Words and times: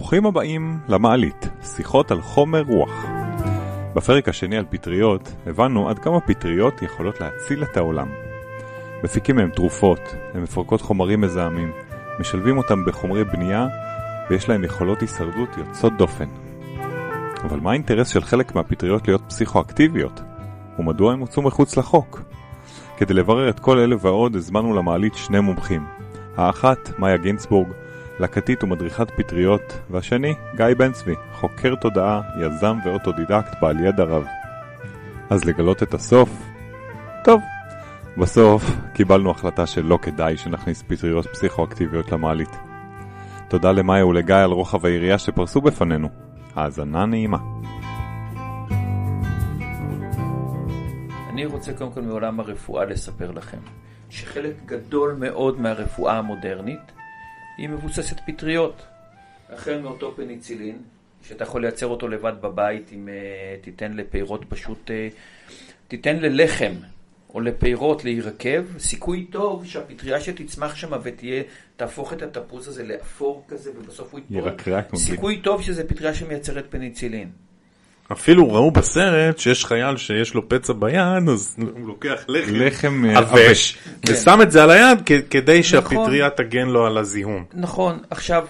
ברוכים 0.00 0.26
הבאים 0.26 0.78
למעלית, 0.88 1.48
שיחות 1.62 2.10
על 2.10 2.20
חומר 2.20 2.62
רוח. 2.62 3.06
בפרק 3.94 4.28
השני 4.28 4.56
על 4.56 4.64
פטריות, 4.70 5.32
הבנו 5.46 5.88
עד 5.88 5.98
כמה 5.98 6.20
פטריות 6.20 6.82
יכולות 6.82 7.20
להציל 7.20 7.62
את 7.62 7.76
העולם. 7.76 8.08
מפיקים 9.04 9.36
מהם 9.36 9.50
תרופות, 9.50 10.00
הן 10.34 10.42
מפרקות 10.42 10.80
חומרים 10.80 11.20
מזהמים, 11.20 11.72
משלבים 12.20 12.58
אותם 12.58 12.84
בחומרי 12.84 13.24
בנייה, 13.24 13.66
ויש 14.30 14.48
להם 14.48 14.64
יכולות 14.64 15.00
הישרדות 15.00 15.48
יוצאות 15.58 15.96
דופן. 15.96 16.28
אבל 17.44 17.60
מה 17.60 17.70
האינטרס 17.70 18.08
של 18.08 18.22
חלק 18.22 18.54
מהפטריות 18.54 19.08
להיות 19.08 19.22
פסיכואקטיביות? 19.28 20.20
ומדוע 20.78 21.12
הם 21.12 21.20
הוצאו 21.20 21.42
מחוץ 21.42 21.76
לחוק? 21.76 22.22
כדי 22.96 23.14
לברר 23.14 23.48
את 23.48 23.60
כל 23.60 23.78
אלה 23.78 23.96
ועוד 24.00 24.36
הזמנו 24.36 24.74
למעלית 24.74 25.14
שני 25.14 25.40
מומחים. 25.40 25.86
האחת, 26.36 26.98
מאיה 26.98 27.16
גינצבורג, 27.16 27.68
לקטית 28.20 28.64
ומדריכת 28.64 29.10
פטריות, 29.10 29.78
והשני, 29.90 30.34
גיא 30.56 30.66
בן 30.78 30.92
צבי, 30.92 31.14
חוקר 31.32 31.74
תודעה, 31.74 32.20
יזם 32.40 32.76
ואוטודידקט 32.84 33.60
בעל 33.60 33.80
ידע 33.80 34.04
רב. 34.04 34.24
אז 35.30 35.44
לגלות 35.44 35.82
את 35.82 35.94
הסוף? 35.94 36.42
טוב. 37.24 37.40
בסוף 38.18 38.62
קיבלנו 38.94 39.30
החלטה 39.30 39.66
שלא 39.66 39.98
כדאי 40.02 40.36
שנכניס 40.36 40.82
פטריות 40.82 41.26
פסיכואקטיביות 41.26 42.12
למעלית. 42.12 42.56
תודה 43.48 43.72
למאיה 43.72 44.06
ולגיא 44.06 44.34
על 44.34 44.50
רוחב 44.50 44.86
היריעה 44.86 45.18
שפרסו 45.18 45.60
בפנינו. 45.60 46.08
האזנה 46.54 47.06
נעימה. 47.06 47.38
אני 51.32 51.46
רוצה 51.46 51.72
קודם 51.72 51.92
כל 51.92 52.02
מעולם 52.02 52.40
הרפואה 52.40 52.84
לספר 52.84 53.30
לכם 53.30 53.58
שחלק 54.10 54.54
גדול 54.66 55.16
מאוד 55.18 55.60
מהרפואה 55.60 56.18
המודרנית 56.18 56.99
היא 57.58 57.68
מבוססת 57.68 58.16
פטריות. 58.26 58.82
החל 59.48 59.80
מאותו 59.80 60.12
פניצילין, 60.16 60.78
שאתה 61.22 61.44
יכול 61.44 61.60
לייצר 61.60 61.86
אותו 61.86 62.08
לבד 62.08 62.32
בבית 62.40 62.92
אם 62.92 63.08
uh, 63.08 63.64
תיתן 63.64 63.92
לפירות 63.92 64.44
פשוט, 64.48 64.90
uh, 64.90 65.14
תיתן 65.88 66.16
ללחם 66.16 66.72
או 67.34 67.40
לפירות 67.40 68.04
להירקב, 68.04 68.78
סיכוי 68.78 69.26
טוב 69.30 69.64
שהפטריה 69.64 70.20
שתצמח 70.20 70.74
שם 70.74 70.90
ותהיה, 71.02 71.42
תהפוך 71.76 72.12
את 72.12 72.22
התפוז 72.22 72.68
הזה 72.68 72.84
לאפור 72.84 73.44
כזה 73.48 73.70
ובסוף 73.76 74.12
הוא 74.12 74.20
ירקרק. 74.30 74.96
סיכוי 74.96 75.40
טוב 75.40 75.62
שזה 75.62 75.88
פטריה 75.88 76.14
שמייצרת 76.14 76.66
פניצילין. 76.70 77.30
אפילו 78.12 78.52
ראו 78.52 78.70
בסרט 78.70 79.38
שיש 79.38 79.64
חייל 79.64 79.96
שיש 79.96 80.34
לו 80.34 80.48
פצע 80.48 80.72
ביד, 80.72 81.28
אז 81.32 81.56
הוא 81.58 81.88
לוקח 81.88 82.24
לחם, 82.28 82.54
לחם 82.54 83.04
אה, 83.04 83.18
עבש, 83.18 83.78
כן. 84.02 84.12
ושם 84.12 84.38
את 84.42 84.50
זה 84.52 84.62
על 84.62 84.70
היד 84.70 84.98
כדי 85.30 85.62
שהפטריה 85.62 86.30
תגן 86.30 86.68
לו 86.68 86.86
על 86.86 86.98
הזיהום. 86.98 87.44
נכון, 87.54 87.98
עכשיו, 88.10 88.46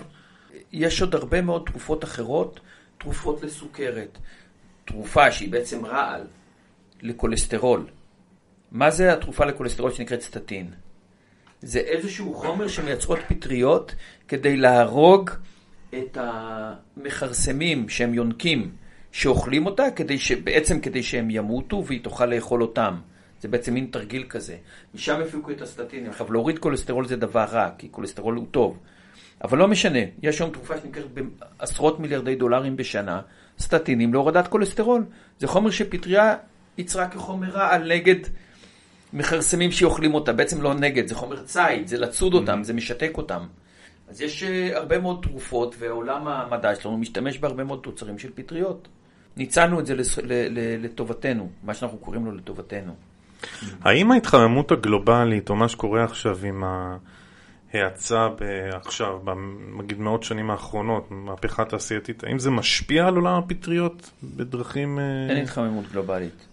יש 0.72 1.00
עוד 1.00 1.14
הרבה 1.14 1.42
מאוד 1.42 1.62
תרופות 1.66 2.04
אחרות, 2.04 2.60
תרופות 2.98 3.42
לסוכרת, 3.42 4.18
תרופה 4.84 5.32
שהיא 5.32 5.52
בעצם 5.52 5.86
רעל 5.86 6.22
לכולסטרול. 7.02 7.86
מה 8.72 8.90
זה 8.90 9.12
התרופה 9.12 9.44
לכולסטרול 9.44 9.92
שנקראת 9.92 10.20
סטטין? 10.20 10.70
זה 11.62 11.78
איזשהו 11.78 12.34
חומר 12.34 12.68
שמייצרות 12.68 13.18
פטריות 13.28 13.94
כדי 14.28 14.56
להרוג 14.56 15.30
את 15.94 16.18
המכרסמים 16.20 17.88
שהם 17.88 18.14
יונקים 18.14 18.70
שאוכלים 19.12 19.66
אותה, 19.66 19.84
כדי 19.96 20.18
ש... 20.18 20.32
בעצם 20.32 20.80
כדי 20.80 21.02
שהם 21.02 21.30
ימותו 21.30 21.84
והיא 21.86 22.04
תוכל 22.04 22.26
לאכול 22.26 22.62
אותם. 22.62 22.96
זה 23.40 23.48
בעצם 23.48 23.74
מין 23.74 23.88
תרגיל 23.90 24.24
כזה. 24.28 24.56
משם 24.94 25.20
הפיקו 25.20 25.50
את 25.50 25.62
הסטטינים. 25.62 26.10
עכשיו, 26.10 26.32
להוריד 26.32 26.58
כולסטרול 26.58 27.06
זה 27.06 27.16
דבר 27.16 27.44
רע, 27.44 27.68
כי 27.78 27.88
כולסטרול 27.90 28.34
הוא 28.34 28.46
טוב. 28.50 28.78
אבל 29.44 29.58
לא 29.58 29.68
משנה, 29.68 29.98
יש 30.22 30.40
היום 30.40 30.50
תרופה 30.50 30.74
שנקראת 30.82 31.06
בעשרות 31.58 32.00
מיליארדי 32.00 32.34
דולרים 32.34 32.76
בשנה, 32.76 33.20
סטטינים 33.58 34.12
להורדת 34.12 34.48
כולסטרול. 34.48 35.04
זה 35.38 35.46
חומר 35.46 35.70
שפטריה 35.70 36.36
ייצרה 36.78 37.08
כחומר 37.08 37.48
רעל 37.50 37.92
נגד 37.92 38.16
מכרסמים 39.12 39.72
שאוכלים 39.72 40.14
אותה, 40.14 40.32
בעצם 40.32 40.62
לא 40.62 40.74
נגד, 40.74 41.06
זה 41.06 41.14
חומר 41.14 41.44
ציד, 41.44 41.86
זה 41.86 41.98
לצוד 41.98 42.34
אותם, 42.34 42.64
זה 42.64 42.72
משתק 42.72 43.10
אותם. 43.14 43.46
אז 44.08 44.20
יש 44.20 44.42
uh, 44.42 44.76
הרבה 44.76 44.98
מאוד 44.98 45.18
תרופות, 45.22 45.74
ועולם 45.78 46.28
המדע 46.28 46.74
שלנו 46.74 46.98
משתמש 46.98 47.38
בהרבה 47.38 47.64
מאוד 47.64 47.80
תוצרים 47.82 48.18
של 48.18 48.30
פטריות. 48.34 48.88
ניצלנו 49.36 49.80
את 49.80 49.86
זה 49.86 49.94
לס... 49.94 50.18
ל... 50.18 50.32
ל... 50.32 50.84
לטובתנו, 50.84 51.50
מה 51.62 51.74
שאנחנו 51.74 51.98
קוראים 51.98 52.26
לו 52.26 52.32
לטובתנו. 52.32 52.92
האם 53.82 54.12
ההתחממות 54.12 54.72
הגלובלית, 54.72 55.50
או 55.50 55.56
מה 55.56 55.68
שקורה 55.68 56.04
עכשיו 56.04 56.38
עם 56.44 56.64
ההאצה 57.74 58.28
עכשיו, 58.72 59.18
נגיד 59.78 60.00
מאות 60.00 60.22
שנים 60.22 60.50
האחרונות, 60.50 61.10
מהפכה 61.10 61.64
תעשייתית, 61.64 62.24
האם 62.24 62.38
זה 62.38 62.50
משפיע 62.50 63.06
על 63.06 63.16
עולם 63.16 63.34
הפטריות 63.38 64.10
בדרכים... 64.22 64.98
אה, 64.98 65.26
אין 65.28 65.44
התחממות 65.44 65.84
גלובלית. 65.92 66.46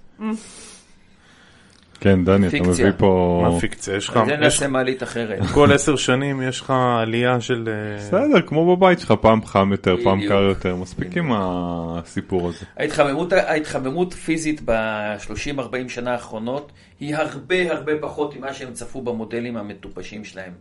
כן, 2.00 2.26
דני, 2.26 2.48
אתה. 2.48 2.62
מביא 2.62 2.86
פה... 2.98 3.42
מה 3.52 3.60
פיקציה? 3.60 3.96
יש 3.96 4.08
לך... 4.10 4.20
זה 4.26 4.34
יש- 4.34 4.40
נעשה 4.40 4.68
מעלית 4.68 5.04
אחרת. 5.04 5.40
כל 5.54 5.74
עשר 5.74 5.96
שנים 5.96 6.42
יש 6.42 6.62
לך 6.62 6.74
עלייה 7.02 7.42
של... 7.42 7.70
אה, 7.72 7.98
בסדר, 7.98 8.42
כמו 8.48 8.76
בבית 8.76 9.00
שלך, 9.00 9.14
פעם 9.22 9.46
חם 9.46 9.72
יותר, 9.72 9.96
פעם. 10.04 10.28
קר 10.28 10.42
יותר, 10.42 10.76
מספיק 10.76 11.18
עם 11.18 11.32
הסיפור 11.36 12.50
הזה. 12.50 12.66
ההתחממות, 12.78 13.34
ההתחממות 13.34 14.14
פיזית 14.14 14.62
ב-30-40 14.66 15.60
שנה 15.90 16.12
האחרונות 16.12 16.72
היא 17.00 17.16
הרבה 17.16 17.72
הרבה 17.72 17.92
פחות 18.02 18.38
ממה 18.38 18.54
שהם 18.54 18.74
צפו 18.74 19.02
במודלים 19.02 19.58
המטופשים 19.58 20.24
שלהם. 20.26 20.52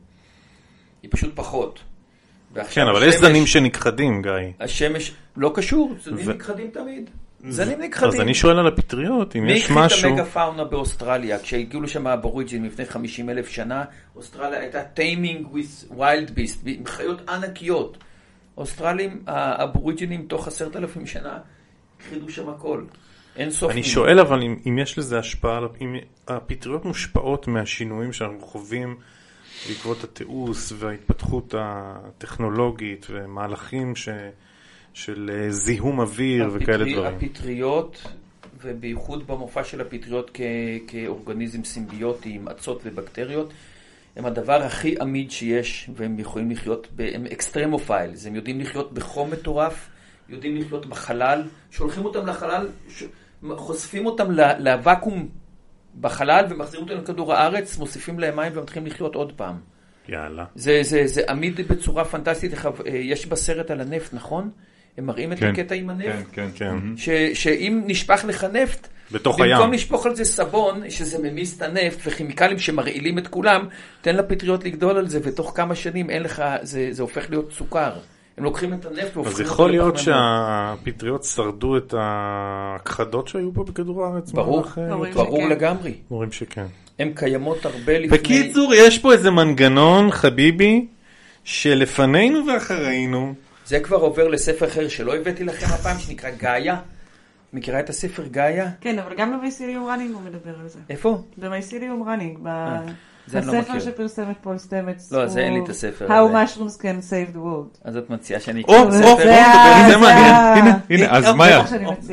היא 1.02 1.10
פשוט 1.10 1.32
פחות. 1.34 1.80
כן, 2.70 2.86
אבל 2.86 3.02
יש 3.08 3.14
זנים 3.14 3.46
שנכחדים, 3.46 4.22
גיא. 4.22 4.30
השמש 4.60 5.12
לא 5.36 5.52
קשור, 5.54 5.94
זנים 6.04 6.28
ו- 6.28 6.32
נכחדים 6.34 6.70
תמיד. 6.72 7.10
זנים 7.48 7.82
נכחדים. 7.82 8.08
אז 8.08 8.20
אני 8.20 8.34
שואל 8.34 8.58
על 8.58 8.66
הפטריות, 8.66 9.36
אם 9.36 9.44
מי 9.44 9.52
יש 9.52 9.60
התחיל 9.62 9.78
את 9.78 9.84
משהו... 9.84 10.08
המגה 10.08 10.24
פאונה 10.24 10.64
באוסטרליה? 10.64 11.38
כשהגיעו 11.38 11.82
לשם 11.82 12.06
האבוריג'ין 12.06 12.64
לפני 12.64 12.86
50 12.86 13.30
אלף 13.30 13.48
שנה, 13.48 13.84
אוסטרליה 14.16 14.60
הייתה 14.60 14.82
טיימינג 14.84 15.46
with 15.46 15.92
wild 15.92 16.30
beast, 16.30 16.58
עם 16.66 16.86
חיות 16.86 17.28
ענקיות. 17.28 17.98
אוסטרלים, 18.56 19.22
האבוריג'ינים 19.26 20.26
תוך 20.28 20.48
עשרת 20.48 20.76
אלפים 20.76 21.06
שנה, 21.06 21.38
הכחידו 21.96 22.28
שם 22.28 22.48
הכל. 22.48 22.82
אין 23.36 23.50
סוף. 23.50 23.72
אני. 23.72 23.82
שואל 23.82 24.20
אבל 24.20 24.42
אם, 24.42 24.56
אם 24.68 24.78
יש 24.78 24.98
לזה 24.98 25.18
השפעה, 25.18 25.60
אם 25.80 25.96
הפטריות 26.28 26.84
מושפעות 26.84 27.48
מהשינויים 27.48 28.12
שאנחנו 28.12 28.40
חווים 28.40 28.96
בעקבות 29.68 30.04
התיעוש 30.04 30.72
וההתפתחות 30.78 31.54
הטכנולוגית 31.58 33.06
ומהלכים 33.10 33.96
ש, 33.96 34.08
של 34.96 35.30
אה, 35.32 35.50
זיהום 35.50 36.00
אוויר 36.00 36.48
וכאלה 36.52 36.84
הפטרי- 36.84 36.92
דברים. 36.94 37.14
הפטריות, 37.16 38.02
ובייחוד 38.62 39.26
במופע 39.26 39.64
של 39.64 39.80
הפטריות 39.80 40.30
כ- 40.34 40.40
כאורגניזם 40.88 41.64
סימביוטי 41.64 42.30
עם 42.34 42.48
אצות 42.48 42.80
ובקטריות, 42.84 43.52
הם 44.16 44.26
הדבר 44.26 44.62
הכי 44.62 44.94
עמיד 45.00 45.30
שיש, 45.30 45.90
והם 45.94 46.18
יכולים 46.18 46.50
לחיות, 46.50 46.88
ב- 46.96 47.10
הם 47.14 47.26
extremophiles, 47.26 48.26
הם 48.26 48.34
יודעים 48.34 48.60
לחיות 48.60 48.92
בחום 48.92 49.30
מטורף, 49.30 49.88
יודעים 50.28 50.56
לחיות 50.56 50.86
בחלל, 50.86 51.42
שולחים 51.70 52.04
אותם 52.04 52.26
לחלל, 52.26 52.68
ש- 52.88 53.04
חושפים 53.56 54.06
אותם 54.06 54.26
לוואקום 54.58 55.28
בחלל 56.00 56.44
ומחזירים 56.50 56.88
אותם 56.88 57.02
לכדור 57.02 57.32
הארץ, 57.34 57.78
מוסיפים 57.78 58.18
להם 58.18 58.36
מים 58.36 58.52
ומתחילים 58.54 58.86
לחיות 58.86 59.14
עוד 59.14 59.32
פעם. 59.32 59.54
יאללה. 60.08 60.44
זה, 60.54 60.78
זה, 60.82 61.06
זה 61.06 61.22
עמיד 61.28 61.60
בצורה 61.68 62.04
פנטסטית, 62.04 62.52
אה, 62.54 62.70
יש 62.96 63.26
בסרט 63.26 63.70
על 63.70 63.80
הנפט, 63.80 64.14
נכון? 64.14 64.50
הם 64.98 65.06
מראים 65.06 65.32
את 65.32 65.38
כן. 65.38 65.46
הקטע 65.46 65.74
עם 65.74 65.90
הנפט. 65.90 66.26
כן, 66.32 66.48
כן. 66.54 66.76
ש, 66.96 67.08
שאם 67.34 67.82
נשפך 67.86 68.24
לך 68.28 68.44
נפט, 68.52 68.88
בתוך 69.12 69.40
במקום 69.40 69.62
הים. 69.62 69.72
לשפוך 69.72 70.06
על 70.06 70.14
זה 70.14 70.24
סבון, 70.24 70.90
שזה 70.90 71.18
ממיס 71.30 71.56
את 71.56 71.62
הנפט 71.62 71.98
וכימיקלים 72.06 72.58
שמרעילים 72.58 73.18
את 73.18 73.28
כולם, 73.28 73.66
תן 74.00 74.16
לפטריות 74.16 74.64
לגדול 74.64 74.96
על 74.96 75.08
זה, 75.08 75.20
ותוך 75.22 75.52
כמה 75.54 75.74
שנים 75.74 76.10
אין 76.10 76.22
לך, 76.22 76.42
זה, 76.62 76.88
זה 76.90 77.02
הופך 77.02 77.30
להיות 77.30 77.52
סוכר. 77.52 77.92
הם 78.38 78.44
לוקחים 78.44 78.74
את 78.74 78.86
הנפט 78.86 79.16
והופכים 79.16 79.34
אז 79.34 79.40
יכול 79.40 79.70
להיות. 79.70 79.98
שהפטריות 79.98 81.24
שרדו 81.24 81.76
את 81.76 81.94
ההכחדות 81.98 83.28
שהיו 83.28 83.54
פה 83.54 83.64
בכדור 83.64 84.04
הארץ? 84.04 84.32
ברור, 84.32 84.64
ברור 85.14 85.36
שכן. 85.36 85.48
לגמרי. 85.48 85.94
אומרים 86.10 86.32
שכן. 86.32 86.66
הן 86.98 87.12
קיימות 87.14 87.66
הרבה 87.66 87.98
לפני... 87.98 88.18
בקיצור, 88.18 88.74
יש 88.74 88.98
פה 88.98 89.12
איזה 89.12 89.30
מנגנון, 89.30 90.10
חביבי, 90.10 90.86
שלפנינו 91.44 92.46
ואחרינו. 92.46 93.34
זה 93.66 93.80
כבר 93.80 93.96
עובר 93.96 94.28
לספר 94.28 94.66
אחר 94.66 94.88
שלא 94.88 95.16
הבאתי 95.16 95.44
לכם 95.44 95.66
הפעם, 95.66 95.98
שנקרא 95.98 96.30
גאיה. 96.30 96.80
מכירה 97.52 97.80
את 97.80 97.88
הספר 97.90 98.26
גאיה? 98.26 98.70
כן, 98.80 98.98
אבל 98.98 99.16
גם 99.16 99.32
במייסיליום 99.32 99.86
ראנינג 99.86 100.14
הוא 100.14 100.22
מדבר 100.22 100.60
על 100.60 100.68
זה. 100.68 100.78
איפה? 100.90 101.22
במייסיליום 101.38 102.08
ראנינג, 102.08 102.38
ב... 102.42 102.48
זה 103.26 103.38
אני 103.38 103.46
לא 103.46 103.52
הספר 103.52 103.72
מכיר. 103.72 103.80
שפרסם 103.92 104.22
את 104.30 104.36
פול 104.42 104.58
סטמץ. 104.58 105.12
לא, 105.12 105.26
זה 105.26 105.40
אין 105.40 105.52
לי 105.52 105.58
הוא 105.58 105.64
את 105.64 105.70
הספר 105.70 106.06
How 106.08 106.12
הזה. 106.12 106.34
Mushrooms 106.44 106.80
Can 106.80 107.10
Save 107.10 107.36
the 107.36 107.38
World. 107.38 107.78
אז 107.84 107.96
את 107.96 108.10
מציעה 108.10 108.40
שאני 108.40 108.60
אקרא 108.60 108.82
את 108.82 108.88
הספר? 108.88 109.16
זה 109.16 109.44
ה- 109.44 109.88
זה 109.90 109.96
מעניין. 109.96 110.34
ה- 110.34 110.54
הנה, 110.54 110.76
הנה, 110.90 111.06
אז 111.10 111.34
מאיה. 111.34 111.62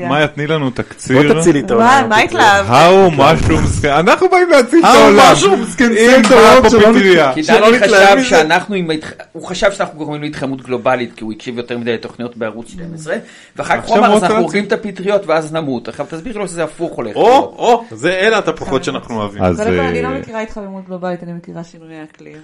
מאיה, 0.10 0.28
תני 0.28 0.48
לנו 0.48 0.70
תקציר. 0.70 1.34
בוא 1.34 1.42
תצילי 1.42 1.60
את 1.60 1.72
מה, 1.72 1.92
העולם. 1.96 2.10
מה 2.10 2.18
התלהב? 2.18 2.66
How 2.70 3.20
mushrooms, 3.20 3.88
אנחנו 3.88 4.30
באים 4.30 4.50
להציל 4.50 4.80
את 4.80 4.86
How 4.86 4.88
העולם. 4.88 5.34
mushrooms 5.36 5.78
can 5.78 5.82
save 5.82 6.26
the 6.28 6.32
world, 6.32 6.62
פה 6.64 6.70
שלא 6.70 6.80
פטריה. 6.80 7.34
כי 7.34 7.42
דני 7.42 7.72
נתלהב 7.72 7.84
חשב 8.08 8.16
מזה. 8.18 8.26
שאנחנו 8.30 8.76
עם. 8.76 8.90
הוא 9.32 9.46
חשב 9.46 9.72
שאנחנו 9.72 9.98
גורמים 9.98 10.22
להתחממות 10.22 10.62
גלובלית, 10.62 11.14
כי 11.16 11.24
הוא 11.24 11.32
הקשיב 11.34 11.58
יותר 11.58 11.78
מדי 11.78 11.94
לתוכניות 11.94 12.38
בערוץ 12.38 12.68
12, 12.70 13.16
ואחר 13.56 13.82
כך 13.82 13.88
הוא 13.88 13.98
אמר, 13.98 14.08
הוא 14.08 14.16
אז 14.16 14.24
אנחנו. 14.24 14.38
הורגים 14.38 14.64
את 14.64 14.72
הפטריות 14.72 15.26
ואז 15.28 15.54
נמות. 15.54 15.88
עכשיו 15.88 16.06
תסביר 16.10 16.38
לו 16.38 16.48
שזה 16.48 16.64
הפוך 16.64 16.94
הולך. 16.96 17.16
או, 17.16 17.30
או, 17.58 17.84
זה 17.92 18.12
אלה 18.14 18.38
התפחות 18.38 18.84
שאנחנו 18.84 19.16
אוהבים. 19.16 19.44
כל, 19.56 19.62
אני 19.62 20.02
לא 20.02 20.08
אה, 20.08 20.20
מכירה 20.20 20.42
התחממות 20.42 20.86
גלובלית, 20.88 21.03
אני 21.08 21.34
מכירה 21.34 21.64
שינויי 21.64 22.04
אקלים. 22.04 22.42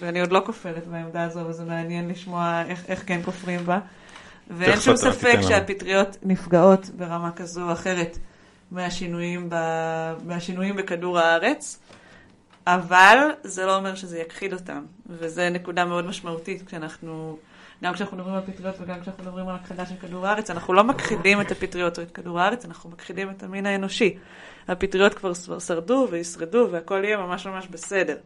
ואני 0.00 0.20
עוד 0.20 0.32
לא 0.32 0.42
כופרת 0.46 0.86
בעמדה 0.86 1.24
הזו, 1.24 1.40
וזה 1.40 1.64
מעניין 1.64 2.08
לשמוע 2.08 2.62
איך, 2.68 2.84
איך 2.88 3.02
כן 3.06 3.20
כופרים 3.24 3.66
בה. 3.66 3.78
ואין 4.50 4.80
שום 4.80 4.96
ספק. 4.96 5.38
שהפטריות 5.42 6.16
נפגעות 6.22 6.90
ברמה 6.96 7.32
כזו 7.32 7.62
או 7.62 7.72
אחרת 7.72 8.18
מהשינויים, 8.70 9.50
ב... 9.50 9.56
מהשינויים 10.24 10.76
בכדור 10.76 11.18
הארץ, 11.18 11.78
אבל 12.66 13.18
זה 13.42 13.66
לא 13.66 13.76
אומר 13.76 13.94
שזה 13.94 14.18
יכחיד 14.18 14.52
אותם. 14.52 14.84
וזו 15.06 15.42
נקודה 15.50 15.84
מאוד 15.84 16.06
משמעותית 16.06 16.62
כשאנחנו, 16.66 17.38
גם 17.84 17.94
כשאנחנו 17.94 18.16
מדברים 18.16 18.34
על 18.34 18.42
פטריות 18.46 18.74
וגם 18.80 19.00
כשאנחנו 19.00 19.24
מדברים 19.24 19.48
על 19.48 19.54
הכחדה 19.54 19.86
של 19.86 19.94
כדור 20.00 20.26
הארץ, 20.26 20.50
אנחנו 20.50 20.74
לא 20.74 20.84
מכחידים 20.84 21.40
את 21.40 21.50
הפטריות 21.50 21.98
או 21.98 22.02
את 22.02 22.10
כדור 22.10 22.40
הארץ, 22.40 22.64
אנחנו 22.64 22.90
מכחידים 22.90 23.30
את 23.30 23.42
המין 23.42 23.66
האנושי. 23.66 24.18
הפטריות 24.68 25.14
כבר 25.14 25.32
שרדו 25.58 26.08
וישרדו 26.10 26.68
והכל 26.70 27.00
יהיה 27.04 27.16
ממש 27.16 27.46
ממש 27.46 27.66
בסדר. 27.66 28.16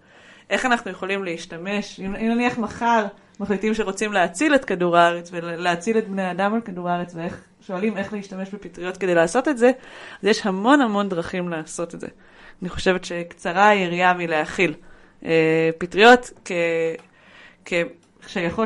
איך 0.50 0.66
אנחנו 0.66 0.90
יכולים 0.90 1.24
להשתמש, 1.24 2.00
אם, 2.00 2.12
נניח 2.12 2.58
מחר 2.58 3.06
מחליטים 3.40 3.74
שרוצים 3.74 4.12
להציל 4.12 4.54
את 4.54 4.64
כדור 4.64 4.96
הארץ 4.96 5.30
ולהציל 5.32 5.98
את 5.98 6.08
בני 6.08 6.22
האדם 6.22 6.54
על 6.54 6.60
כדור 6.60 6.88
הארץ 6.88 7.14
ואיך 7.14 7.44
שואלים 7.60 7.96
איך 7.96 8.12
להשתמש 8.12 8.50
בפטריות 8.50 8.96
כדי 8.96 9.14
לעשות 9.14 9.48
את 9.48 9.58
זה, 9.58 9.70
אז 10.22 10.28
יש 10.28 10.46
המון 10.46 10.80
המון 10.80 11.08
דרכים 11.08 11.48
לעשות 11.48 11.94
את 11.94 12.00
זה. 12.00 12.06
אני 12.62 12.68
חושבת 12.68 13.04
שקצרה 13.04 13.68
היריעה 13.68 14.14
מלהכיל. 14.14 14.74
אה, 15.24 15.70
פטריות 15.78 16.30
כ... 16.44 16.52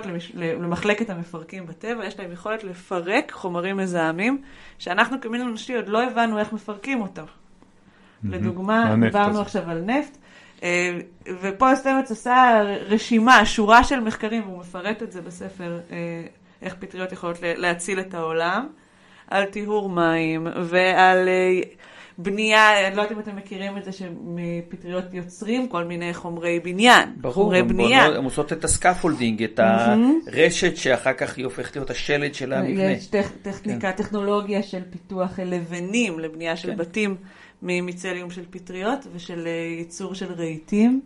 למש... 0.06 0.32
למחלקת 0.34 1.10
המפרקים 1.10 1.66
בטבע, 1.66 2.06
יש 2.06 2.18
להם 2.18 2.32
יכולת 2.32 2.64
לפרק 2.64 3.32
חומרים 3.32 3.76
מזהמים, 3.76 4.42
שאנחנו 4.78 5.20
כמין 5.20 5.40
אנושי 5.40 5.76
עוד 5.76 5.88
לא 5.88 6.02
הבנו 6.02 6.38
איך 6.38 6.52
מפרקים 6.52 7.00
אותם. 7.00 7.24
לדוגמה, 8.24 8.94
דיברנו. 9.00 9.40
עכשיו 9.40 9.62
על 9.70 9.82
נפט, 9.86 10.16
אה, 10.62 10.98
ופה 11.42 11.74
סטמץ 11.76 12.10
עשה 12.10 12.60
רשימה, 12.86 13.46
שורה 13.46 13.84
של 13.84 14.00
מחקרים, 14.00 14.42
והוא 14.46 14.58
מפרט 14.58 15.02
את 15.02 15.12
זה 15.12 15.22
בספר, 15.22 15.80
אה, 15.90 15.96
איך 16.62 16.74
פטריות 16.78 17.12
יכולות 17.12 17.36
להציל 17.42 18.00
את 18.00 18.14
העולם, 18.14 18.66
על 19.30 19.44
טיהור 19.44 19.88
מים 19.88 20.46
ועל 20.60 21.28
אה, 21.28 21.60
בנייה, 22.18 22.88
אני 22.88 22.96
לא 22.96 23.02
יודעת 23.02 23.16
אם 23.16 23.22
אתם 23.22 23.36
מכירים 23.36 23.76
את 23.76 23.84
זה 23.84 23.92
שמפטריות 23.92 25.04
יוצרים 25.12 25.68
כל 25.68 25.84
מיני 25.84 26.14
חומרי 26.14 26.60
בניין, 26.60 27.08
ברור, 27.16 27.34
חומרי 27.34 27.62
בנייה. 27.62 28.02
בונות- 28.04 28.18
הן 28.18 28.24
עושות 28.24 28.52
את 28.52 28.64
ה 28.64 28.70
scaffolding, 28.70 29.42
את 29.42 29.60
הרשת 29.62 30.76
שאחר 30.76 31.12
כך 31.12 31.36
היא 31.36 31.44
הופכת 31.44 31.76
להיות 31.76 31.90
השלד 31.90 32.34
של 32.34 32.52
המבנה. 32.52 32.82
יש 32.82 33.06
טכ, 33.06 33.28
טכניקה, 33.42 33.92
טכנולוגיה 33.92 34.62
של 34.62 34.82
פיתוח 34.90 35.38
לבנים, 35.44 36.18
לבנייה 36.18 36.56
של 36.56 36.70
כן. 36.70 36.76
בתים 36.76 37.16
ממיצליום 37.62 38.30
של 38.30 38.42
פטריות 38.50 39.06
ושל 39.14 39.46
אה, 39.46 39.50
ייצור 39.78 40.14
של 40.14 40.32
רהיטים. 40.32 41.00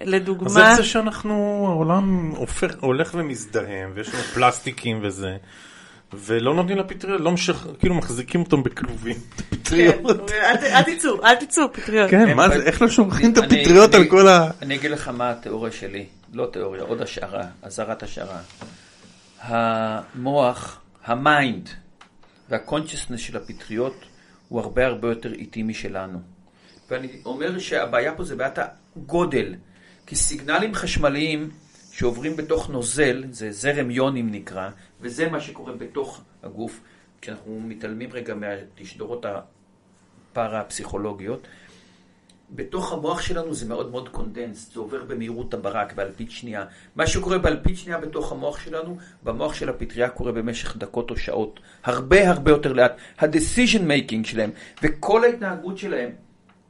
לדוגמה, 0.00 0.50
אז 0.50 0.56
איך 0.56 0.76
זה 0.76 0.84
שאנחנו, 0.84 1.64
העולם 1.68 2.32
הופך, 2.36 2.74
הולך 2.80 3.10
ומזדהם, 3.14 3.90
ויש 3.94 4.08
לנו 4.14 4.22
פלסטיקים 4.22 5.00
וזה, 5.02 5.36
ולא 6.12 6.54
נותנים 6.54 6.78
לפטריות, 6.78 7.20
לא 7.20 7.30
משך, 7.32 7.66
כאילו 7.78 7.94
מחזיקים 7.94 8.40
אותם 8.40 8.62
בכלובים, 8.62 9.16
את 9.16 9.42
כן, 9.42 9.56
הפטריות. 9.56 10.30
אל 10.30 10.56
ת- 10.56 10.62
אל 10.62 10.82
תצאו, 10.82 11.24
אל 11.24 11.34
תצאו 11.34 11.72
פטריות. 11.72 12.10
כן, 12.10 12.26
כן, 12.26 12.36
מה 12.36 12.48
זה, 12.48 12.54
איך 12.54 12.82
לא 12.82 12.88
שומרים 12.88 13.32
את 13.32 13.38
הפטריות 13.38 13.94
אני- 13.94 14.02
על 14.04 14.10
כל 14.10 14.28
ה... 14.28 14.50
אני 14.62 14.74
אגיד 14.76 14.90
לך 14.90 15.08
מה 15.08 15.30
התיאוריה 15.30 15.72
שלי, 15.72 16.06
לא 16.32 16.48
תיאוריה, 16.52 16.82
עוד 16.82 17.02
השערה, 17.02 17.44
אזהרת 17.62 18.02
השערה. 18.02 18.38
המוח, 19.40 20.80
ה 21.04 21.17
mind 21.17 21.68
וה 22.50 22.59
consciousness 22.59 23.20
של 23.20 23.36
הפטריות 23.36 24.04
הוא 24.48 24.60
הרבה 24.60 24.86
הרבה 24.86 25.08
יותר 25.08 25.32
איטי 25.32 25.62
משלנו. 25.62 26.18
ואני 26.90 27.08
אומר 27.24 27.58
שהבעיה 27.58 28.14
פה 28.14 28.24
זה 28.24 28.36
בעיית 28.36 28.58
הגודל, 28.96 29.54
כי 30.06 30.16
סיגנלים 30.16 30.74
חשמליים 30.74 31.50
שעוברים 31.92 32.36
בתוך 32.36 32.70
נוזל, 32.70 33.24
זה 33.30 33.52
זרם 33.52 33.90
יונים 33.90 34.32
נקרא, 34.32 34.70
וזה 35.00 35.28
מה 35.28 35.40
שקורה 35.40 35.72
בתוך 35.72 36.20
הגוף, 36.42 36.80
כשאנחנו 37.20 37.60
מתעלמים 37.60 38.12
רגע 38.12 38.34
מהתשדורות 38.34 39.26
הפארה-פסיכולוגיות, 40.32 41.46
בתוך 42.50 42.92
המוח 42.92 43.20
שלנו 43.20 43.54
זה 43.54 43.66
מאוד 43.66 43.90
מאוד 43.90 44.08
קונדנס, 44.08 44.70
זה 44.74 44.80
עובר 44.80 45.04
במהירות 45.04 45.54
הברק, 45.54 45.92
באלפית 45.92 46.30
שנייה. 46.30 46.64
מה 46.96 47.06
שקורה 47.06 47.38
באלפית 47.38 47.78
שנייה 47.78 47.98
בתוך 47.98 48.32
המוח 48.32 48.58
שלנו, 48.58 48.96
במוח 49.22 49.54
של 49.54 49.68
הפטריה 49.68 50.08
קורה 50.08 50.32
במשך 50.32 50.76
דקות 50.76 51.10
או 51.10 51.16
שעות. 51.16 51.60
הרבה 51.84 52.30
הרבה 52.30 52.50
יותר 52.50 52.72
לאט. 52.72 52.96
ה-decision 53.18 53.80
making 53.80 54.26
שלהם, 54.26 54.50
וכל 54.82 55.24
ההתנהגות 55.24 55.78
שלהם, 55.78 56.10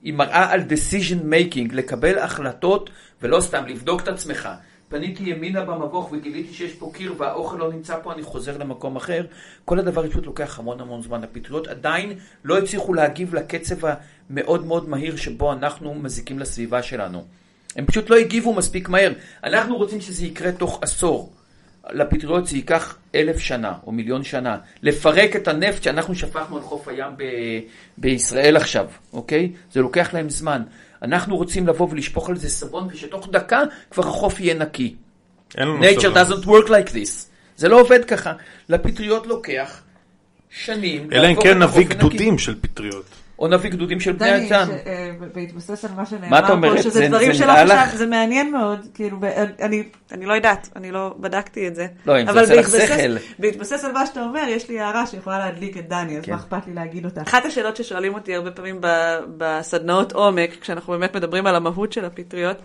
היא 0.03 0.15
מראה 0.15 0.51
על 0.51 0.61
decision 0.61 1.23
making, 1.33 1.75
לקבל 1.75 2.19
החלטות, 2.19 2.91
ולא 3.23 3.41
סתם 3.41 3.67
לבדוק 3.67 4.03
את 4.03 4.09
עצמך. 4.09 4.49
פניתי 4.89 5.23
ימינה 5.23 5.65
במבוך 5.65 6.13
וגיליתי 6.13 6.55
שיש 6.55 6.73
פה 6.73 6.91
קיר 6.95 7.15
והאוכל 7.19 7.57
לא 7.57 7.73
נמצא 7.73 7.99
פה, 8.03 8.13
אני 8.13 8.23
חוזר 8.23 8.57
למקום 8.59 8.97
אחר. 8.97 9.27
כל 9.65 9.79
הדבר 9.79 10.11
פשוט 10.11 10.27
לוקח 10.27 10.59
המון 10.59 10.81
המון 10.81 11.03
זמן. 11.03 11.25
הפטריות 11.25 11.69
עדיין 11.69 12.13
לא 12.45 12.59
הצליחו 12.59 12.95
להגיב 12.95 13.35
לקצב 13.35 13.77
המאוד 14.31 14.67
מאוד 14.67 14.89
מהיר 14.89 15.17
שבו 15.17 15.53
אנחנו 15.53 15.95
מזיקים 15.95 16.39
לסביבה 16.39 16.83
שלנו. 16.83 17.25
הם 17.77 17.87
פשוט 17.87 18.11
לא 18.11 18.17
הגיבו 18.17 18.55
מספיק 18.55 18.89
מהר. 18.89 19.13
אנחנו 19.45 19.77
רוצים 19.77 20.01
שזה 20.01 20.27
יקרה 20.27 20.53
תוך 20.53 20.79
עשור. 20.83 21.33
לפטריות 21.91 22.47
זה 22.47 22.57
ייקח 22.57 22.99
אלף 23.15 23.39
שנה 23.39 23.73
או 23.87 23.93
מיליון 23.93 24.25
שנה. 24.25 24.59
לפרק 24.83 25.37
את 25.37 25.49
הנפט 25.49 25.83
שאנחנו 25.83 26.15
שפכנו 26.15 26.57
על 26.57 26.63
חוף 26.63 26.89
הים 26.89 27.13
ב- 27.17 27.61
בישראל 27.99 28.57
עכשיו, 28.57 28.87
אוקיי? 29.13 29.53
זה 29.73 29.81
לוקח 29.81 30.15
להם 30.15 30.31
זמן. 30.31 30.63
אנחנו 31.03 31.37
רוצים 31.37 31.67
לבוא 31.67 31.89
ולשפוך 31.91 32.29
על 32.31 32.37
זה 32.37 32.49
סבון 32.49 32.89
ושתוך 32.93 33.29
דקה 33.31 33.63
כבר 33.91 34.09
החוף 34.09 34.41
יהיה 34.41 34.55
נקי. 34.55 34.95
אין 35.57 35.69
לנו 35.69 35.83
nature 35.83 36.15
doesn't 36.15 36.47
work 36.47 36.69
like 36.69 36.91
this. 36.91 37.27
זה 37.57 37.69
לא 37.69 37.81
עובד 37.81 38.05
ככה. 38.05 38.33
לפטריות 38.69 39.27
לוקח 39.27 39.83
שנים. 40.51 41.13
אלא 41.13 41.29
אם 41.29 41.43
כן 41.43 41.63
נביא. 41.63 41.87
גדודים 41.87 42.39
של 42.39 42.61
פטריות. 42.61 43.05
או 43.39 43.49
נביא 43.49 43.71
גדודים 43.71 44.01
של 44.01 44.13
בני 44.13 44.49
אדם. 44.49 44.69
אה, 44.87 45.11
בהתבסס 45.35 45.85
על 45.85 45.91
מה 45.97 46.07
שנאמר? 46.07 46.61
פה, 46.77 46.83
שזה 46.83 46.91
זה- 46.91 47.09
דברים 47.09 47.35
שלא 47.35 47.47
נראה 47.47 47.65
לך? 47.65 47.89
חשב, 47.89 47.97
זה 47.97 48.07
מעניין 48.07 48.53
מאוד, 48.53 48.87
כאילו, 48.95 49.17
אני, 49.63 49.83
אני 50.13 50.27
לא 50.27 50.33
יודעת, 50.33 50.69
אני 50.77 50.91
לא 50.91 51.15
בדקתי 51.19 51.69
את 51.69 51.75
זה. 51.75 51.87
לא, 52.07 52.21
אם 52.21 52.33
זה 52.33 52.41
עושה 52.41 52.55
לך 52.55 52.71
שכל. 52.71 53.17
בהתבסס 53.39 53.85
על 53.85 53.93
מה 53.93 54.07
שאתה 54.07 54.23
אומר, 54.23 54.43
יש 54.49 54.69
לי 54.69 54.81
הערה 54.81 55.07
שיכולה 55.07 55.39
להדליק 55.39 55.77
את 55.77 55.89
דני, 55.89 56.19
אז 56.19 56.25
כן. 56.25 56.33
מה 56.33 56.39
אכפת 56.39 56.67
לי 56.67 56.75
להגיד 56.75 57.05
אותה? 57.05 57.23
אחת 57.23 57.45
השאלות 57.45 57.77
ששואלים 57.77 58.15
אותי 58.15 58.35
הרבה 58.35 58.51
פעמים 58.51 58.81
בסדנאות 59.39 60.13
עומק, 60.13 60.51
כשאנחנו 60.61 60.93
באמת 60.93 61.17
מדברים 61.17 61.47
על 61.47 61.57
המהות 61.57 61.93
של 61.93 62.05
הפטריות, 62.05 62.57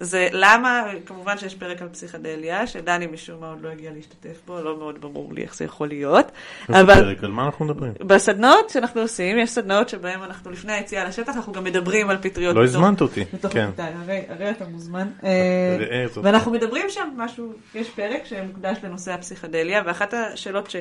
זה 0.00 0.28
למה, 0.32 0.82
כמובן 1.06 1.38
שיש 1.38 1.54
פרק 1.54 1.82
על 1.82 1.88
פסיכדליה, 1.88 2.66
שדני 2.66 3.06
משום 3.06 3.40
מה 3.40 3.50
עוד 3.50 3.60
לא 3.60 3.68
הגיע 3.68 3.90
להשתתף 3.94 4.40
בו, 4.46 4.60
לא 4.60 4.78
מאוד 4.78 5.00
ברור 5.00 5.32
לי 5.34 5.42
איך 5.42 5.56
זה 5.56 5.64
יכול 5.64 5.88
להיות. 5.88 6.32
איזה 6.68 6.80
אבל 6.80 6.94
פרק, 6.94 7.24
על 7.24 7.30
מה 7.30 7.44
אנחנו 7.44 7.64
מדברים? 7.64 7.92
בסדנאות 8.00 8.70
שאנחנו 8.70 9.00
עושים, 9.00 9.38
יש 9.38 9.50
סדנאות 9.50 9.88
שבהן 9.88 10.22
אנחנו 10.22 10.50
לפני 10.50 10.72
היציאה 10.72 11.04
לשטח, 11.04 11.36
אנחנו 11.36 11.52
גם 11.52 11.64
מדברים 11.64 12.10
על 12.10 12.16
פטריות. 12.22 12.56
לא 12.56 12.62
בתוך- 12.62 12.74
הזמנת 12.74 13.00
אותי. 13.00 13.24
בתוך 13.34 13.52
כן. 13.52 13.70
הרי, 13.78 14.22
הרי 14.28 14.50
אתה 14.50 14.64
מוזמן. 14.64 15.08
אה, 15.24 16.04
זאת. 16.14 16.24
ואנחנו 16.24 16.52
מדברים 16.52 16.86
שם 16.88 17.08
משהו, 17.16 17.52
יש 17.74 17.90
פרק 17.90 18.24
שמוקדש 18.24 18.78
לנושא 18.82 19.12
הפסיכדליה, 19.12 19.82
ואחת 19.86 20.14
השאלות 20.14 20.70
ש, 20.70 20.76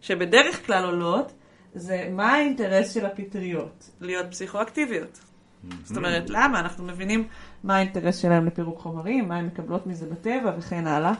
שבדרך 0.00 0.66
כלל 0.66 0.84
עולות, 0.84 1.32
זה 1.74 2.08
מה 2.10 2.32
האינטרס 2.32 2.94
של 2.94 3.06
הפטריות 3.06 3.90
להיות 4.00 4.26
פסיכואקטיביות. 4.30 5.18
זאת 5.84 5.96
אומרת, 5.96 6.30
למה? 6.30 6.60
אנחנו 6.60 6.84
מבינים 6.84 7.24
מה 7.64 7.76
האינטרס 7.76 8.16
שלהם 8.16 8.46
לפירוק 8.46 8.80
חומרים, 8.80 9.28
מה 9.28 9.36
הן 9.36 9.46
מקבלות 9.46 9.86
מזה 9.86 10.06
בטבע 10.06 10.52
וכן 10.58 10.86
הלאה. 10.86 11.12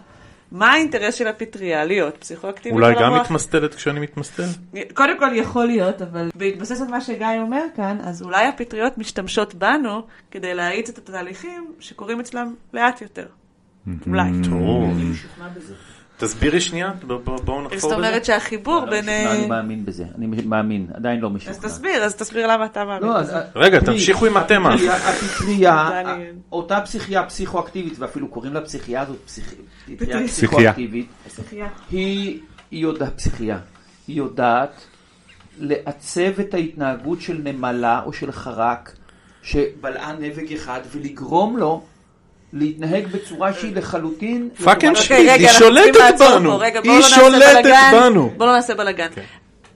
מה 0.53 0.73
האינטרס 0.73 1.15
של 1.15 1.27
הפטריה 1.27 1.85
להיות 1.85 2.17
פסיכואקטיבית 2.17 2.73
אולי 2.73 2.95
גם 2.95 3.03
המוח? 3.03 3.27
מתמסטלת 3.27 3.75
כשאני 3.75 4.01
מתמסטל? 4.01 4.45
קודם 4.95 5.19
כל 5.19 5.29
יכול 5.35 5.67
להיות, 5.67 6.03
אבל 6.03 6.31
בהתבסס 6.35 6.81
על 6.81 6.89
מה 6.89 7.01
שגיא 7.01 7.27
אומר 7.41 7.63
כאן, 7.77 7.99
אז 8.01 8.23
אולי 8.23 8.47
הפטריות 8.47 8.99
משתמשות 8.99 9.55
בנו 9.55 10.03
כדי 10.31 10.55
להאיץ 10.55 10.89
את 10.89 10.99
התהליכים 10.99 11.73
שקורים 11.81 12.21
אצלם 12.21 12.55
לאט 12.75 13.03
יותר. 13.03 13.27
אולי. 14.07 14.31
טוב. 14.45 14.91
תסבירי 16.17 16.61
שנייה, 16.61 16.93
בואו 17.45 17.63
נחפור 17.63 17.79
זאת 17.79 17.91
בזה. 17.91 17.95
אומרת 17.95 18.25
שהחיבור 18.25 18.85
לא, 18.85 18.91
בין... 18.91 19.07
לא, 19.07 19.11
אה, 19.11 19.33
אני 19.33 19.47
מאמין 19.47 19.85
בזה, 19.85 20.05
אני 20.19 20.27
מאמין, 20.27 20.87
עדיין 20.95 21.21
לא 21.21 21.31
משוכנע. 21.31 21.55
אז 21.57 21.59
תסביר, 21.61 22.05
אז 22.05 22.17
תסביר 22.17 22.47
למה 22.47 22.65
אתה 22.65 22.85
מאמין. 22.85 23.09
לא. 23.09 23.19
רגע, 23.57 23.81
תמשיכו 23.81 24.27
עם 24.27 24.37
התמה. 24.37 24.75
הפטריה-. 24.75 25.91
אותה 26.53 26.81
פסיכיה 26.81 27.23
פסיכואקטיבית, 27.23 27.99
ואפילו 27.99 28.29
קוראים 28.29 28.55
לה 28.55 28.61
פסיכיה 28.61 29.01
הזאת. 29.01 29.17
פסיכואקטיבית, 30.27 31.07
פסיכיה. 31.29 31.69
היא 31.91 32.41
היא 32.71 32.83
יודעת, 32.83 33.17
פסיכיה, 33.17 33.59
היא 34.09 34.17
יודעת 34.17 34.85
לעצב 35.59 36.41
את 36.41 36.55
ההתנהגות 36.55 37.21
של 37.21 37.41
נמלה 37.45 38.03
או 38.07 38.13
של 38.13 38.33
חרק 38.33 38.93
שבלעה 39.43 40.13
נבג 40.13 40.53
אחד 40.53 40.81
ולגרום 40.93 41.57
לו 41.57 41.83
להתנהג 42.53 43.07
בצורה 43.07 43.53
שהיא 43.53 43.77
לחלוטין... 43.77 44.49
fucking 44.65 44.97
shit, 44.97 45.11
אוקיי, 45.11 45.31
היא 45.31 45.49
צריכים 45.49 45.69
שולטת 45.69 46.15
בנו. 46.19 46.63
היא 46.63 46.73
לא 46.85 47.03
שולטת. 47.03 47.65
בנו. 47.93 48.31
בואו 48.37 48.49
לא 48.49 48.57
נעשה 48.57 48.75
בלאגן. 48.75 49.09
כן. 49.15 49.23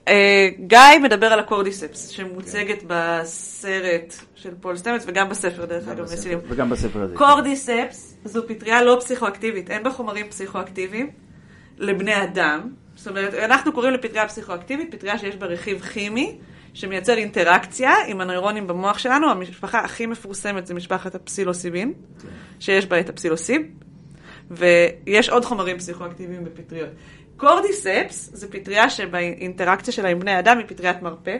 אה, 0.07 0.49
גיא 0.67 0.79
מדבר 1.03 1.27
על 1.27 1.39
הקורדיספס, 1.39 2.07
שמוצגת 2.07 2.83
בסרט 2.87 4.15
של 4.35 4.49
פול 4.61 4.77
סטמץ 4.77 5.03
וגם 5.07 5.29
בספר, 5.29 5.65
דרך 5.65 5.87
אגב. 5.87 6.05
וגם 6.47 6.69
בספר 6.69 7.01
הזה. 7.01 7.15
קורדיספס 7.15 8.17
זו 8.25 8.47
פטריה 8.47 8.83
לא 8.83 8.97
פסיכואקטיבית, 8.99 9.71
אין 9.71 9.83
בה 9.83 9.91
חומרים 9.91 10.29
פסיכואקטיביים 10.29 11.09
לבני 11.77 12.23
אדם. 12.23 12.61
זאת 12.95 13.07
אומרת, 13.07 13.33
אנחנו 13.33 13.73
קוראים 13.73 13.93
לפטריה 13.93 14.27
פסיכואקטיבית, 14.27 14.95
פטריה 14.95 15.17
שיש 15.17 15.35
בה 15.35 15.45
רכיב 15.45 15.81
כימי, 15.81 16.37
שמייצר 16.73 17.17
אינטראקציה 17.17 17.93
עם 18.07 18.21
הנוירונים 18.21 18.67
במוח 18.67 18.97
שלנו. 18.97 19.31
המשפחה 19.31 19.79
הכי 19.79 20.05
מפורסמת 20.05 20.67
זה 20.67 20.73
משפחת 20.73 21.15
הפסילוסיבין, 21.15 21.93
שיש 22.59 22.85
בה 22.85 22.99
את 22.99 23.09
הפסילוסיב, 23.09 23.61
ויש 24.51 25.29
עוד 25.29 25.45
חומרים 25.45 25.77
פסיכואקטיביים 25.77 26.43
בפטריות. 26.43 26.89
קורדיספס 27.37 28.29
זה 28.33 28.51
פטריה 28.51 28.89
שבאינטראקציה 28.89 29.93
שלה 29.93 30.09
עם 30.09 30.19
בני 30.19 30.39
אדם 30.39 30.57
היא 30.57 30.65
פטריית 30.67 31.01
מרפא. 31.01 31.37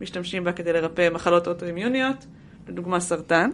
משתמשים 0.00 0.44
בה 0.44 0.52
כדי 0.52 0.72
לרפא 0.72 1.08
מחלות 1.12 1.48
אוטואימיוניות, 1.48 2.26
לדוגמה 2.68 3.00
סרטן. 3.00 3.50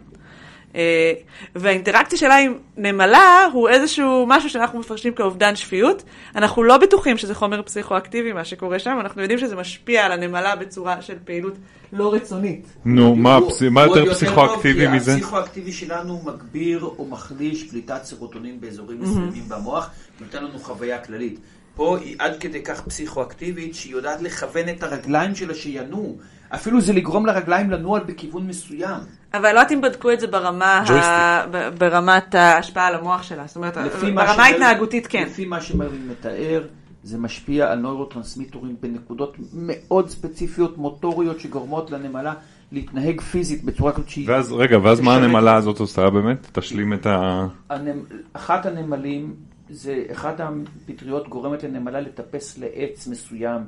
אה, 0.76 1.12
והאינטראקציה 1.55 2.19
שלה 2.19 2.37
עם 2.37 2.55
נמלה 2.76 3.49
הוא 3.52 3.69
איזשהו 3.69 4.25
משהו 4.29 4.50
שאנחנו 4.50 4.79
מפרשים 4.79 5.12
כאובדן 5.12 5.57
שפיות. 5.57 6.02
אנחנו 6.37 6.62
לא 6.62 6.79
בטוחים 6.79 7.19
שזה 7.19 7.35
חומר 7.35 7.62
פסיכואקטיבי, 7.62 8.33
מה 8.33 8.45
שקורה 8.45 8.79
שם, 8.79 8.97
אנחנו 9.00 9.23
יודעים 9.23 9.38
שזה 9.38 9.57
משפיע 9.57 10.07
על 10.07 10.12
הנמלה 10.12 10.57
בצורה 10.57 11.02
של 11.02 11.17
פעילות 11.25 11.55
לא 11.93 12.14
רצונית. 12.14 12.67
נו, 12.85 13.17
מה 13.17 13.83
יותר 13.83 14.14
פסיכואקטיבי 14.14 14.88
מזה? 14.88 15.12
הפסיכואקטיבי 15.12 15.73
שלנו 15.73 16.23
מגביר 16.25 16.85
או 16.99 17.07
מחליש 17.07 17.62
פליטת 17.71 18.05
סרוטונין 18.05 18.61
באזורים 18.61 19.00
מסוימים 19.00 19.45
במוח, 19.49 19.91
נותן 20.21 20.45
לנו 20.45 20.59
חוויה 20.59 20.99
כללית. 20.99 21.41
פה 21.75 21.99
היא 21.99 22.17
עד 22.19 22.37
כדי 22.41 22.62
כך 22.62 22.81
פסיכואקטיבית 22.81 23.75
שהיא 23.75 23.93
יודעת 23.93 24.23
לכוון 24.23 24.69
את 24.69 24.83
הרגליים 24.83 25.35
שלה 25.35 25.55
שינועו. 25.55 26.17
אפילו 26.55 26.81
זה 26.81 26.93
לגרום 26.93 27.27
לרגליים 27.27 27.71
לנוע 27.71 28.01
בכיוון 28.01 28.47
מסוים. 28.47 29.01
אבל 29.35 29.43
לא 29.43 29.49
יודעת 29.49 29.73
אם 29.73 29.81
בדקו 29.81 30.13
את 30.13 30.21
זה 30.21 30.27
ברמה, 30.27 30.79
ה... 30.79 31.47
ברמת 31.79 32.35
ההשפעה 32.35 32.87
על 32.87 32.95
המוח 32.95 33.23
שלה. 33.23 33.47
זאת 33.47 33.57
אומרת, 33.57 33.77
ברמה 34.15 34.43
ההתנהגותית 34.45 35.07
כן. 35.07 35.23
לפי 35.27 35.45
מה 35.45 35.61
שמרלין 35.61 36.09
מתאר, 36.09 36.65
זה 37.03 37.19
משפיע 37.19 37.73
על 37.73 37.79
נוירוטרנסמיטורים 37.79 38.77
בנקודות 38.81 39.37
מאוד 39.53 40.09
ספציפיות 40.09 40.79
מוטוריות 40.79 41.41
שגורמות 41.41 41.91
לנמלה 41.91 42.35
להתנהג 42.73 43.21
פיזית 43.21 43.65
בצורה 43.65 43.93
כזאת 43.93 44.09
שהיא... 44.09 44.31
ואז, 44.31 44.53
רגע, 44.53 44.79
ואז 44.83 45.01
מה 45.01 45.17
הנמלה 45.17 45.57
הזאת 45.57 45.81
עושה 45.81 46.11
באמת? 46.11 46.49
תשלים 46.53 46.93
את 46.93 47.07
ה... 47.07 47.47
הנמ... 47.71 47.99
אחת 48.33 48.67
הנמלים, 48.67 49.35
זה 49.71 50.03
אחת 50.13 50.41
הפטריות 50.41 51.29
גורמת 51.29 51.65
לנמלה 51.65 52.01
לטפס 52.01 52.59
לעץ 52.59 53.07
מסוים, 53.07 53.61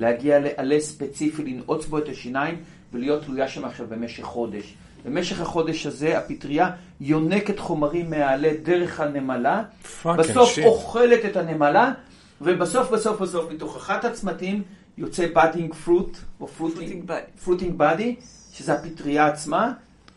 להגיע 0.00 0.38
לעלה 0.38 0.80
ספציפי, 0.80 1.44
לנעוץ 1.44 1.86
בו 1.86 1.98
את 1.98 2.08
השיניים 2.08 2.56
ולהיות 2.92 3.24
תלויה 3.24 3.48
שם 3.48 3.64
עכשיו 3.64 3.86
במשך 3.88 4.22
חודש. 4.22 4.74
במשך 5.04 5.40
החודש 5.40 5.86
הזה 5.86 6.18
הפטריה 6.18 6.70
יונקת 7.00 7.58
חומרים 7.58 8.10
מהעלה 8.10 8.52
דרך 8.62 9.00
הנמלה, 9.00 9.62
בסוף 10.04 10.58
shit. 10.58 10.64
אוכלת 10.64 11.24
את 11.24 11.36
הנמלה, 11.36 11.92
ובסוף 12.40 12.90
בסוף 12.90 13.20
בסוף 13.20 13.52
מתוך 13.52 13.76
אחת 13.76 14.04
הצמתים 14.04 14.62
יוצא 14.98 15.26
budding 15.34 15.74
fruit, 15.74 16.16
או. 16.40 16.48
fruiting 17.44 17.74
body, 17.76 18.16
שזה 18.52 18.72
הפטריה 18.72 19.26
עצמה, 19.26 19.72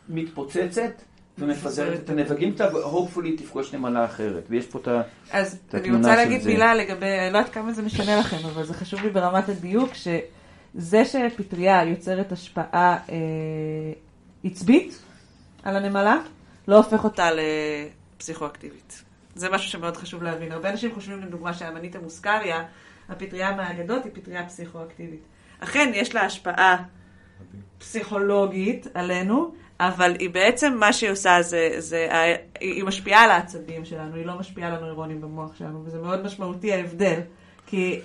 מתפוצצת 0.10 0.92
ומפזרת 1.38 2.00
את 2.00 2.10
הנבגים 2.10 2.50
איתה, 2.50 2.68
ו 2.74 2.80
hopefully 2.80 3.38
תפגוש 3.38 3.74
נמלה 3.74 4.06
אחרת. 4.06 4.44
ויש 4.50 4.66
פה 4.66 4.80
את 4.80 4.88
ה... 4.88 5.02
אז 5.32 5.60
את 5.70 5.76
אני 5.76 5.84
התמונה 5.84 5.98
רוצה 5.98 6.12
של 6.12 6.18
להגיד 6.18 6.42
זה. 6.42 6.50
מילה 6.50 6.76
לגבי, 6.76 7.06
אני 7.06 7.34
לא 7.34 7.38
יודעת 7.38 7.54
כמה 7.54 7.74
זה 7.74 7.82
משנה 7.82 8.20
לכם, 8.20 8.38
אבל 8.54 8.64
זה 8.64 8.74
חשוב 8.74 9.02
לי 9.02 9.10
ברמת 9.10 9.50
הדיוק, 9.50 9.90
שזה 9.94 11.06
שפטריה 11.06 11.84
יוצרת 11.84 12.32
השפעה 12.32 12.98
אה, 13.10 13.16
עצבית 14.44 15.00
על 15.64 15.76
הנמלה, 15.76 16.18
לא 16.68 16.78
הופך 16.78 17.04
אותה 17.04 17.30
לפסיכואקטיבית. 18.18 19.04
זה 19.36 19.50
משהו 19.50 19.72
שמאוד 19.72 19.98
חשוב 19.98 20.24
להבין. 20.24 20.52
הרבה 20.52 20.70
אנשים 20.70 20.94
חושבים 20.94 21.22
לדוגמה 21.22 21.54
שהאמנית 21.54 21.96
המוסקריה, 21.96 22.64
הפטריה 23.10 23.52
מהאגדות 23.56 24.04
היא 24.04 24.12
פטריה 24.14 24.46
פסיכואקטיבית. 24.46 25.22
אכן, 25.60 25.92
יש 25.94 26.16
לה 26.16 26.22
השפעה 26.22 26.84
פסיכולוגית 27.78 28.88
עלינו, 28.94 29.54
אבל 29.80 30.16
היא 30.20 30.30
בעצם, 30.30 30.74
מה 30.80 30.94
שהיא 30.94 31.12
עושה 31.12 31.42
זה, 31.42 31.70
זה 31.78 32.08
היא 32.60 32.84
משפיעה 32.84 33.24
על 33.24 33.32
העצבים 33.32 33.86
שלנו, 33.86 34.16
היא 34.16 34.26
לא 34.26 34.40
משפיעה 34.40 34.70
על 34.70 34.76
הנוירונים 34.76 35.22
במוח 35.22 35.56
שלנו, 35.56 35.84
וזה 35.86 35.98
מאוד 35.98 36.26
משמעותי 36.26 36.74
ההבדל, 36.74 37.20
כי... 37.68 38.00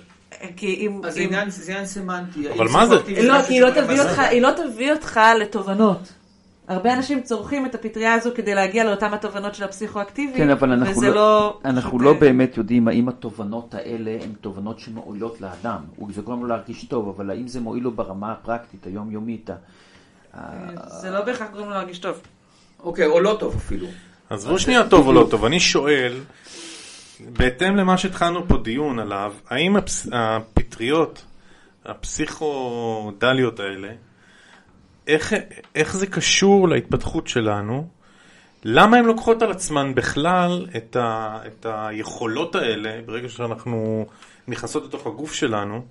כי 0.55 0.75
אם... 0.75 1.01
אז 1.05 1.13
זה 1.13 1.19
אם- 1.19 1.27
עניין, 1.27 1.49
זה 1.49 1.71
עניין 1.71 1.85
סמנטי. 1.85 2.49
אבל 2.49 2.67
מה 2.73 2.85
זה? 2.87 2.95
לא, 3.23 3.41
כי 3.47 3.53
היא 3.53 3.61
לא 3.61 3.69
תביא 3.69 4.01
אותך? 4.01 4.19
היא 4.19 4.41
לא 4.41 4.49
תביא 4.51 4.91
אותך 4.91 5.19
לתובנות. 5.39 6.13
הרבה 6.67 6.93
אנשים 6.93 7.21
צורכים 7.21 7.65
את 7.65 7.75
הפטריה 7.75 8.13
הזו 8.13 8.29
כדי 8.35 8.55
להגיע 8.55 8.83
לאותן 8.83 9.13
התובנות 9.13 9.55
של 9.55 9.63
הפסיכואקטיבי, 9.63 10.37
כן, 10.37 10.49
אבל 10.49 10.71
אנחנו 10.71 10.97
וזה 10.97 11.07
לא, 11.09 11.15
לא... 11.15 11.59
אנחנו 11.65 11.99
לא 11.99 12.13
באמת 12.13 12.57
יודעים 12.57 12.87
האם 12.87 13.09
התובנות 13.09 13.73
האלה 13.73 14.11
הן 14.23 14.31
תובנות 14.41 14.79
שמועילות 14.79 15.41
לאדם. 15.41 15.81
זה 16.09 16.21
גורם 16.21 16.41
לו 16.41 16.47
להרגיש 16.47 16.85
טוב, 16.85 17.09
אבל 17.15 17.29
האם 17.29 17.47
זה 17.47 17.59
מועיל 17.59 17.83
לו 17.83 17.91
ברמה 17.91 18.31
הפרקטית, 18.31 18.87
היומיומית? 18.87 19.49
ה- 20.33 20.39
ה- 20.39 20.89
זה 20.89 21.09
לא 21.09 21.21
בהכרח 21.21 21.47
גורם 21.51 21.65
לו 21.65 21.71
להרגיש 21.71 21.99
טוב. 21.99 22.21
אוקיי, 22.83 23.05
או 23.05 23.19
לא 23.19 23.37
טוב 23.39 23.55
אפילו. 23.55 23.87
עזבו 24.29 24.59
שנייה 24.59 24.89
טוב 24.89 25.07
או 25.07 25.13
לא 25.13 25.27
טוב, 25.31 25.45
אני 25.45 25.59
שואל, 25.59 26.19
בהתאם 27.19 27.75
למה 27.75 27.97
שהתחלנו 27.97 28.47
פה 28.47 28.57
דיון 28.57 28.99
עליו, 28.99 29.33
האם. 29.49 29.75
הפטריות, 30.11 31.25
הפסיכודליות 31.85 33.59
האלה, 33.59 33.89
איך, 35.07 35.33
איך 35.75 35.97
זה 35.97 36.07
קשור 36.07 36.69
להתפתחות 36.69 37.27
שלנו? 37.27 37.87
למה 38.63 38.97
הן 38.97 39.05
לוקחות 39.05 39.41
על 39.41 39.51
עצמן 39.51 39.95
בכלל 39.95 40.67
את, 40.77 40.95
ה, 40.95 41.39
את 41.47 41.65
היכולות 41.69 42.55
האלה 42.55 43.01
ברגע 43.05 43.29
שאנחנו 43.29 44.05
נכנסות 44.47 44.83
לתוך 44.85 45.07
הגוף 45.07 45.33
שלנו, 45.33 45.75
אה, 45.75 45.81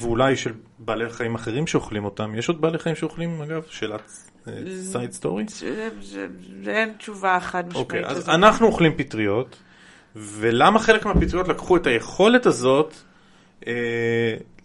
ואולי 0.00 0.36
של 0.36 0.52
בעלי 0.78 1.10
חיים 1.10 1.34
אחרים 1.34 1.66
שאוכלים 1.66 2.04
אותם? 2.04 2.34
יש 2.34 2.48
עוד 2.48 2.60
בעלי 2.60 2.78
חיים 2.78 2.96
שאוכלים, 2.96 3.42
אגב? 3.42 3.62
שאלת 3.70 4.00
side 4.82 5.12
story? 5.12 5.44
זה- 5.48 5.88
זה- 6.02 6.26
זה 6.64 6.70
אין 6.70 6.92
תשובה 6.98 7.38
חד 7.40 7.68
משמעית. 7.68 7.84
אוקיי, 7.84 8.04
אז. 8.06 8.28
אנחנו 8.28 8.66
אוכלים 8.66 8.92
פטריות, 8.96 9.56
ולמה 10.16 10.78
חלק 10.78 11.06
מהפטריות 11.06 11.48
לקחו 11.48 11.76
את 11.76 11.86
היכולת 11.86 12.46
הזאת 12.46 12.94
אה, 13.66 13.72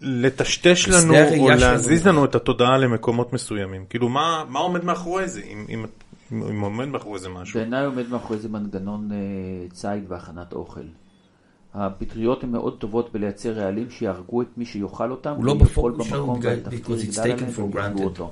לטשטש 0.02 0.88
לנו, 0.90 1.14
או. 1.40 1.50
להזיז 1.50 2.08
לנו 2.08 2.26
את 2.26 2.36
התודעה 2.36 2.78
למקומות 2.78 3.34
מסוימים? 3.34 3.86
כאילו, 3.90 4.10
מה, 4.10 4.44
מה 4.50 4.60
עומד 4.60 4.84
מאחורי 4.86 5.28
זה, 5.28 5.42
אם, 5.42 5.66
אם, 5.70 5.86
אם, 6.32 6.44
אם 6.44 6.62
עומד 6.62 6.86
מאחורי 6.88 7.20
זה 7.20 7.30
משהו? 7.30 7.60
בעיניי 7.60 7.86
עומד 7.86 8.10
מאחורי 8.10 8.40
זה 8.40 8.50
מנגנון 8.50 9.10
אה, 9.12 9.18
ציד 9.74 10.04
והכנת 10.08 10.54
אוכל. 10.54 10.82
הפטריות 11.76 12.44
הן 12.44 12.50
מאוד 12.52 12.78
טובות 12.78 13.14
בלייצר 13.14 13.52
רעלים 13.52 13.90
שיהרגו 13.90 14.42
את 14.42 14.48
מי 14.58 14.66
שיאכל 14.66 15.12
אותם, 15.12 15.34
הוא 15.36 15.46
לא 15.46 15.54
בפוקוס 15.54 16.08
שלנו 16.08 16.36
because 16.36 17.12
it's 17.12 17.18
taken 17.18 17.58
for 17.58 17.76
granted. 17.76 18.04
אותו. 18.04 18.32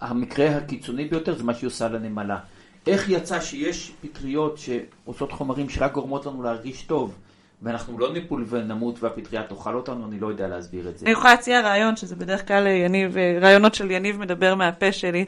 המקרה 0.00 0.56
הקיצוני 0.56 1.04
ביותר 1.04 1.36
זה 1.36 1.44
מה 1.44 1.54
שהיא 1.54 1.66
עושה 1.66 1.88
לנמלה. 1.88 2.38
איך 2.86 3.08
יצא 3.08 3.40
שיש 3.40 3.92
פטריות 4.00 4.58
שעושות 4.58 5.32
חומרים 5.32 5.68
שרק 5.68 5.92
גורמות 5.92 6.26
לנו 6.26 6.42
להרגיש 6.42 6.82
טוב, 6.82 7.14
ואנחנו 7.62 7.98
לא 7.98 8.12
ניפול 8.12 8.44
ונמות 8.48 9.02
והפטריה 9.02 9.42
תאכל 9.42 9.74
אותנו, 9.74 10.06
אני 10.08 10.20
לא 10.20 10.26
יודע 10.26 10.48
להסביר 10.48 10.88
את 10.88 10.98
זה. 10.98 11.06
אני 11.06 11.12
יכולה 11.12 11.34
להציע 11.34 11.60
רעיון, 11.60 11.96
שזה 11.96 12.16
בדרך 12.16 12.48
כלל 12.48 12.66
יניב, 12.66 13.16
רעיונות 13.40 13.74
של 13.74 13.90
יניב 13.90 14.18
מדבר 14.18 14.54
מהפה 14.54 14.92
שלי. 14.92 15.24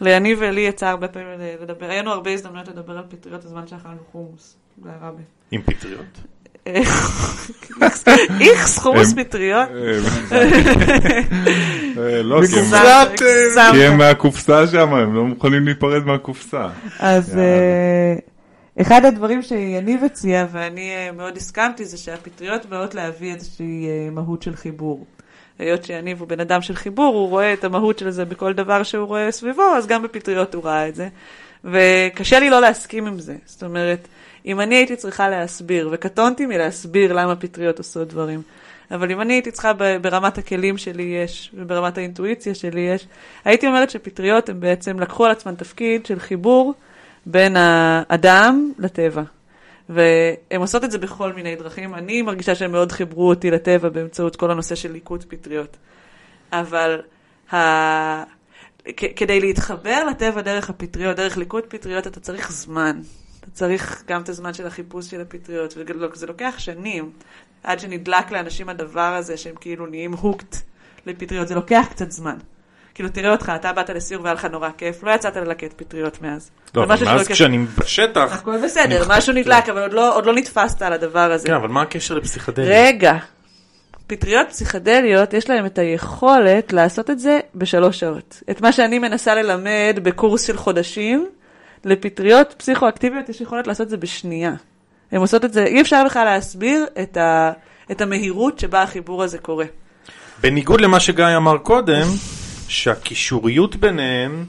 ליניב 0.00 0.38
ולי 0.40 0.60
יצא 0.60 0.86
הרבה 0.86 1.08
פעמים 1.08 1.28
לדבר, 1.62 1.86
היה 1.86 2.02
לנו 2.02 2.10
הרבה 2.10 2.30
הזדמנויות 2.30 2.68
לדבר 2.68 2.98
על 2.98 3.04
פטריות 3.08 3.44
בזמן 3.44 3.66
שאכלנו 3.66 3.98
חומוס. 4.12 4.56
עם 5.50 5.62
פטריות? 5.62 6.33
איכס 8.40 8.78
חומוס 8.78 9.12
פטריות. 9.16 9.68
אה, 11.98 12.22
לא, 12.22 12.40
כי 13.72 13.84
הם- 13.84 13.98
מהקופסה 13.98 14.66
שם, 14.66 14.94
הם 14.94 15.14
לא 15.14 15.24
מוכנים 15.24 15.64
להיפרד 15.64 16.04
מהקופסה. 16.06 16.68
אז. 17.00 17.38
אה, 17.38 18.14
אחד 18.80 19.04
הדברים 19.04 19.42
שיניב 19.42 20.04
הציע, 20.04 20.46
ואני 20.52 20.90
אה, 20.90 21.12
מאוד 21.12 21.36
הסכמתי, 21.36 21.84
זה 21.84 21.96
שהפטריות 21.96 22.66
באות 22.66 22.94
להביא 22.94 23.34
איזושהי 23.34 23.86
מהות 24.12 24.42
של 24.42 24.56
חיבור. 24.56 25.06
היות 25.58 25.84
שיניב 25.84 26.20
הוא 26.20 26.28
בן 26.28 26.40
אדם 26.40 26.62
של 26.62 26.74
חיבור, 26.74 27.14
הוא 27.14 27.28
רואה 27.28 27.52
את 27.52 27.64
המהות 27.64 27.98
של 27.98 28.10
זה 28.10 28.24
בכל 28.24 28.52
דבר 28.52 28.82
שהוא 28.82 29.06
רואה 29.06 29.30
סביבו, 29.30 29.62
אז 29.76 29.86
גם 29.86 30.02
בפטריות 30.02 30.54
הוא 30.54 30.64
ראה 30.64 30.88
את 30.88 30.94
זה. 30.94 31.08
וקשה 31.64 32.40
לי 32.40 32.50
לא 32.50 32.60
להסכים 32.60 33.06
עם 33.06 33.18
זה. 33.18 33.36
זאת 33.44 33.62
אומרת, 33.62 34.08
אם 34.46 34.60
אני 34.60 34.74
הייתי 34.74 34.96
צריכה 34.96 35.28
להסביר, 35.28 35.88
וקטונתי 35.92 36.46
מלהסביר 36.46 37.12
למה 37.12 37.36
פטריות 37.36 37.78
עושות 37.78 38.08
דברים, 38.08 38.42
אבל 38.90 39.10
אם 39.10 39.20
אני 39.20 39.32
הייתי 39.32 39.50
צריכה 39.50 39.72
ברמת 40.00 40.38
הכלים 40.38 40.78
שלי 40.78 41.02
יש, 41.02 41.50
וברמת 41.54 41.98
האינטואיציה 41.98 42.54
שלי 42.54 42.80
יש, 42.80 43.06
הייתי 43.44 43.66
אומרת 43.66 43.90
שפטריות 43.90 44.48
הם 44.48 44.60
בעצם 44.60 45.00
לקחו 45.00 45.24
על 45.24 45.30
עצמן 45.30 45.54
תפקיד 45.54 46.06
של 46.06 46.20
חיבור 46.20 46.74
בין 47.26 47.56
האדם 47.56 48.72
לטבע. 48.78 49.22
והן 49.88 50.60
עושות 50.60 50.84
את 50.84 50.90
זה 50.90 50.98
בכל 50.98 51.32
מיני 51.32 51.56
דרכים. 51.56 51.94
אני 51.94 52.22
מרגישה 52.22 52.54
שהם 52.54 52.72
מאוד 52.72 52.92
חיברו 52.92 53.28
אותי 53.28 53.50
לטבע 53.50 53.88
באמצעות 53.88 54.36
כל 54.36 54.50
הנושא 54.50 54.74
של 54.74 54.92
ליקוט 54.92 55.24
פטריות. 55.28 55.76
אבל 56.52 57.00
ה... 57.52 57.56
כדי 59.16 59.40
להתחבר 59.40 60.04
לטבע 60.10 60.40
דרך 60.40 60.70
הפטריות, 60.70 61.16
דרך 61.16 61.36
ליקוט 61.36 61.64
פטריות, 61.68 62.06
אתה 62.06 62.20
צריך 62.20 62.52
זמן. 62.52 63.00
אתה 63.40 63.50
צריך 63.50 64.02
גם 64.06 64.22
את 64.22 64.28
הזמן 64.28 64.54
של 64.54 64.66
החיפוש 64.66 65.06
של 65.06 65.20
הפטריות, 65.20 65.74
וזה 66.12 66.26
לוקח 66.26 66.54
שנים 66.58 67.10
עד 67.62 67.80
שנדלק 67.80 68.30
לאנשים 68.30 68.68
הדבר 68.68 69.00
הזה 69.00 69.36
שהם 69.36 69.54
כאילו 69.60 69.86
נהיים 69.86 70.12
הוקט 70.12 70.56
לפטריות, 71.06 71.48
זה 71.48 71.54
לוקח 71.54 71.84
קצת 71.90 72.10
זמן. 72.10 72.36
כאילו, 72.94 73.08
תראה 73.08 73.32
אותך, 73.32 73.52
אתה 73.56 73.72
באת 73.72 73.90
לסיור 73.90 74.22
והיה 74.22 74.34
לך 74.34 74.44
נורא 74.44 74.68
כיף, 74.78 75.02
לא 75.02 75.10
יצאת 75.10 75.36
ללקט 75.36 75.72
פטריות 75.76 76.22
מאז. 76.22 76.50
לא, 76.74 76.84
אבל 76.84 77.04
מאז 77.04 77.28
כשאני 77.28 77.58
בשטח... 77.78 78.32
הכל 78.32 78.64
בסדר, 78.64 79.04
משהו 79.08 79.32
נדלק, 79.32 79.68
אבל 79.68 79.90
לא, 79.90 80.16
עוד 80.16 80.26
לא 80.26 80.34
נתפסת 80.34 80.82
על 80.82 80.92
הדבר 80.92 81.32
הזה. 81.32 81.48
כן, 81.48 81.54
אבל 81.54 81.68
מה 81.68 81.82
הקשר 81.82 82.14
לפסיכדליה? 82.14 82.86
רגע, 82.86 83.16
פטריות 84.06 84.48
פסיכדליות, 84.48 85.34
יש 85.34 85.50
להם 85.50 85.66
את 85.66 85.78
היכולת 85.78 86.72
לעשות 86.72 87.10
את 87.10 87.18
זה 87.18 87.40
בשלוש 87.54 88.00
שעות. 88.00 88.42
את 88.50 88.60
מה 88.60 88.72
שאני 88.72 88.98
מנסה 88.98 89.34
ללמד 89.34 89.98
בקורס 90.02 90.46
של 90.46 90.56
חודשים, 90.56 91.26
לפטריות 91.84 92.54
פסיכואקטיביות 92.58 93.28
יש 93.28 93.40
יכולת 93.40 93.66
לעשות 93.66 93.84
את 93.84 93.90
זה 93.90 93.96
בשנייה. 93.96 94.54
הן 95.12 95.20
עושות 95.20 95.44
את 95.44 95.52
זה, 95.52 95.64
אי 95.64 95.80
אפשר 95.80 96.02
בכלל 96.06 96.24
להסביר 96.24 96.86
את, 97.02 97.16
ה, 97.16 97.52
את 97.90 98.00
המהירות 98.00 98.58
שבה 98.58 98.82
החיבור 98.82 99.22
הזה 99.22 99.38
קורה. 99.38 99.64
בניגוד 100.40 100.80
למה 100.80 101.00
שגיא 101.00 101.36
אמר 101.36 101.58
קודם, 101.58 102.06
שהקישוריות 102.68 103.76
ביניהם 103.76 104.44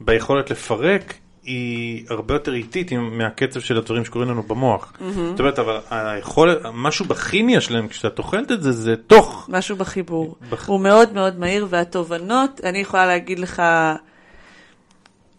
ביכולת 0.00 0.50
לפרק 0.50 1.14
היא 1.44 2.06
הרבה 2.10 2.34
יותר 2.34 2.54
איטית 2.54 2.92
מהקצב 2.92 3.60
של 3.60 3.76
הדברים 3.76 4.04
שקורים 4.04 4.28
לנו 4.28 4.42
במוח. 4.42 4.92
זאת 5.30 5.40
אומרת, 5.40 5.58
אבל 5.58 5.78
היכולת, 5.90 6.58
משהו 6.72 7.04
בכימיה 7.04 7.60
שלהם, 7.60 7.88
כשאתה 7.88 8.10
טוחנת 8.10 8.52
את 8.52 8.62
זה, 8.62 8.72
זה 8.72 8.96
תוך. 8.96 9.48
משהו 9.52 9.76
בחיבור. 9.76 10.36
בח... 10.50 10.68
הוא 10.68 10.80
מאוד 10.80 11.12
מאוד 11.12 11.38
מהיר, 11.38 11.66
והתובנות, 11.70 12.60
אני 12.64 12.78
יכולה 12.78 13.06
להגיד 13.06 13.38
לך, 13.38 13.62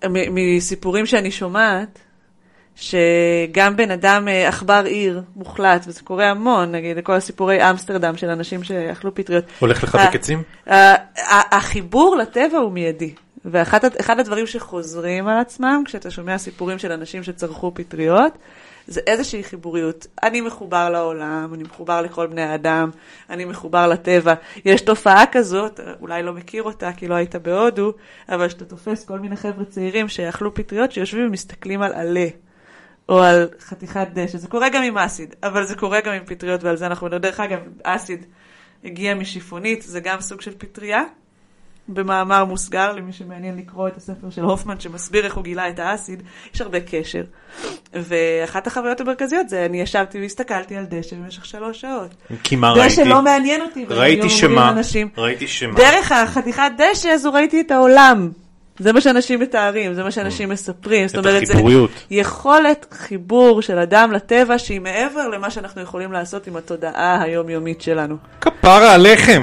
מסיפורים 0.10 1.06
שאני 1.06 1.32
שומעת, 1.32 2.00
שגם 2.76 3.76
בן 3.76 3.92
אדם 3.92 4.28
אה, 4.28 4.48
עכבר 4.48 4.84
עיר 4.86 5.22
מוחלט, 5.36 5.86
וזה 5.88 6.02
קורה 6.04 6.30
המון, 6.30 6.72
נגיד, 6.72 7.00
כל 7.04 7.14
הסיפורי 7.14 7.70
אמסטרדם 7.70 8.18
של 8.18 8.30
אנשים 8.30 8.64
שאכלו 8.64 9.16
פטריות. 9.16 9.46
הולך 9.60 9.84
לחבק 9.84 10.16
עצים? 10.16 10.44
החיבור 11.52 12.16
לטבע 12.16 12.58
הוא 12.58 12.72
מיידי. 12.72 13.14
ואחד 13.46 14.20
הדברים 14.20 14.48
שחוזרים 14.48 15.28
על 15.28 15.40
עצמם, 15.40 15.84
כשאתה 15.86 16.12
שומע 16.12 16.38
סיפורים 16.38 16.80
של 16.80 16.92
אנשים 16.92 17.24
שצרכו 17.24 17.72
פטריות, 17.76 18.38
זה 18.88 19.02
איזושהי 19.08 19.44
חיבוריות. 19.44 20.08
אני 20.24 20.42
מחובר 20.42 20.90
לעולם, 20.90 21.52
אני 21.54 21.64
מחובר 21.64 22.02
לכל 22.02 22.28
בני 22.28 22.42
האדם, 22.42 22.90
אני 23.30 23.46
מחובר 23.46 23.88
לטבע. 23.88 24.34
יש 24.66 24.82
תופעה 24.82 25.24
כזאת, 25.32 25.80
אולי 26.02 26.24
לא 26.24 26.34
מכיר 26.34 26.64
אותה 26.64 26.92
כי 26.98 27.08
לא 27.08 27.16
היית 27.16 27.36
בהודו, 27.36 27.94
אבל 28.30 28.50
שאתה 28.50 28.66
תופס 28.66 29.06
כל 29.06 29.20
מיני 29.20 29.36
חבר'ה 29.36 29.66
צעירים 29.66 30.08
שאכלו 30.08 30.54
פטריות, 30.54 30.92
שיושבים 30.92 31.28
ומסתכלים 31.28 31.82
על 31.82 31.94
עלה. 31.94 32.28
או 33.10 33.20
על 33.20 33.50
חתיכת 33.60 34.08
דשא. 34.14 34.38
זה 34.38 34.48
קורה 34.48 34.70
גם 34.70 34.84
עם 34.84 34.98
אסיד, 34.98 35.36
אבל 35.44 35.66
זה 35.66 35.76
קורה 35.76 36.02
גם 36.02 36.14
עם 36.14 36.26
פטריות, 36.26 36.64
ועל 36.64 36.78
זה 36.78 36.86
אנחנו 36.86 37.08
נדבר. 37.08 37.18
דרך 37.18 37.40
אגב, 37.40 37.60
אסיד 37.84 38.26
הגיע 38.84 39.16
משיפונית, 39.16 39.82
זה 39.82 40.00
גם 40.00 40.22
סוג 40.22 40.42
של 40.42 40.52
פטריה. 40.58 41.04
במאמר 41.90 42.46
מוסגר, 42.46 42.92
למי 42.92 43.14
שמעניין 43.14 43.58
לקרוא 43.58 43.88
את 43.88 43.98
הספר 43.98 44.30
של 44.30 44.44
הופמן, 44.44 44.80
שמסביר 44.80 45.26
איך 45.26 45.36
הוא 45.36 45.44
גילה 45.44 45.70
את 45.70 45.80
האסיד, 45.80 46.24
יש 46.54 46.62
הרבה 46.62 46.80
קשר. 46.80 47.24
ואחת 47.94 48.68
החוויות 48.68 49.02
המרכזיות 49.02 49.50
זה, 49.50 49.66
אני 49.66 49.82
ישבתי 49.82 50.22
והסתכלתי 50.22 50.76
על 50.76 50.86
דשא 50.90 51.16
במשך 51.16 51.46
שלוש 51.46 51.82
שעות. 51.82 52.16
כי 52.44 52.56
מה 52.56 52.72
ראיתי? 52.72 52.88
דשא 52.88 53.02
לא 53.02 53.22
מעניין 53.22 53.62
אותי. 53.62 53.86
ראיתי 53.90 54.30
שמה? 54.30 54.74
ראיתי 55.18 55.48
שמה? 55.48 55.74
דרך 55.76 56.12
החתיכת 56.12 56.72
דשא 56.78 57.10
הזו 57.10 57.34
ראיתי 57.34 57.62
את 57.62 57.72
העולם. 57.72 58.30
זה 58.80 58.94
מה 58.94 59.02
שאנשים 59.02 59.40
מתארים, 59.40 59.94
זה 59.94 60.04
מה 60.04 60.12
שאנשים 60.12 60.50
מספרים. 60.50 61.08
זאת 61.08 61.18
אומרת, 61.18 61.46
זה 61.46 61.54
יכולת 62.12 62.86
חיבור 62.92 63.62
של 63.62 63.80
אדם 63.80 64.12
לטבע 64.12 64.58
שהיא 64.58 64.82
מעבר 64.82 65.28
למה 65.28 65.52
שאנחנו 65.52 65.82
יכולים 65.82 66.12
לעשות 66.12 66.48
עם 66.48 66.56
התודעה 66.56 67.22
היומיומית 67.22 67.82
שלנו. 67.82 68.16
כפרה 68.42 68.94
עליכם! 68.94 69.42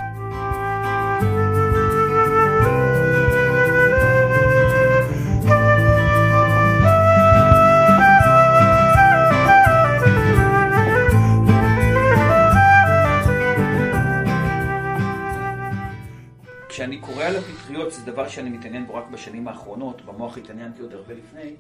כשאני 16.83 16.99
קורא 16.99 17.25
על 17.25 17.37
הפטריות, 17.37 17.93
זה 17.93 18.03
דבר 18.03 18.29
שאני 18.29 18.51
מתעניין 18.51 18.87
בו 18.87 18.95
רק 18.95 19.05
בשנים 19.11 19.49
האחרונות, 19.49 20.05
במוח 20.05 20.39
התעניינתי 20.39 20.83
עוד 20.83 20.93
הרבה 20.93 21.15
לפני, 21.15 21.55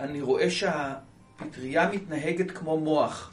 אני 0.00 0.20
רואה 0.20 0.50
שהפטריה 0.50 1.90
מתנהגת 1.92 2.50
כמו 2.50 2.78
מוח. 2.80 3.32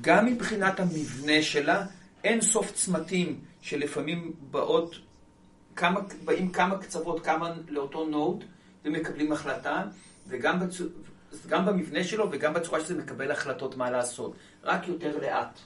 גם 0.00 0.26
מבחינת 0.26 0.80
המבנה 0.80 1.42
שלה, 1.42 1.86
אין 2.24 2.40
סוף 2.40 2.72
צמתים 2.72 3.40
שלפעמים 3.60 4.32
באות, 4.50 4.96
כמה, 5.76 6.00
באים 6.24 6.52
כמה 6.52 6.78
קצוות, 6.78 7.24
כמה 7.24 7.52
לאותו 7.68 8.06
נוד, 8.06 8.44
ומקבלים 8.84 9.32
החלטה, 9.32 9.84
וגם 10.28 10.60
בצ... 10.60 10.80
גם 11.48 11.66
במבנה 11.66 12.04
שלו 12.04 12.28
וגם 12.32 12.54
בצורה 12.54 12.80
שזה 12.80 12.98
מקבל 12.98 13.30
החלטות 13.30 13.76
מה 13.76 13.90
לעשות, 13.90 14.34
רק 14.62 14.88
יותר 14.88 15.18
לאט. 15.18 15.58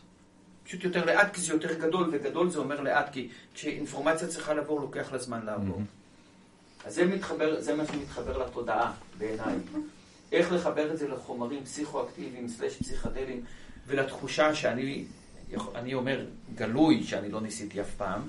פשוט 0.67 0.85
יותר 0.85 1.05
לאט 1.05 1.35
כי 1.35 1.41
זה 1.41 1.53
יותר 1.53 1.75
גדול, 1.75 2.09
וגדול 2.13 2.51
זה 2.51 2.59
אומר 2.59 2.81
לאט, 2.81 3.13
כי 3.13 3.29
כשאינפורמציה 3.55 4.29
צריכה 4.29 4.55
לעבור, 4.55 4.81
לוקח 4.81 5.13
לה 5.13 5.19
זמן 5.19 5.47
לעבור. 5.47 5.83
אז 6.85 6.95
זה 6.95 7.05
מתחבר, 7.05 7.61
זה 7.61 7.75
מה 7.75 7.87
שמתחבר 7.87 8.39
לתודעה, 8.39 8.93
בעיניי. 9.19 9.55
איך 10.33 10.53
לחבר 10.53 10.93
את 10.93 10.99
זה 10.99 11.09
לחומרים 11.09 11.65
פסיכואקטיביים, 11.65 12.49
סלש 12.49 12.77
פסיכדליים, 12.77 13.41
ולתחושה 13.87 14.55
שאני, 14.55 15.05
אני 15.75 15.95
אומר, 15.95 16.25
גלוי, 16.55 17.03
שאני 17.03 17.31
לא 17.31 17.41
ניסיתי 17.41 17.81
אף 17.81 17.95
פעם. 17.97 18.21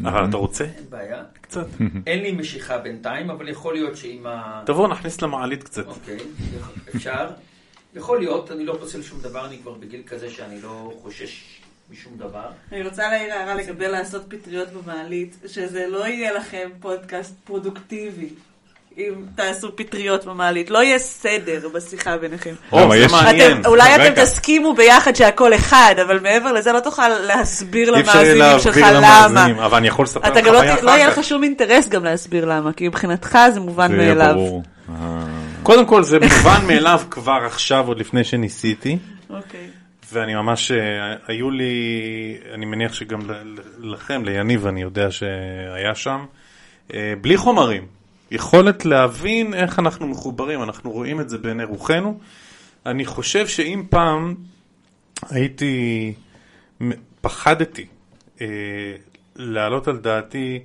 אבל 0.00 0.28
אתה 0.28 0.36
רוצה? 0.36 0.64
אין 0.64 0.90
בעיה. 0.90 1.22
קצת. 1.40 1.66
אין 2.06 2.22
לי 2.22 2.32
משיכה 2.32 2.78
בינתיים, 2.78 3.30
אבל 3.30 3.48
יכול 3.48 3.74
להיות 3.74 3.96
שעם 3.96 4.26
ה... 4.26 4.62
תבוא, 4.66 4.88
נכניס 4.88 5.22
למעלית 5.22 5.62
קצת. 5.62 5.86
אוקיי, 5.86 6.18
אפשר. 6.96 7.30
יכול 7.94 8.18
להיות, 8.18 8.50
אני 8.50 8.64
לא 8.64 8.76
פוסל 8.80 9.02
שום 9.02 9.20
דבר, 9.20 9.46
אני 9.46 9.58
כבר 9.58 9.72
בגיל 9.72 10.02
כזה 10.06 10.30
שאני 10.30 10.60
לא 10.60 10.92
חושש 11.02 11.60
משום 11.90 12.12
דבר. 12.16 12.46
אני 12.72 12.82
רוצה 12.82 13.08
להעיר 13.08 13.34
הערה 13.34 13.54
לגבי 13.54 13.88
לעשות 13.88 14.22
פטריות 14.28 14.68
במעלית, 14.68 15.36
שזה 15.46 15.86
לא 15.86 16.06
יהיה 16.06 16.32
לכם 16.32 16.68
פודקאסט 16.80 17.34
פרודוקטיבי. 17.44 18.28
אם 18.98 19.12
תעשו 19.34 19.76
פטריות 19.76 20.24
במעלית, 20.24 20.70
לא 20.70 20.82
יהיה 20.82 20.98
סדר 20.98 21.68
בשיחה 21.74 22.16
ביניכם. 22.16 22.54
או, 22.72 22.90
זה 22.98 23.06
מעניין. 23.12 23.66
אולי 23.66 23.94
אתם 23.94 24.22
תסכימו 24.22 24.74
ביחד 24.74 25.16
שהכל 25.16 25.54
אחד, 25.54 25.94
אבל 26.06 26.20
מעבר 26.20 26.52
לזה 26.52 26.72
לא 26.72 26.80
תוכל 26.80 27.08
להסביר 27.08 27.90
למאזינים 27.90 28.58
שלך 28.58 28.76
למה. 28.76 29.46
אבל 29.66 29.78
אני 29.78 29.88
יכול 29.88 30.04
לספר 30.04 30.30
לך 30.30 30.46
חוויה 30.46 30.72
אחר 30.72 30.76
כך. 30.76 30.84
לא 30.84 30.90
יהיה 30.90 31.08
לך 31.08 31.24
שום 31.24 31.44
אינטרס 31.44 31.88
גם 31.88 32.04
להסביר 32.04 32.44
למה, 32.44 32.72
כי 32.72 32.88
מבחינתך 32.88 33.38
זה 33.54 33.60
מובן 33.60 33.96
מאליו. 33.96 34.36
קודם 35.62 35.86
כל 35.86 36.02
זה 36.02 36.18
מובן 36.18 36.60
מאליו 36.68 37.00
כבר 37.10 37.38
עכשיו, 37.46 37.88
עוד 37.88 37.98
לפני 37.98 38.24
שניסיתי. 38.24 38.98
אוקיי. 39.30 39.83
ואני 40.12 40.34
ממש, 40.34 40.70
אה, 40.70 41.14
היו 41.26 41.50
לי, 41.50 41.74
אני 42.54 42.66
מניח 42.66 42.92
שגם 42.92 43.20
לכם, 43.78 44.24
ליניב, 44.24 44.66
אני 44.66 44.82
יודע 44.82 45.10
שהיה 45.10 45.94
שם, 45.94 46.24
אה, 46.94 47.14
בלי 47.20 47.36
חומרים. 47.36 47.86
יכולת 48.30 48.84
להבין 48.84 49.54
איך 49.54 49.78
אנחנו 49.78 50.06
מחוברים, 50.06 50.62
אנחנו 50.62 50.90
רואים 50.90 51.20
את 51.20 51.28
זה 51.28 51.38
בעיני 51.38 51.64
רוחנו. 51.64 52.20
אני 52.86 53.04
חושב 53.04 53.46
שאם 53.46 53.82
פעם 53.90 54.34
הייתי, 55.30 56.14
פחדתי 57.20 57.86
אה, 58.40 58.46
להעלות 59.36 59.88
על 59.88 59.96
דעתי 59.96 60.60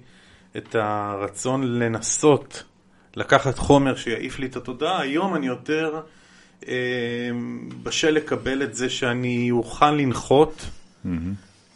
את 0.57 0.75
הרצון 0.75 1.79
לנסות 1.79 2.63
לקחת 3.15 3.57
חומר 3.57 3.95
שיעיף 3.95 4.39
לי 4.39 4.45
את 4.45 4.55
התודעה, 4.55 5.01
היום 5.01 5.35
אני 5.35 5.47
יותר 5.47 6.01
בשל 7.83 8.09
לקבל 8.09 8.63
את 8.63 8.75
זה 8.75 8.89
שאני 8.89 9.51
אוכל 9.51 9.91
לנחות, 9.91 10.65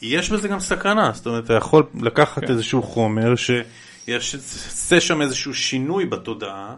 יש 0.02 0.30
בזה 0.30 0.48
גם 0.48 0.60
סכנה, 0.60 1.12
זאת 1.14 1.26
אומרת, 1.26 1.46
אתה 1.46 1.54
יכול 1.54 1.84
לקחת 2.02 2.46
כן. 2.46 2.52
איזשהו 2.52 2.84
חומר 2.84 3.34
שיעשה 3.36 5.00
שם 5.00 5.22
איזשהו 5.22 5.54
שינוי 5.54 6.06
בתודעה, 6.06 6.76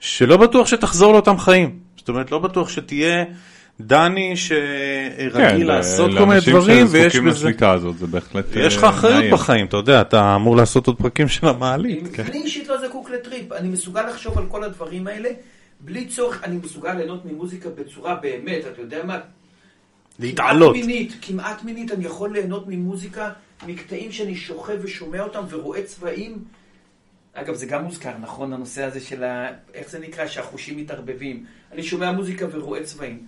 שלא 0.00 0.36
בטוח 0.36 0.66
שתחזור 0.66 1.12
לאותם 1.12 1.38
חיים. 1.38 1.78
זאת 1.96 2.08
אומרת, 2.08 2.30
לא 2.30 2.38
בטוח 2.38 2.68
שתהיה 2.68 3.24
דני 3.80 4.34
שרגיל 4.36 5.66
לעשות 5.66 6.10
כל 6.18 6.26
מיני 6.26 6.40
דברים, 6.40 6.66
כן, 6.66 6.80
לאנשים 6.80 6.86
ויש 6.90 7.12
שזקוקים 7.12 7.30
בזה... 7.30 7.48
לשליטה 7.48 7.72
הזאת, 7.72 7.98
זה 7.98 8.06
בהחלט 8.06 8.44
יש 8.56 8.76
לך 8.76 8.84
אה, 8.84 8.90
אחריות. 8.90 9.32
בחיים, 9.32 9.66
אתה 9.66 9.76
יודע, 9.76 10.00
אתה 10.00 10.34
אמור 10.36 10.56
לעשות 10.56 10.86
עוד 10.86 10.96
פרקים 10.96 11.28
של 11.28 11.48
המעלית. 11.48 12.08
כן. 12.12 12.22
אני 12.22 12.42
אישית 12.42 12.68
לא 12.68 12.88
זקוק 12.88 13.10
לטריפ, 13.10 13.52
אני 13.52 13.68
מסוגל 13.68 14.02
לחשוב 14.02 14.38
על 14.38 14.44
כל 14.48 14.64
הדברים 14.64 15.06
האלה, 15.06 15.28
בלי 15.80 16.06
צורך, 16.06 16.44
אני 16.44 16.56
מסוגל 16.56 16.94
ליהנות 16.94 17.24
ממוזיקה 17.24 17.68
בצורה 17.68 18.14
באמת, 18.14 18.66
אתה 18.72 18.80
יודע 18.80 19.04
מה? 19.04 19.20
להתעלות. 20.18 20.74
כמעט 20.74 20.86
מינית, 20.86 21.12
כמעט 21.22 21.62
מינית, 21.62 21.92
אני 21.92 22.04
יכול 22.04 22.32
ליהנות 22.32 22.64
ממוזיקה, 22.68 23.32
מקטעים 23.66 24.12
שאני 24.12 24.36
שוכב 24.36 24.78
ושומע 24.82 25.20
אותם 25.20 25.44
ורואה 25.50 25.82
צבעים. 25.82 26.44
אגב, 27.32 27.54
זה 27.54 27.66
גם 27.66 27.84
מוזכר, 27.84 28.18
נכון? 28.18 28.52
הנושא 28.52 28.82
הזה 28.82 29.00
של 29.00 29.24
ה... 29.24 29.48
איך 29.74 29.90
זה 29.90 29.98
נקרא? 29.98 30.26
שהחושים 30.26 30.76
מתערבבים. 30.76 31.46
אני 31.72 31.82
שומע 31.82 32.12
מוזיקה 32.12 32.46
ורואה 32.52 32.84
צבעים. 32.84 33.26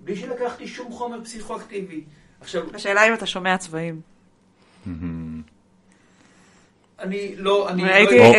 בלי 0.00 0.16
שלקחתי 0.16 0.66
שום 0.66 0.92
חומר 0.92 1.24
פסיכואקטיבי. 1.24 2.00
עכשיו, 2.40 2.74
השאלה 2.74 3.08
אם 3.08 3.14
אתה 3.14 3.26
שומע 3.26 3.58
צבעים. 3.58 4.00
אני 7.02 7.34
לא... 7.38 7.68
אני 7.68 7.82
לא 7.82 7.88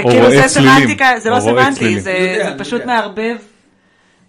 כאילו 0.02 0.26
רואה 0.26 0.42
זה. 0.42 0.48
סמנטיקה, 0.48 1.20
זה 1.20 1.30
לא 1.30 1.40
סמנטי. 1.40 2.00
זה 2.00 2.56
פשוט. 2.58 2.86
מערבב, 2.86 3.36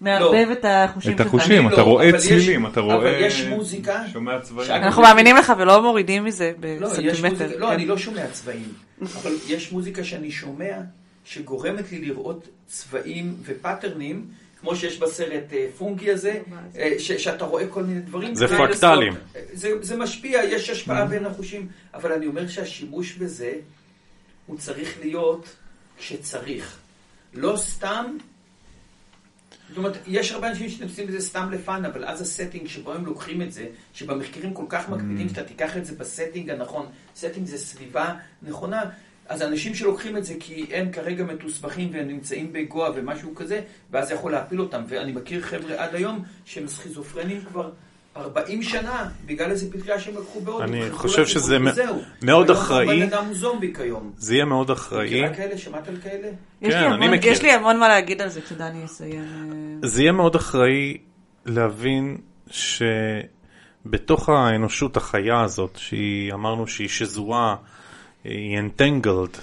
מערבב 0.01 0.49
את 0.53 0.65
החושים 0.69 1.13
את 1.13 1.19
שלך. 1.19 1.27
החושים, 1.27 1.67
אני 1.67 1.75
אתה 1.75 1.83
לא, 1.83 1.87
רואה 1.87 2.19
צלילים, 2.19 2.67
אתה 2.67 2.81
רואה... 2.81 2.97
אבל 2.97 3.15
יש 3.21 3.45
מוזיקה 3.45 4.03
שומע 4.13 4.41
צבעים. 4.41 4.71
אנחנו 4.71 5.03
מאמינים 5.03 5.37
לך 5.37 5.53
ולא 5.59 5.83
מורידים 5.83 6.25
מזה 6.25 6.53
לא, 6.81 6.89
בסנטימטר. 6.89 7.59
לא, 7.59 7.67
כן. 7.67 7.73
אני 7.73 7.87
לא 7.87 7.99
שומע 7.99 8.27
צבעים, 8.27 8.73
אבל 9.03 9.33
יש 9.49 9.73
מוזיקה 9.73 10.05
שאני 10.05 10.31
שומע 10.31 10.75
שגורמת 11.25 11.93
לי 11.93 11.99
לראות 11.99 12.49
צבעים 12.67 13.35
ופאטרנים, 13.45 14.27
כמו 14.61 14.77
שיש 14.77 14.99
בסרט 14.99 15.53
אה, 15.53 15.67
פונגי 15.79 16.11
הזה, 16.11 16.39
אה, 16.79 16.93
שאתה 16.99 17.45
רואה 17.45 17.67
כל 17.67 17.83
מיני 17.83 18.01
דברים. 18.01 18.35
זה 18.35 18.49
כאלה. 18.49 18.59
פרקטלים. 18.59 19.13
אה, 19.37 19.41
זה, 19.53 19.71
זה 19.81 19.97
משפיע, 19.97 20.45
יש 20.45 20.71
השפעה 20.71 21.05
בין 21.05 21.27
החושים, 21.27 21.67
אבל 21.95 22.13
אני 22.13 22.27
אומר 22.27 22.49
שהשימוש 22.49 23.13
בזה, 23.13 23.53
הוא 24.53 24.59
צריך 24.59 24.99
להיות 25.01 25.57
כשצריך. 25.99 26.79
לא 27.35 27.57
סתם, 27.57 28.17
זאת 29.69 29.77
אומרת, 29.79 29.97
יש 30.07 30.33
הרבה 30.33 30.51
אנשים 30.51 30.69
שמשתמשים 30.69 31.07
בזה 31.07 31.21
סתם 31.21 31.51
ל 31.51 31.58
fun, 31.58 31.85
אבל 31.85 32.05
אז 32.05 32.21
ה 32.21 32.27
setting 32.27 32.67
שבו 32.67 32.93
הם 32.93 33.07
לוקחים 33.07 33.43
את 33.43 33.53
זה, 33.53 33.67
שבמחקרים 33.95 34.55
כל 34.55 34.65
כך 34.69 34.89
מקפידים 34.89 35.29
שאתה 35.29 35.45
תיקח 35.45 35.77
את 35.77 35.85
זה 35.85 35.95
ב 35.97 36.04
setting 36.04 36.51
הנכון, 36.51 36.87
setting 37.17 37.47
זה 37.47 37.59
סביבה 37.59 38.15
נכונה, 38.43 38.83
אז 39.27 39.43
אנשים 39.43 39.75
שלוקחים 39.75 40.17
את 40.17 40.25
זה 40.25 40.35
כי 40.41 40.67
הם 40.71 40.93
כרגע 40.93 41.25
מתוסבכים 41.25 41.91
והם 41.93 42.09
נמצאים 42.09 42.53
בגואה 42.53 42.91
ומשהו 42.95 43.35
כזה, 43.35 43.61
ואז 43.91 44.09
זה 44.09 44.15
יכול 44.15 44.33
להפיל 44.33 44.61
אותם. 44.61 44.83
ואני 44.89 45.13
מכיר 45.13 45.41
חבר'ה 45.43 45.85
עד 45.85 45.95
היום 45.95 46.25
שהם 46.45 46.69
סכיזופרנים 46.69 47.45
כבר 47.45 47.71
40 48.17 48.63
שנה, 48.63 49.09
בגלל 49.27 49.51
איזה 49.51 49.73
פטריה 49.73 50.01
שהם 50.01 50.15
לקחו 50.17 50.41
בהודו. 50.41 50.63
אני 50.63 50.91
חושב 50.91 51.27
שזה. 51.27 51.59
מאוד 52.23 52.51
היום 52.51 52.59
אחראי. 52.59 53.03
הבן 53.03 53.15
אדם 53.15 53.25
הוא 53.25 53.35
זומבי 53.35 53.75
כיום. 53.75 54.13
זה 54.17 54.35
יהיה 54.35 54.45
מאוד 54.45 54.71
אחראי. 54.71 55.07
מכירה 55.07 55.35
כאלה? 55.35 55.59
שמעת 55.59 55.89
על 55.89 55.97
כאלה? 55.97 56.29
יש 56.63 56.75
לי 56.75 56.81
כן, 56.81 56.93
אני 56.93 57.09
מכיר. 57.09 57.33
יש 57.33 57.43
לי 57.43 57.53
המון 57.53 57.79
מה 57.79 57.89
להגיד 57.89 58.23
על 58.23 58.29
זה 58.29 58.41
כשדני 58.41 58.83
יסיים. 58.85 59.25
אה, 59.83 59.89
זה 59.89 60.03
יהיה 60.03 60.13
מאוד 60.13 60.35
אחראי 60.35 60.99
להבין 61.47 62.17
שבתוך 62.51 64.29
האנושות 64.29 64.97
החיה 64.97 65.41
הזאת, 65.41 65.77
שהיא, 65.77 66.33
אמרנו 66.33 66.67
שהיא 66.67 66.89
שזורה, 66.89 67.57
היא 68.25 68.59
entangled, 68.61 69.39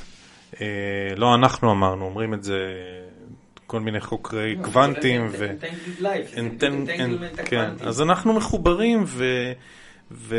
אה, 0.61 0.67
לא 1.15 1.35
אנחנו 1.35 1.71
אמרנו, 1.71 2.05
אומרים 2.05 2.33
את 2.33 2.43
זה 2.43 2.57
כל 3.69 3.79
מיני 3.79 3.99
חוקרי 3.99 4.55
קוונטים 4.61 5.27
ו... 5.31 5.47
כן. 7.45 7.71
אז 7.81 8.01
אנחנו 8.01 8.33
מחוברים 8.33 9.03
ו... 9.05 9.51
ו... 10.11 10.35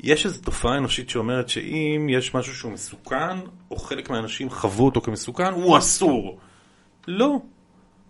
יש 0.00 0.26
איזו 0.26 0.42
תופעה 0.42 0.76
אנושית 0.76 1.10
שאומרת 1.10 1.48
שאם 1.48 2.06
יש 2.10 2.34
משהו 2.34 2.54
שהוא 2.54 2.72
מסוכן, 2.72 3.36
או 3.70 3.76
חלק 3.76 4.10
מהאנשים 4.10 4.50
חוו 4.50 4.84
אותו 4.84 5.00
כמסוכן, 5.00 5.52
הוא 5.52 5.78
אסור. 5.78 6.38
לא. 7.08 7.38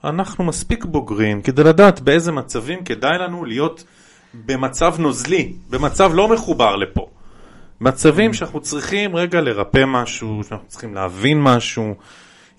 אנחנו 0.05 0.45
מספיק 0.45 0.85
בוגרים 0.85 1.43
כדי 1.43 1.65
לדעת 1.65 2.01
באיזה 2.01 2.33
מצבים 2.33 2.85
כדאי 2.85 3.19
לנו 3.19 3.45
להיות 3.45 3.85
במצב 4.35 4.95
נוזלי, 4.99 5.53
במצב 5.71 6.11
לא 6.15 6.29
מחובר 6.29 6.77
לפה. 6.77 7.07
מצבים 7.81 8.35
שאנחנו 8.35 8.61
צריכים 8.61 9.17
רגע 9.17 9.41
לרפא 9.41 9.85
משהו, 9.87 10.41
שאנחנו 10.49 10.69
צריכים 10.69 10.95
להבין 10.95 11.43
משהו. 11.43 11.95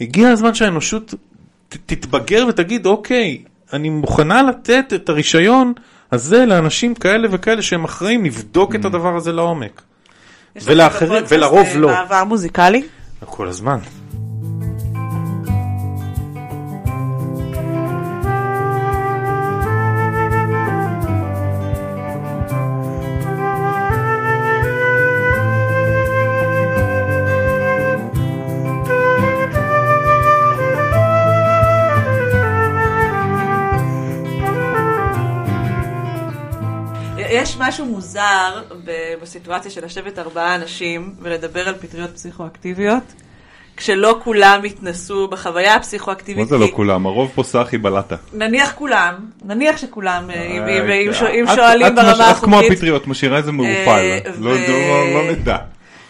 הגיע 0.01 0.29
הזמן 0.29 0.53
שהאנושות 0.53 1.13
ת- 1.69 1.77
תתבגר 1.86 2.45
ותגיד, 2.49 2.86
אוקיי, 2.86 3.38
אני 3.73 3.89
מוכנה 3.89 4.43
לתת 4.43 4.86
את 4.95 5.10
הרישיון 5.10 5.73
הזה 6.12 6.45
לאנשים 6.45 6.95
כאלה 6.95 7.27
וכאלה 7.31 7.62
שהם 7.62 7.84
אחראים 7.84 8.25
לבדוק 8.25 8.75
את 8.75 8.86
הדבר 8.86 9.15
הזה 9.15 9.31
לעומק. 9.31 9.81
ולאחרים- 10.63 11.23
ולרוב 11.29 11.67
אה, 11.67 11.75
לא. 11.77 11.88
מעבר 11.88 12.23
מוזיקלי? 12.23 12.84
כל 13.25 13.47
הזמן. 13.47 13.77
יש 37.56 37.62
משהו 37.62 37.86
מוזר 37.86 38.62
בסיטואציה 39.22 39.72
של 39.72 39.86
לשבת 39.86 40.20
ארבעה 40.20 40.56
אנשים 40.56 41.15
ולדבר 41.22 41.68
על 41.68 41.76
פטריות 41.76 42.12
פסיכואקטיביות, 42.13 43.04
כשלא 43.78 44.20
כולם 44.24 44.63
התנסו 44.63 45.28
בחוויה 45.28 45.76
הפסיכואקטיבית. 45.76 46.38
מה 46.44 46.50
זה 46.50 46.58
לא 46.58 46.68
כולם? 46.74 47.06
הרוב 47.06 47.32
פה 47.36 47.44
סחי 47.44 47.78
בלטה. 47.78 48.15
נניח 48.34 48.74
כולם, 48.76 49.13
נניח 49.46 49.78
שכולם, 49.78 50.30
אה, 50.30 50.44
אם- 50.46 51.08
את- 51.50 51.56
שואלים 51.56 51.96
ברמה 51.96 52.32
את 52.32 52.36
כמו 52.38 52.56
החוקית. 52.56 52.72
הפטריות, 52.72 53.08
משאירה 53.08 53.38
איזה 53.38 53.52
מעורפל. 53.52 53.89
אה, 53.89 54.20
לא- 54.39 54.50
ו- 54.50 54.54
לא 55.13 55.24
לא 55.24 55.32
נדע. 55.32 55.58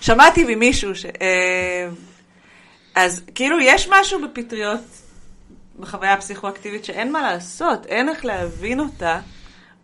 שמעתי 0.01 0.55
ממישהו 0.55 0.95
ש... 0.95 1.05
אה, 1.05 1.87
אז 2.95 3.21
כאילו 3.35 3.59
יש 3.59 3.89
משהו 3.91 4.19
בפטריות, 4.21 4.81
בחוויה 5.79 6.13
הפסיכואקטיבית, 6.13 6.85
שאין 6.85 7.11
מה 7.11 7.21
לעשות, 7.21 7.85
אין 7.85 8.09
איך 8.09 8.25
להבין 8.25 8.79
אותה 8.79 9.19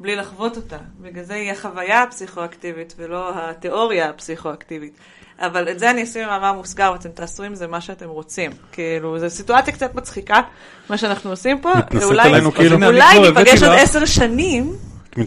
בלי 0.01 0.15
לחוות 0.15 0.57
אותה. 0.57 0.77
בגלל 1.01 1.23
זה 1.23 1.33
היא 1.33 1.51
החוויה 1.51 2.03
הפסיכואקטיבית 2.03 2.93
ולא 2.97 3.31
התיאוריה 3.35 4.09
הפסיכואקטיבית. 4.09 4.93
אבל 5.39 5.69
את 5.71 5.79
זה 5.79 5.89
אני 5.91 6.03
אשים 6.03 6.23
במאמר 6.25 6.53
מוסגר, 6.53 6.91
ואתם 6.93 7.09
תעשו 7.09 7.43
עם 7.43 7.55
זה 7.55 7.67
מה 7.67 7.81
שאתם 7.81 8.09
רוצים. 8.09 8.51
כאילו, 8.71 9.19
זו 9.19 9.29
סיטואציה 9.29 9.73
קצת 9.73 9.95
מצחיקה, 9.95 10.41
מה 10.89 10.97
שאנחנו 10.97 11.29
עושים 11.29 11.61
פה. 11.61 11.73
מתנשאת 11.77 12.03
אולי- 12.03 12.29
עלינו 12.29 12.51
כאילו. 12.51 12.75
אולי 12.87 13.19
ניפגש 13.19 13.63
עוד 13.63 13.71
עשר 13.71 14.05
שנים, 14.05 14.75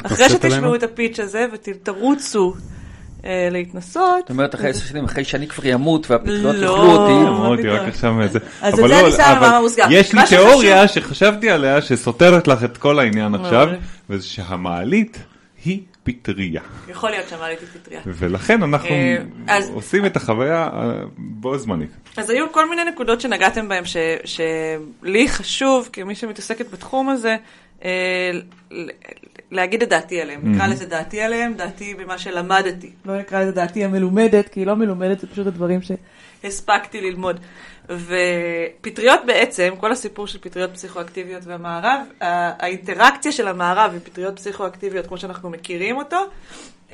אחרי 0.07 0.29
שתשמעו? 0.29 0.75
את 0.75 0.83
הפיץ' 0.83 1.21
הזה 1.21 1.47
ותרוצו 1.53 2.55
להתנסות. 3.51 4.21
זאת 4.21 4.31
אומרת, 4.31 4.55
אחרי 4.55 4.71
עשר 4.71 4.85
שנים, 4.87 5.05
אחרי 5.05 5.25
שאני 5.25 5.47
כבר 5.49 5.75
אמות 5.75 6.11
והפטריות 6.11 6.55
לא. 6.57 6.67
יאכלו 6.67 6.93
אותי, 6.93 7.29
אמרתי 7.29 7.63
בדיוק. 7.63 7.79
רק 7.79 7.89
עכשיו 7.89 8.23
איזה. 8.23 8.39
אז 8.63 8.75
אבל 8.75 8.85
את 8.85 8.89
זה 8.89 8.95
לא, 8.95 9.07
אני 9.07 9.13
שמה 9.13 9.33
אבל 9.33 9.39
במאמר 9.47 9.61
מוסגר. 9.61 9.85
יש 9.91 10.15
לי 10.15 10.21
תיאוריה 10.29 10.89
שחשבתי 10.89 11.51
עליה 11.51 11.83
שסותרת 11.83 12.49
לך 12.49 12.65
את 12.65 12.77
כל 12.77 12.99
העניין 12.99 13.35
עכשיו. 13.35 13.69
וזה 14.11 14.27
שהמעלית 14.27 15.19
היא 15.65 15.81
פטריה. 16.03 16.61
יכול 16.89 17.11
להיות 17.11 17.29
שמעליתי 17.29 17.67
פטריה. 17.67 18.01
ולכן 18.07 18.63
אנחנו 18.63 18.89
אה, 19.49 19.59
עושים 19.73 20.07
את 20.07 20.17
החוויה 20.17 20.69
אה, 20.73 20.93
בו 21.17 21.59
זמנית. 21.59 21.91
אז 22.17 22.31
היו 22.31 22.53
כל 22.53 22.71
מיני 22.71 22.85
נקודות 22.85 23.21
שנגעתם 23.21 23.69
בהן, 23.69 23.85
ש- 23.85 23.97
שלי 24.25 25.29
חשוב, 25.29 25.89
כמי 25.93 26.15
שמתעסקת 26.15 26.71
בתחום 26.71 27.09
הזה, 27.09 27.37
אה, 27.85 28.31
להגיד 29.51 29.83
את 29.83 29.89
דעתי 29.89 30.21
עליהם. 30.21 30.41
נקרא 30.45 30.67
לזה 30.67 30.87
דעתי 30.87 31.21
עליהם, 31.21 31.55
דעתי 31.55 31.95
במה 31.95 32.19
שלמדתי. 32.19 32.91
לא 33.05 33.19
נקרא 33.19 33.43
לזה 33.43 33.53
דעתי 33.53 33.85
המלומדת, 33.85 34.49
כי 34.49 34.61
היא 34.61 34.67
לא 34.67 34.75
מלומדת, 34.75 35.21
זה 35.21 35.27
פשוט 35.27 35.47
הדברים 35.47 35.81
שהספקתי 35.83 37.01
ללמוד. 37.01 37.41
ופטריות 37.89 39.21
בעצם, 39.27 39.75
כל 39.81 39.93
הסיפור 39.93 40.27
של 40.27 40.39
פטריות 40.39 40.71
פסיכואקטיביות 40.73 41.43
והמערב, 41.47 42.01
האינטראקציה 42.21 43.33
של 43.33 43.49
המערב 43.49 43.93
עם 43.95 44.01
פטריות 44.01 44.37
פסיכואקטיביות, 44.37 45.07
כמו 45.07 45.19
שאנחנו 45.19 45.51
מכירים 45.51 45.97
אותו, 45.97 46.17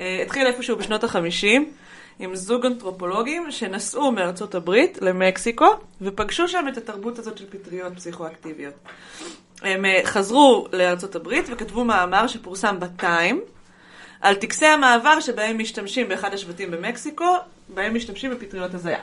אה, 0.00 0.22
התחיל 0.22 0.46
איפשהו 0.46 0.76
בשנות 0.76 1.04
החמישים. 1.04 1.72
עם 2.20 2.36
זוג 2.36 2.66
אנתרופולוגים 2.66 3.50
שנסעו 3.50 4.12
מארצות 4.12 4.54
הברית 4.54 4.98
למקסיקו 5.02 5.66
ופגשו 6.00 6.48
שם 6.48 6.64
את 6.68 6.76
התרבות 6.76 7.18
הזאת 7.18 7.38
של 7.38 7.46
פטריות 7.50 7.94
פסיכואקטיביות. 7.96 8.74
הם 9.62 9.84
אה, 9.84 10.00
חזרו 10.04 10.66
לארצות 10.72 11.16
הברית 11.16 11.44
וכתבו 11.52 11.84
מאמר 11.84 12.26
שפורסם 12.26 12.80
בטיים 12.80 13.40
על 14.20 14.34
טקסי 14.34 14.66
המעבר 14.66 15.20
שבהם 15.20 15.58
משתמשים 15.58 16.08
באחד 16.08 16.34
השבטים 16.34 16.70
במקסיקו, 16.70 17.36
בהם 17.68 17.94
משתמשים 17.94 18.30
בפטריות 18.30 18.74
הזיה. 18.74 18.98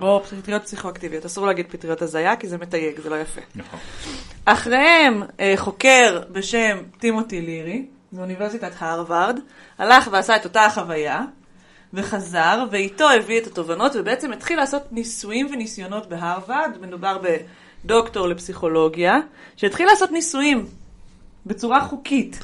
או 0.00 0.22
פטריות 0.22 0.62
פסיכואקטיביות, 0.62 1.24
אסור 1.24 1.46
להגיד 1.46 1.66
פטריות 1.68 2.02
הזיה 2.02 2.36
כי 2.36 2.48
זה 2.48 2.58
מתייג, 2.58 3.00
זה 3.00 3.10
לא 3.10 3.20
יפה. 3.20 3.40
נכון. 3.54 3.80
אחריהם 4.44 5.22
אה, 5.40 5.54
חוקר 5.56 6.22
בשם 6.30 6.78
טימותי 6.98 7.40
לירי, 7.40 7.86
מאוניברסיטת 8.12 8.72
הרווארד, 8.78 9.40
הלך 9.78 10.08
ועשה 10.12 10.36
את 10.36 10.44
אותה 10.44 10.64
החוויה, 10.64 11.22
וחזר, 11.94 12.64
ואיתו 12.70 13.10
הביא 13.10 13.40
את 13.40 13.46
התובנות, 13.46 13.92
ובעצם 13.94 14.32
התחיל 14.32 14.56
לעשות 14.56 14.82
ניסויים 14.92 15.46
וניסיונות 15.52 16.08
בהרווארד, 16.08 16.70
מדובר 16.80 17.18
בדוקטור 17.86 18.28
לפסיכולוגיה, 18.28 19.18
שהתחיל 19.56 19.86
לעשות 19.86 20.12
ניסויים 20.12 20.66
בצורה 21.46 21.80
חוקית. 21.80 22.38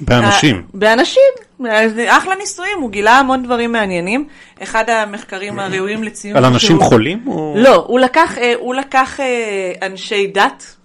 באנשים. 0.00 0.56
אה, 0.56 0.62
באנשים, 0.74 1.22
אה, 1.66 2.18
אחלה 2.18 2.34
ניסויים, 2.34 2.78
הוא 2.80 2.90
גילה 2.90 3.18
המון 3.18 3.42
דברים 3.42 3.72
מעניינים. 3.72 4.28
אחד 4.62 4.90
המחקרים 4.90 5.58
הראויים 5.58 6.02
לציון... 6.04 6.36
על 6.36 6.44
אנשים 6.44 6.76
שהוא- 6.76 6.88
חולים? 6.88 7.24
או- 7.28 7.54
לא, 7.58 7.74
הוא 7.88 8.00
לקח, 8.00 8.38
אה, 8.38 8.54
הוא 8.58 8.74
לקח 8.74 9.20
אה, 9.20 9.72
אנשי 9.86 10.26
דת, 10.26 10.76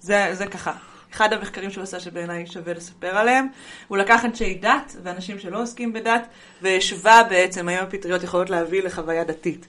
זה, 0.00 0.28
זה 0.32 0.46
ככה. 0.46 0.72
אחד 1.14 1.32
המחקרים 1.32 1.70
שהוא 1.70 1.82
עשה 1.82 2.00
שבעיניי 2.00 2.46
שווה 2.46 2.74
לספר 2.74 3.16
עליהם, 3.18 3.46
הוא 3.88 3.98
לקח 3.98 4.24
אנשי 4.24 4.54
דת 4.54 4.96
ואנשים 5.02 5.38
שלא 5.38 5.62
עוסקים 5.62 5.92
בדת, 5.92 6.26
והשווה 6.62 7.22
בעצם 7.30 7.68
האם 7.68 7.78
הפטריות 7.82 8.22
יכולות 8.22 8.50
להביא 8.50 8.82
לחוויה 8.82 9.24
דתית. 9.24 9.66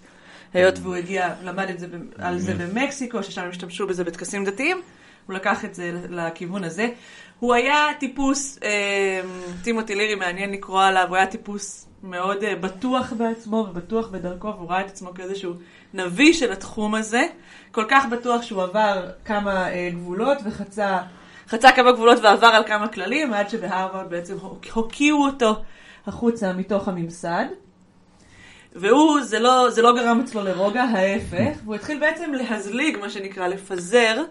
היות 0.54 0.80
והוא 0.82 0.96
הגיע, 0.96 1.34
למד 1.44 1.70
את 1.70 1.80
זה, 1.80 1.88
על 2.18 2.40
זה 2.40 2.54
במקסיקו, 2.54 3.24
ששם 3.24 3.42
הם 3.42 3.50
השתמשו 3.50 3.88
בזה 3.88 4.04
בטקסים 4.04 4.46
דתיים, 4.46 4.82
הוא 5.28 5.36
לקח 5.36 5.66
את 5.66 5.76
זה 5.76 5.92
לכיוון 6.10 6.64
הזה. 6.64 6.88
הוא 7.40 7.54
היה 7.54 7.88
טיפוס, 8.00 8.60
אה, 8.64 9.22
טימותי 9.64 9.96
לירי 9.96 10.16
מעניין 10.16 10.52
לקרוא 10.52 10.84
עליו, 10.84 11.06
הוא 11.08 11.16
היה 11.16 11.28
טיפוס 11.28 11.88
מאוד 12.04 12.44
אה, 12.44 12.56
בטוח 12.56 13.14
בעצמו 13.14 13.68
ובטוח 13.70 14.08
בדרכו, 14.08 14.48
והוא 14.48 14.70
ראה 14.70 14.82
את 14.82 14.86
עצמו 14.86 15.14
כאיזשהו 15.14 15.54
נביא 15.94 16.34
של 16.34 16.52
התחום 16.52 16.96
הזה. 16.96 17.24
כל 17.72 17.86
כך 17.90 18.06
בטוח 18.12 18.42
שהוא 18.42 18.64
עבר 18.64 19.10
כמה 19.26 19.72
אה, 19.72 19.90
גבולות 19.94 20.38
וחצה 20.46 21.00
חצה 21.48 21.72
כמה 21.72 21.92
גבולות 21.92 22.20
ועבר 22.24 22.48
על 22.48 22.64
כמה 22.68 22.88
כללים, 22.88 23.34
עד 23.34 23.50
שבהרווארד 23.50 24.10
בעצם 24.10 24.38
הוקיעו 24.74 25.26
אותו 25.26 25.56
החוצה 26.08 26.54
מתוך 26.54 26.88
הממסד. 26.88 27.46
והוא, 28.76 29.22
זה 29.22 29.40
לא, 29.40 29.70
זה 29.70 29.82
לא 29.82 29.96
גרם 29.96 30.20
אצלו 30.20 30.44
לרוגע, 30.44 30.84
ההפך, 30.84 31.58
והוא 31.64 31.76
התחיל 31.76 32.00
בעצם 32.00 32.34
להזליג, 32.34 32.98
מה 32.98 33.10
שנקרא, 33.10 33.48
לפזר 33.48 34.24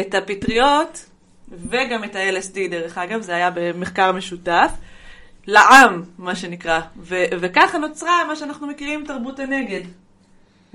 את 0.00 0.14
הפטריות 0.14 1.04
וגם 1.50 2.04
את 2.04 2.16
ה-LSD, 2.16 2.70
דרך 2.70 2.98
אגב, 2.98 3.20
זה 3.20 3.34
היה 3.34 3.50
במחקר 3.54 4.12
משותף, 4.12 4.70
לעם, 5.46 6.02
מה 6.18 6.34
שנקרא. 6.36 6.80
ו- 6.96 7.24
וככה 7.40 7.78
נוצרה 7.78 8.24
מה 8.28 8.36
שאנחנו 8.36 8.66
מכירים 8.66 9.04
תרבות 9.06 9.38
הנגד. 9.38 9.80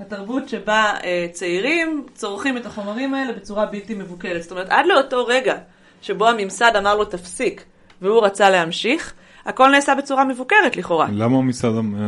התרבות 0.00 0.48
שבה 0.48 0.94
אה, 1.04 1.26
צעירים 1.32 2.06
צורכים 2.14 2.56
את 2.56 2.66
החומרים 2.66 3.14
האלה 3.14 3.32
בצורה 3.32 3.66
בלתי 3.66 3.94
מבוקרת. 3.94 4.42
זאת 4.42 4.50
אומרת, 4.50 4.66
עד 4.70 4.86
לאותו 4.86 5.26
רגע 5.26 5.56
שבו 6.02 6.28
הממסד 6.28 6.76
אמר 6.76 6.96
לו 6.96 7.04
תפסיק, 7.04 7.64
והוא 8.02 8.24
רצה 8.24 8.50
להמשיך, 8.50 9.14
הכל 9.46 9.68
נעשה 9.70 9.94
בצורה 9.94 10.24
מבוקרת 10.24 10.76
לכאורה. 10.76 11.06
למה 11.12 11.38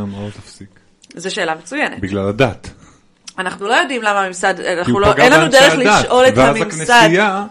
אמר 0.02 0.20
לו 0.24 0.30
תפסיק? 0.30 0.68
זו 1.16 1.34
שאלה 1.34 1.54
מצוינת. 1.54 2.00
בגלל 2.00 2.28
הדת. 2.28 2.70
אנחנו 3.38 3.68
לא 3.68 3.74
יודעים 3.74 4.02
למה 4.02 4.20
הממסד, 4.24 4.60
אנחנו 4.60 5.00
לא, 5.00 5.14
אין 5.16 5.32
לנו 5.32 5.48
דרך 5.50 5.72
הדת, 5.72 5.78
לשאול 6.02 6.26
את 6.28 6.32
ואז 6.36 6.56
הממסד. 6.56 6.66
הכנסייה 6.90 7.44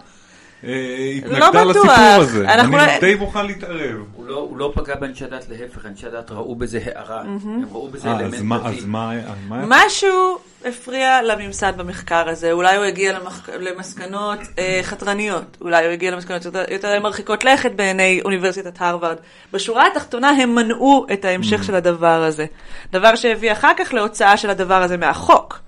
אה, 0.64 0.70
התנגדה 1.16 1.50
בטוח. 1.64 1.66
לסיפור 1.86 1.94
הזה. 2.22 2.44
אנחנו 2.54 2.78
אני 2.78 2.86
לא- 2.86 3.00
די 3.00 3.14
מוכן 3.14 3.46
להתערב. 3.46 3.96
לא, 4.28 4.36
הוא 4.38 4.56
לא 4.58 4.72
פגע 4.74 4.94
באנשי 4.96 5.24
הדת, 5.24 5.46
להפך, 5.48 5.86
אנשי 5.86 6.06
הדת 6.06 6.30
ראו 6.30 6.54
בזה 6.54 6.80
הערה, 6.86 7.20
הם 7.20 7.64
ראו 7.72 7.88
בזה 7.88 8.08
אה, 8.08 8.20
אלמנט 8.20 8.34
אז 8.34 8.42
מה, 8.42 8.58
דתי. 8.58 8.78
אז 8.78 8.84
מה, 8.84 9.10
היה- 9.10 9.22
מה? 9.48 9.64
משהו 9.68 10.38
הפריע 10.64 11.22
לממסד 11.22 11.72
במחקר 11.76 12.28
הזה, 12.28 12.52
אולי 12.52 12.76
הוא 12.76 12.84
הגיע 12.84 13.18
למח... 13.18 13.48
למסקנות 13.58 14.38
אה, 14.58 14.80
חתרניות, 14.82 15.56
אולי 15.60 15.84
הוא 15.84 15.92
הגיע 15.92 16.10
למסקנות 16.10 16.44
יותר, 16.44 16.64
יותר 16.70 17.00
מרחיקות 17.00 17.44
לכת 17.44 17.72
בעיני 17.72 18.20
אוניברסיטת 18.24 18.80
הרווארד. 18.80 19.16
בשורה 19.52 19.86
התחתונה 19.86 20.28
הם 20.30 20.54
מנעו 20.54 21.06
את 21.12 21.24
ההמשך 21.24 21.64
של 21.64 21.74
הדבר 21.74 22.22
הזה. 22.22 22.46
דבר 22.92 23.14
שהביא 23.16 23.52
אחר 23.52 23.72
כך 23.78 23.94
להוצאה 23.94 24.36
של 24.36 24.50
הדבר 24.50 24.82
הזה 24.82 24.96
מהחוק. 24.96 25.58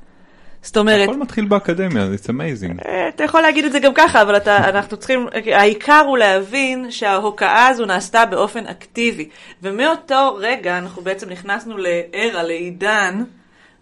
זאת 0.62 0.77
אומרת, 0.77 1.09
הכל 1.09 1.18
מתחיל 1.18 1.44
באקדמיה, 1.44 2.09
it's 2.14 2.27
amazing. 2.27 2.88
אה, 2.88 3.09
אתה 3.09 3.25
יכול 3.25 3.40
להגיד 3.40 3.64
את 3.64 3.73
זה 3.73 3.79
גם 3.79 3.94
ככה, 3.94 4.23
אבל 4.23 4.37
אתה, 4.37 4.68
אנחנו 4.68 4.96
צריכים, 4.96 5.27
העיקר 5.53 6.03
הוא 6.07 6.18
להבין 6.18 6.90
שההוקעה 6.90 7.68
הזו 7.68 7.87
נעשתה 7.87 8.27
באופן 8.27 8.66
אקטיבי. 8.66 9.29
ומאותו 9.62 10.35
רגע 10.40 10.79
אנחנו 10.79 11.03
בעצם 11.03 11.31
נכנסנו 11.31 11.77
לארה, 11.77 12.42
לעידן, 12.42 13.25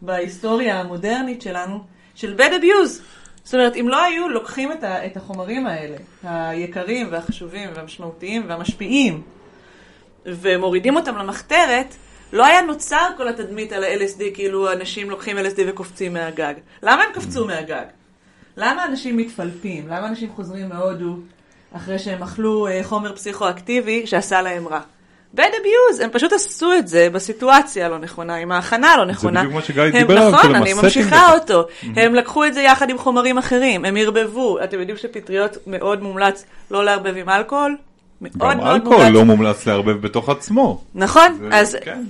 בהיסטוריה 0.01 0.81
המודרנית 0.81 1.43
שלנו, 1.43 1.81
של 2.15 2.37
bad 2.39 2.63
abuse. 2.63 3.03
זאת 3.45 3.55
אומרת, 3.55 3.77
אם 3.77 3.89
לא 3.89 4.03
היו 4.03 4.29
לוקחים 4.29 4.73
את, 4.73 4.85
ה, 4.85 5.07
את 5.07 5.17
החומרים 5.17 5.67
האלה, 5.67 5.97
היקרים 6.23 7.09
והחשובים 7.11 7.71
והמשמעותיים 7.75 8.45
והמשפיעים, 8.49 9.23
ומורידים 10.27 10.97
אותם 10.97 11.17
למחתרת, 11.17 11.95
לא 12.33 12.47
היה 12.47 12.63
נוצר 12.63 13.07
כל 13.17 13.29
התדמית 13.29 13.73
על 13.73 13.85
ה-LSD, 13.85 14.23
כאילו 14.35 14.73
אנשים 14.73 15.11
לוקחים 15.11 15.39
LSD 15.39 15.61
וקופצים 15.69 16.13
מהגג. 16.13 16.55
למה 16.83 17.03
הם 17.03 17.13
קפצו 17.15 17.47
מהגג? 17.47 17.85
למה 18.57 18.85
אנשים 18.85 19.17
מתפלפים? 19.17 19.85
למה 19.89 20.09
אנשים 20.09 20.29
חוזרים 20.37 20.69
מהודו 20.69 21.17
אחרי 21.77 21.99
שהם 21.99 22.23
אכלו 22.23 22.67
אה, 22.67 22.81
חומר 22.83 23.17
פסיכואקטיבי 23.17 24.07
שעשה 24.07 24.43
להם 24.43 24.69
רע? 24.69 24.81
bad 25.37 25.41
abuse, 25.41 26.03
הם 26.05 26.11
פשוט 26.13 26.33
עשו 26.33 26.73
את 26.73 26.89
זה 26.89 27.09
בסיטואציה 27.13 27.87
הלא 27.87 27.99
נכונה, 27.99 28.35
עם 28.35 28.53
ההכנה 28.53 28.93
הלא 28.93 29.05
נכונה. 29.05 29.41
בדיוק 29.41 29.55
מה 29.55 29.63
שגיא 29.63 29.83
הם- 29.83 29.91
דיבר 29.91 30.19
עליו, 30.19 30.31
נכון, 30.33 30.55
אני 30.55 30.75
ממשיכה 30.75 31.33
אותו. 31.35 31.67
הם 31.97 32.15
לקחו 32.15 32.45
את 32.45 32.55
זה 32.55 32.61
יחד 32.63 32.91
עם 32.91 32.99
חומרים 32.99 33.39
אחרים, 33.39 33.85
הם 33.85 33.97
ערבבו. 33.97 34.65
אתם 34.65 34.79
יודעים 34.81 34.97
שפטריות 34.99 35.57
מאוד 35.67 36.03
מומלץ 36.03 36.45
לא 36.71 36.85
לערבב 36.85 37.17
עם 37.17 37.29
אלכוהול? 37.29 37.77
מאוד 38.21 38.33
גם 38.39 38.57
מאוד 38.57 38.67
אלכוהול 38.81 38.97
מומלץ. 39.03 39.15
לא 39.15 39.25
מומלץ 39.25 39.67
לערבב 39.67 40.01
בתוך 40.01 40.29
עצמו. 40.29 40.85
נכון, 40.95 41.39
זה- 41.41 41.49
אז 41.57 41.77
כן. 41.85 42.03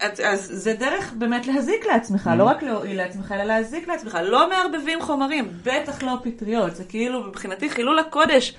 אז, 0.00 0.20
אז 0.24 0.48
זה 0.52 0.74
דרך 0.74 1.12
באמת 1.18 1.46
להזיק 1.46 1.86
לעצמך, 1.86 2.30
לא 2.38 2.44
רק 2.44 2.62
להועיל 2.62 2.96
לעצמך, 2.96 3.32
אלא 3.32 3.44
להזיק 3.44 3.88
לעצמך. 3.88 4.18
לא 4.24 4.48
מערבבים 4.50 5.02
חומרים, 5.02 5.48
בטח 5.64 6.02
לא 6.02 6.12
פטריות. 6.22 6.76
זה 6.76 6.84
כאילו, 6.84 7.24
מבחינתי, 7.24 7.70
חילול 7.70 7.98
הקודש 7.98 8.54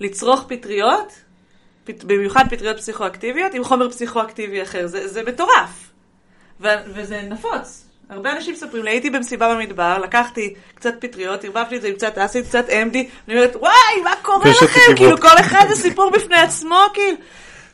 לצרוך 0.00 0.44
פטריות, 0.48 1.12
פט, 1.84 2.04
במיוחד 2.04 2.44
פטריות 2.50 2.76
פסיכואקטיביות, 2.76 3.54
עם 3.54 3.64
חומר 3.64 3.90
פסיכואקטיבי 3.90 4.62
אחר. 4.62 4.86
זה, 4.86 5.08
זה 5.08 5.22
מטורף. 5.26 5.90
ו, 6.60 6.66
וזה 6.94 7.22
נפוץ. 7.30 7.84
הרבה 8.10 8.32
אנשים 8.32 8.52
מספרים 8.52 8.84
לי, 8.84 8.90
הייתי 8.90 9.10
במסיבה 9.10 9.54
במדבר, 9.54 9.98
לקחתי 9.98 10.54
קצת 10.74 10.94
פטריות, 11.00 11.44
ערבבתי 11.44 11.76
את 11.76 11.82
זה 11.82 11.88
עם 11.88 11.94
קצת 11.94 12.18
אסיד, 12.18 12.44
קצת 12.44 12.70
אמדי, 12.70 13.08
ואני 13.28 13.38
אומרת, 13.38 13.56
וואי, 13.56 14.02
מה 14.04 14.10
קורה 14.22 14.50
לכם? 14.50 14.66
וודקה." 14.66 14.96
כאילו, 14.96 15.20
כל 15.20 15.40
אחד 15.40 15.64
זה 15.68 15.76
סיפור 15.76 16.10
בפני 16.10 16.36
עצמו, 16.36 16.78
כאילו. 16.94 17.16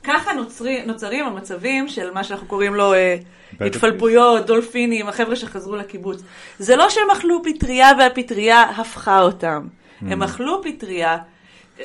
ככה 0.04 0.32
נוצרי, 0.32 0.82
נוצרים 0.86 1.26
המצבים 1.26 1.88
של 1.88 2.10
מה 2.10 2.24
שאנחנו 2.24 2.46
קוראים 2.46 2.74
לו 2.74 2.94
אה, 2.94 3.16
Bad 3.54 3.64
התפלפויות, 3.64 4.46
דולפינים, 4.46 5.08
החבר'ה 5.08 5.36
שחזרו 5.36 5.76
לקיבוץ. 5.76 6.22
זה 6.58 6.76
לא 6.76 6.90
שהם 6.90 7.10
אכלו 7.12 7.42
פטריה 7.42 7.90
והפטריה 7.98 8.62
הפכה 8.62 9.20
אותם. 9.20 9.66
הם 10.00 10.22
אכלו 10.22 10.62
פטריה. 10.62 11.18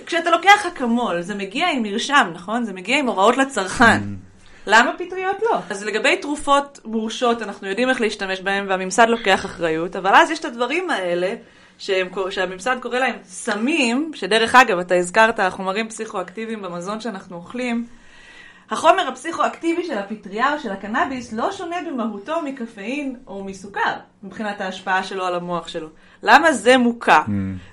כשאתה 0.05 0.29
לוקח 0.31 0.65
אקמול, 0.65 1.21
זה 1.21 1.35
מגיע 1.35 1.69
עם 1.69 1.83
מרשם, 1.83 2.31
נכון? 2.33 2.63
זה 2.63 2.73
מגיע 2.73 2.99
עם 2.99 3.07
הוראות 3.07 3.37
לצרכן. 3.37 4.01
למה 4.67 4.91
פטריות 4.97 5.37
לא? 5.43 5.57
אז 5.69 5.83
לגבי 5.83 6.17
תרופות 6.17 6.79
מורשות, 6.85 7.41
אנחנו 7.41 7.67
יודעים 7.67 7.89
איך 7.89 8.01
להשתמש 8.01 8.41
בהן, 8.41 8.69
והממסד 8.69 9.07
לוקח 9.09 9.45
אחריות, 9.45 9.95
אבל 9.95 10.15
אז 10.15 10.31
יש 10.31 10.39
את 10.39 10.45
הדברים 10.45 10.89
האלה, 10.89 11.33
שהם, 11.77 12.07
שהממסד 12.29 12.77
קורא 12.81 12.99
להם 12.99 13.15
סמים, 13.23 14.11
שדרך 14.15 14.55
אגב, 14.55 14.79
אתה 14.79 14.95
הזכרת 14.95 15.39
חומרים 15.49 15.89
פסיכואקטיביים 15.89 16.61
במזון 16.61 17.01
שאנחנו 17.01 17.35
אוכלים, 17.35 17.85
החומר 18.71 19.07
הפסיכואקטיבי 19.07 19.83
של 19.83 19.97
הפטריה 19.97 20.53
או 20.53 20.59
של 20.59 20.71
הקנאביס 20.71 21.33
לא 21.33 21.51
שונה 21.51 21.75
במהותו 21.87 22.41
מקפאין 22.41 23.15
או 23.27 23.43
מסוכר, 23.43 23.93
מבחינת 24.23 24.61
ההשפעה 24.61 25.03
שלו 25.03 25.25
על 25.25 25.35
המוח 25.35 25.67
שלו. 25.67 25.87
למה 26.23 26.51
זה 26.53 26.77
מוקע, 26.77 27.21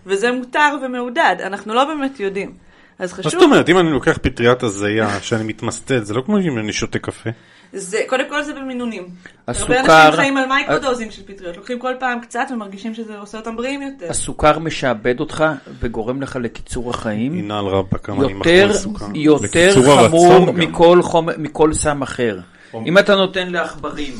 וזה 0.07 0.33
מותר 0.33 0.77
ומעודד? 0.83 1.37
אנחנו 1.41 1.75
לא 1.75 1.85
באמת 1.85 2.21
יודעים. 2.21 2.68
אז 2.99 3.11
מה 3.13 3.17
חשוב... 3.19 3.33
זאת 3.33 3.43
אומרת, 3.43 3.69
אם 3.69 3.79
אני 3.79 3.91
לוקח 3.91 4.19
פטריית 4.23 4.63
הזיה 4.63 5.21
שאני 5.23 5.43
מתמסטל, 5.45 6.05
זה 6.05 6.15
לא 6.15 6.23
כמו 6.27 6.39
אם 6.39 6.59
אני 6.59 6.73
שותה 6.73 6.99
קפה. 6.99 7.31
זה, 7.73 7.99
קודם 8.07 8.25
כל 8.29 8.43
זה 8.43 8.55
במינונים. 8.55 9.09
הסוכר- 9.49 9.75
הרבה 9.81 10.07
אנשים 10.07 10.17
חיים 10.21 10.37
על 10.37 10.47
מייקרודוזים 10.47 11.11
של 11.11 11.23
פטריות, 11.27 11.57
לוקחים 11.57 11.79
כל 11.79 11.93
פעם 12.01 12.21
קצת 12.21 12.47
ומרגישים 12.53 12.95
שזה 12.95 13.19
עושה 13.19 13.39
אותם 13.39 13.57
בריאים 13.57 13.83
יותר. 13.83 14.11
הסוכר 14.11 14.59
משעבד 14.59 15.21
אותך 15.21 15.45
וגורם 15.81 16.23
לך 16.23 16.39
לקיצור 16.43 16.91
החיים. 16.91 17.33
הנה 17.33 17.59
על 17.59 17.65
רבה 17.67 17.99
כמה 17.99 18.17
אני 18.17 18.23
יותר, 18.33 18.37
מחמיר 18.39 18.73
סוכר. 18.73 19.07
יותר 19.15 19.73
חמור. 20.09 20.53
מכל, 20.53 21.03
חומר, 21.03 21.33
מכל 21.39 21.73
סם 21.75 22.03
אחר. 22.03 22.39
אם 22.87 22.99
אתה 22.99 23.15
נותן 23.17 23.49
לעכברים, 23.53 24.15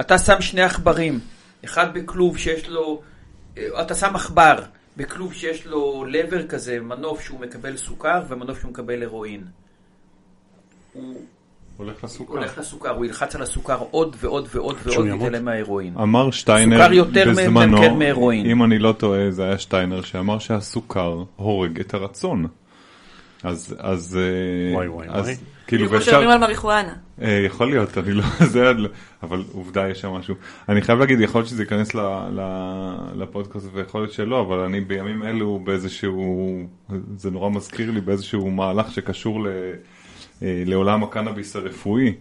אתה 0.00 0.18
שם 0.18 0.40
שני 0.40 0.62
עכברים, 0.62 1.20
אחד 1.64 1.94
בכלוב 1.94 2.38
שיש 2.38 2.68
לו, 2.68 3.00
אה, 3.58 3.62
אתה 3.82 3.94
שם 3.94 4.16
עכבר 4.16 4.54
בכלוב 4.96 5.34
שיש 5.34 5.66
לו 5.66 6.04
לבר 6.08 6.46
כזה, 6.46 6.80
מנוף 6.80 7.20
שהוא 7.20 7.40
מקבל 7.40 7.76
סוכר 7.76 8.22
ומנוף 8.28 8.60
שהוא 8.60 8.70
מקבל 8.70 9.02
הרואין. 9.02 9.44
הוא 10.92 11.14
הולך 11.76 12.04
לסוכר. 12.04 12.32
הולך 12.32 12.58
לסוכר, 12.58 12.90
הוא 12.90 13.04
ילחץ 13.04 13.34
על 13.34 13.42
הסוכר 13.42 13.78
עוד 13.90 14.16
ועוד 14.20 14.48
ועוד 14.50 14.76
ועוד. 14.84 15.06
ויתעלם 15.06 15.44
מההרואין. 15.44 15.96
אמר 15.96 16.30
שטיינר 16.30 16.76
סוכר 16.78 16.92
יותר 16.92 17.24
בזמנו, 17.30 17.96
מהרואין. 17.96 18.46
אם 18.46 18.62
אני 18.62 18.78
לא 18.78 18.92
טועה, 18.92 19.30
זה 19.30 19.44
היה 19.44 19.58
שטיינר 19.58 20.02
שאמר 20.02 20.38
שהסוכר 20.38 21.24
הורג 21.36 21.80
את 21.80 21.94
הרצון. 21.94 22.46
אז, 23.44 23.76
אז, 23.78 24.18
אה, 24.20 24.74
וואי, 24.74 24.88
וואי, 24.88 25.06
אז 25.10 25.24
וואי. 25.24 25.36
כאילו, 25.66 25.90
ואפשר, 25.90 26.10
שאומרים 26.10 26.30
על 26.30 26.38
מריחואנה. 26.38 26.94
אה, 27.22 27.42
יכול 27.46 27.70
להיות, 27.70 27.98
אני 27.98 28.12
לא, 28.12 28.22
זה, 28.52 28.68
עד 28.68 28.78
לא- 28.78 28.88
אבל 29.22 29.44
עובדה 29.52 29.88
יש 29.88 30.00
שם 30.00 30.10
משהו. 30.10 30.34
אני 30.68 30.82
חייב 30.82 30.98
להגיד, 30.98 31.20
יכול 31.20 31.38
להיות 31.38 31.48
שזה 31.48 31.62
ייכנס 31.62 31.94
ל, 31.94 32.00
ל, 32.30 32.40
לפודקאסט 33.14 33.66
ויכול 33.72 34.00
להיות 34.00 34.12
שלא, 34.12 34.40
אבל 34.40 34.58
אני 34.58 34.80
בימים 34.80 35.22
אלו 35.22 35.60
באיזשהו, 35.64 36.58
זה 37.16 37.30
נורא 37.30 37.50
מזכיר 37.50 37.90
לי 37.90 38.00
באיזשהו 38.00 38.50
מהלך 38.50 38.92
שקשור 38.92 39.44
ל, 39.44 39.46
אה, 40.42 40.62
לעולם 40.66 41.02
הקנאביס 41.02 41.56
הרפואי, 41.56 42.14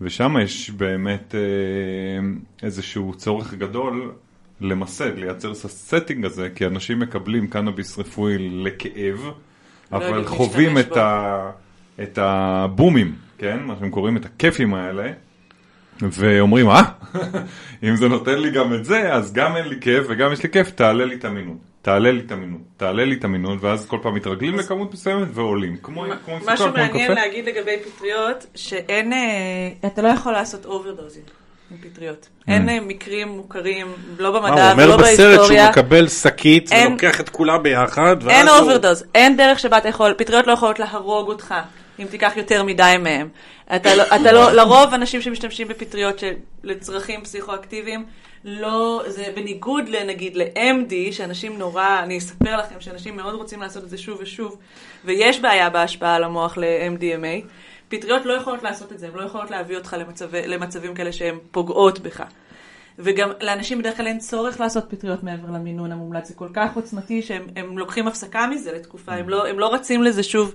ושם 0.00 0.36
יש 0.42 0.70
באמת 0.70 1.34
אה, 1.34 2.28
איזשהו 2.62 3.14
צורך 3.14 3.54
גדול 3.54 4.12
למסד, 4.60 5.18
לייצר 5.18 5.52
את 5.52 5.64
ה 5.64 5.71
setting 5.71 6.24
הזה, 6.24 6.48
כי 6.54 6.66
אנשים 6.66 7.00
מקבלים 7.00 7.46
קנאביס 7.46 7.98
רפואי 7.98 8.34
לכאב, 8.38 9.30
אבל 9.92 10.06
יודעים 10.06 10.26
חווים 10.26 10.78
את. 10.78 10.96
ה... 10.96 11.50
את 12.02 12.18
הבומים, 12.22 13.14
כן? 13.38 13.60
מה 13.60 13.74
שהם 13.80 13.90
קוראים 13.90 14.16
את 14.16 14.24
הכיפים 14.24 14.74
האלה, 14.74 15.12
ואומרים, 16.02 16.70
אה, 16.70 16.82
אם 17.88 17.96
זה 17.96 18.08
נותן 18.08 18.38
לי 18.38 18.50
גם 18.50 18.74
את 18.74 18.84
זה, 18.84 19.12
אז 19.12 19.32
גם 19.32 19.56
אין 19.56 19.68
לי 19.68 19.80
כיף 19.80 20.06
וגם 20.08 20.32
יש 20.32 20.42
לי 20.42 20.48
כיף, 20.48 20.70
תעלה 20.70 21.04
לי 21.04 21.14
את 21.14 21.24
המינון. 21.24 21.58
תעלה 21.82 22.10
לי 22.10 22.20
את 22.26 22.32
המינון, 22.32 22.62
תעלה 22.76 23.04
לי 23.04 23.14
את 23.14 23.24
המינון, 23.24 23.58
ואז 23.60 23.86
כל 23.86 23.98
פעם 24.02 24.14
מתרגלים 24.14 24.58
לכמות 24.58 24.92
מסוימת 24.92 25.28
ועולים. 25.32 25.76
כמו 25.82 26.04
כמו 26.24 26.34
עם 26.34 26.40
סוכר, 26.40 26.52
משהו 26.52 26.66
כמו 26.66 26.82
עם 26.82 26.88
מעניין 26.88 27.12
קפה. 27.12 27.20
להגיד 27.20 27.44
לגבי 27.44 27.76
פטריות, 27.84 28.46
שאין, 28.54 29.12
אה, 29.12 29.88
אתה 29.88 30.02
לא 30.02 30.08
יכול 30.08 30.32
לעשות 30.32 30.66
אוברדוזים 30.66 31.22
עם 31.70 31.76
פטריות. 31.90 32.28
אין 32.48 32.68
אה, 32.68 32.80
מקרים 32.80 33.28
מוכרים, 33.28 33.86
לא 34.18 34.32
מה, 34.32 34.38
הוא 34.38 34.48
במדע 34.48 34.72
אומר 34.72 34.84
ולא 34.84 34.96
בסרט 34.96 35.16
שהוא 35.16 35.28
בהיסטוריה. 35.28 35.70
מקבל 35.70 36.08
שקית 36.08 36.70
ולוקח 36.88 37.20
את 37.20 37.28
כולה 37.28 37.58
ביחד, 37.58 38.28
אין 38.28 38.48
הוא- 38.48 38.58
overdose, 38.58 39.04
אין 39.14 39.36
דרך 39.36 39.58
שבה 39.58 39.78
אתה 39.78 39.88
יכול, 39.88 40.14
פטריות 40.18 40.46
לא 40.46 40.52
יכולות 40.52 40.78
להרוג 40.78 41.28
אותך 41.28 41.54
אם 41.98 42.06
תיקח 42.10 42.32
יותר 42.36 42.62
מדי 42.62 42.94
מהם. 43.00 43.28
אתה 43.76 43.94
לא, 43.94 44.02
אתה 44.02 44.32
לא, 44.32 44.52
לרוב 44.52 44.94
אנשים 44.94 45.22
שמשתמשים 45.22 45.68
בפטריות 45.68 46.22
לצרכים 46.64 47.20
פסיכואקטיביים, 47.22 48.04
לא, 48.44 49.02
זה 49.06 49.24
בניגוד 49.34 49.88
לנגיד 49.88 50.36
ל-MD, 50.36 51.12
שאנשים 51.12 51.58
נורא, 51.58 52.00
אני 52.02 52.18
אספר 52.18 52.56
לכם 52.56 52.74
שאנשים 52.80 53.16
מאוד 53.16 53.34
רוצים 53.34 53.60
לעשות 53.60 53.84
את 53.84 53.90
זה 53.90 53.98
שוב 53.98 54.18
ושוב, 54.22 54.56
ויש 55.04 55.40
בעיה 55.40 55.70
בהשפעה 55.70 56.14
על 56.14 56.24
המוח 56.24 56.58
ל-MDMA. 56.58 57.46
פטריות 57.88 58.26
לא 58.26 58.32
יכולות 58.32 58.62
לעשות 58.62 58.92
את 58.92 58.98
זה, 58.98 59.06
הן 59.06 59.14
לא 59.14 59.22
יכולות 59.22 59.50
להביא 59.50 59.76
אותך 59.76 59.96
למצב, 59.98 60.34
למצבים 60.34 60.94
כאלה 60.94 61.12
שהן 61.12 61.38
פוגעות 61.50 61.98
בך. 61.98 62.24
וגם 62.98 63.30
לאנשים 63.40 63.78
בדרך 63.78 63.96
כלל 63.96 64.06
אין 64.06 64.18
צורך 64.18 64.60
לעשות 64.60 64.84
פטריות 64.88 65.22
מעבר 65.22 65.50
למינון 65.50 65.92
המומלץ, 65.92 66.28
זה 66.28 66.34
כל 66.34 66.48
כך 66.52 66.76
עוצמתי 66.76 67.22
שהם 67.22 67.46
הם 67.56 67.78
לוקחים 67.78 68.08
הפסקה 68.08 68.46
מזה 68.46 68.72
לתקופה, 68.72 69.12
הם 69.12 69.28
לא, 69.28 69.48
הם 69.48 69.58
לא 69.58 69.74
רצים 69.74 70.02
לזה 70.02 70.22
שוב 70.22 70.54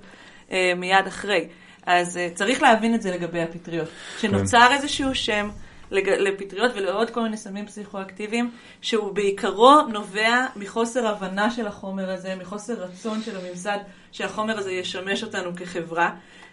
אה, 0.51 0.73
מיד 0.75 1.07
אחרי. 1.07 1.47
אז 1.85 2.17
אה, 2.17 2.29
צריך 2.33 2.61
להבין 2.61 2.95
את 2.95 3.01
זה 3.01 3.11
לגבי 3.11 3.41
הפטריות. 3.41 3.87
שנוצר 4.19 4.67
איזשהו 4.71 5.15
שם 5.15 5.49
לג, 5.91 6.09
לפטריות 6.09 6.71
ולעוד 6.75 7.09
כל 7.09 7.21
מיני 7.21 7.37
סמים 7.37 7.65
פסיכואקטיביים, 7.65 8.51
שהוא 8.81 9.13
בעיקרו 9.13 9.81
נובע 9.81 10.45
מחוסר 10.55 11.07
הבנה 11.07 11.51
של 11.51 11.67
החומר 11.67 12.09
הזה, 12.09 12.35
מחוסר 12.35 12.73
רצון 12.73 13.21
של 13.21 13.37
הממסד 13.37 13.77
שהחומר 14.11 14.57
הזה 14.57 14.71
ישמש 14.71 15.23
אותנו 15.23 15.55
כחברה. 15.55 16.09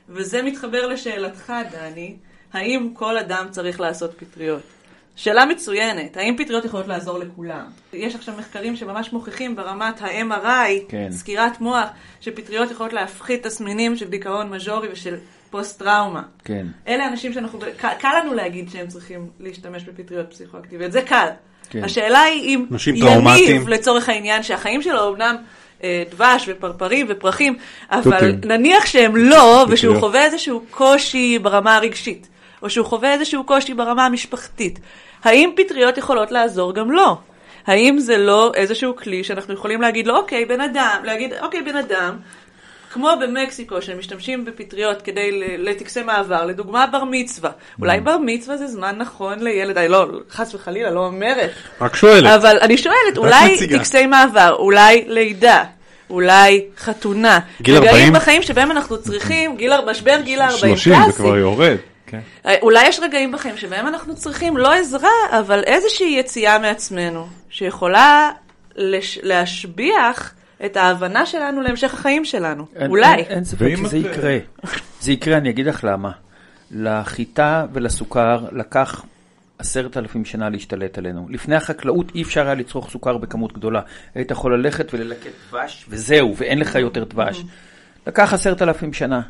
וזה 0.08 0.42
מתחבר 0.42 0.86
לשאלתך, 0.86 1.52
דני, 1.70 2.16
האם 2.52 2.90
כל 2.94 3.18
אדם 3.18 3.46
צריך 3.50 3.80
לעשות 3.80 4.14
פטריות? 4.18 4.62
שאלה 5.16 5.46
מצוינת, 5.46 6.16
האם 6.16 6.36
פטריות 6.38 6.64
יכולות 6.64 6.86
לעזור 6.86 7.18
לכולם? 7.18 7.64
יש 7.92 8.14
עכשיו 8.14 8.34
מחקרים 8.38 8.76
שממש 8.76 9.12
מוכיחים 9.12 9.56
ברמת 9.56 10.02
ה-MRI, 10.02 10.88
כן. 10.88 11.08
סקירת 11.10 11.60
מוח, 11.60 11.88
שפטריות 12.20 12.70
יכולות 12.70 12.92
להפחית 12.92 13.46
תסמינים 13.46 13.96
של 13.96 14.08
דיכאון 14.08 14.50
מז'ורי 14.50 14.88
ושל 14.92 15.16
פוסט-טראומה. 15.50 16.22
כן. 16.44 16.66
אלה 16.88 17.08
אנשים 17.08 17.32
שאנחנו, 17.32 17.58
קל, 17.76 17.88
קל 17.98 18.20
לנו 18.22 18.34
להגיד 18.34 18.70
שהם 18.70 18.88
צריכים 18.88 19.30
להשתמש 19.40 19.84
בפטריות 19.84 20.30
פסיכואקטיביות, 20.30 20.92
זה 20.92 21.02
קל. 21.02 21.28
כן. 21.70 21.84
השאלה 21.84 22.20
היא 22.20 22.42
אם 22.42 22.66
אנשים 22.72 23.00
טראומטיים. 23.00 23.50
יניב 23.50 23.68
לצורך 23.68 24.08
העניין 24.08 24.42
שהחיים 24.42 24.82
שלו 24.82 25.14
אמנם 25.14 25.36
דבש 26.10 26.44
ופרפרים 26.48 27.06
ופרחים, 27.08 27.56
אבל 27.90 28.32
תותים. 28.32 28.50
נניח 28.50 28.86
שהם 28.86 29.16
לא, 29.16 29.66
ושהוא 29.68 29.94
פטריות. 29.94 30.00
חווה 30.00 30.24
איזשהו 30.24 30.62
קושי 30.70 31.38
ברמה 31.38 31.76
הרגשית, 31.76 32.28
או 32.62 32.70
שהוא 32.70 32.86
חווה 32.86 33.12
איזשהו 33.12 33.44
קושי 33.44 33.74
ברמה 33.74 34.06
המשפחתית, 34.06 34.78
האם 35.24 35.50
פטריות 35.56 35.98
יכולות 35.98 36.30
לעזור 36.30 36.74
גם 36.74 36.90
לו? 36.90 37.16
האם 37.66 37.98
זה 37.98 38.18
לא 38.18 38.52
איזשהו 38.54 38.96
כלי 38.96 39.24
שאנחנו 39.24 39.54
יכולים 39.54 39.80
להגיד 39.80 40.06
לו, 40.06 40.16
אוקיי, 40.16 40.44
בן 40.44 40.60
אדם, 40.60 41.00
להגיד, 41.04 41.32
אוקיי, 41.42 41.62
בן 41.62 41.76
אדם, 41.76 42.16
כמו 42.92 43.10
במקסיקו, 43.22 43.82
שהם 43.82 43.98
משתמשים 43.98 44.44
בפטריות 44.44 45.02
כדי 45.02 45.58
לטקסי 45.58 46.02
מעבר, 46.02 46.44
לדוגמה 46.44 46.86
בר 46.86 47.04
מצווה. 47.04 47.50
אולי 47.80 48.00
בר 48.00 48.16
מצווה 48.24 48.56
זה 48.56 48.66
זמן 48.66 48.94
נכון 48.98 49.38
לילד, 49.38 49.78
אני 49.78 49.88
לא, 49.88 50.06
חס 50.30 50.54
וחלילה, 50.54 50.90
לא 50.90 51.06
אומרת. 51.06 51.50
רק 51.80 51.96
שואלת. 51.96 52.26
אבל 52.26 52.58
אני 52.60 52.78
שואלת, 52.78 53.16
אולי. 53.16 53.68
טקסי 53.78 54.06
מעבר, 54.06 54.56
אולי 54.58 55.04
לידה, 55.06 55.64
אולי 56.10 56.64
חתונה. 56.78 57.38
גיל 57.62 57.76
רגעים 57.76 57.94
40? 57.94 58.12
בחיים 58.12 58.42
שבהם 58.42 58.70
אנחנו 58.70 59.02
צריכים, 59.02 59.56
גיל, 59.56 59.72
משבר 59.90 60.20
גיל 60.20 60.40
ה-40 60.40 60.50
30 60.50 60.94
זה 60.94 61.00
קלאסי. 61.04 61.18
כבר 61.18 61.36
יורד. 61.36 61.76
כן. 62.06 62.20
אה, 62.46 62.54
אולי 62.62 62.88
יש 62.88 63.00
רגעים 63.00 63.32
בחיים 63.32 63.56
שבהם 63.56 63.86
אנחנו 63.86 64.16
צריכים 64.16 64.56
לא 64.56 64.72
עזרה, 64.72 65.10
אבל 65.30 65.62
איזושהי 65.66 66.16
יציאה 66.18 66.58
מעצמנו, 66.58 67.26
שיכולה 67.50 68.30
לש... 68.76 69.18
להשביח 69.22 70.32
את 70.64 70.76
ההבנה 70.76 71.26
שלנו 71.26 71.60
להמשך 71.62 71.94
החיים 71.94 72.24
שלנו. 72.24 72.66
אין- 72.76 72.90
אולי. 72.90 73.14
אין, 73.14 73.24
אין 73.28 73.44
ספק 73.44 73.74
שזה 73.76 73.98
את- 73.98 74.04
יקרה. 74.04 74.38
זה 75.00 75.12
יקרה, 75.12 75.36
אני 75.36 75.50
אגיד 75.50 75.66
לך 75.66 75.84
למה. 75.84 76.10
לחיטה 76.70 77.66
ולסוכר 77.72 78.44
לקח 78.52 79.04
עשרת 79.58 79.96
אלפים 79.96 80.24
שנה 80.24 80.48
להשתלט 80.48 80.98
עלינו. 80.98 81.26
לפני 81.30 81.54
החקלאות 81.56 82.12
אי 82.14 82.22
אפשר 82.22 82.46
היה 82.46 82.54
לצרוך 82.54 82.90
סוכר 82.90 83.16
בכמות 83.16 83.52
גדולה. 83.52 83.80
היית 84.14 84.30
יכול 84.30 84.54
ללכת 84.54 84.94
וללקט 84.94 85.30
דבש, 85.50 85.86
וזהו, 85.88 86.34
ואין 86.36 86.58
לך 86.58 86.74
יותר 86.74 87.04
דבש. 87.04 87.42
לקח 88.06 88.32
עשרת 88.34 88.62
אלפים 88.62 88.92
שנה. 88.92 89.20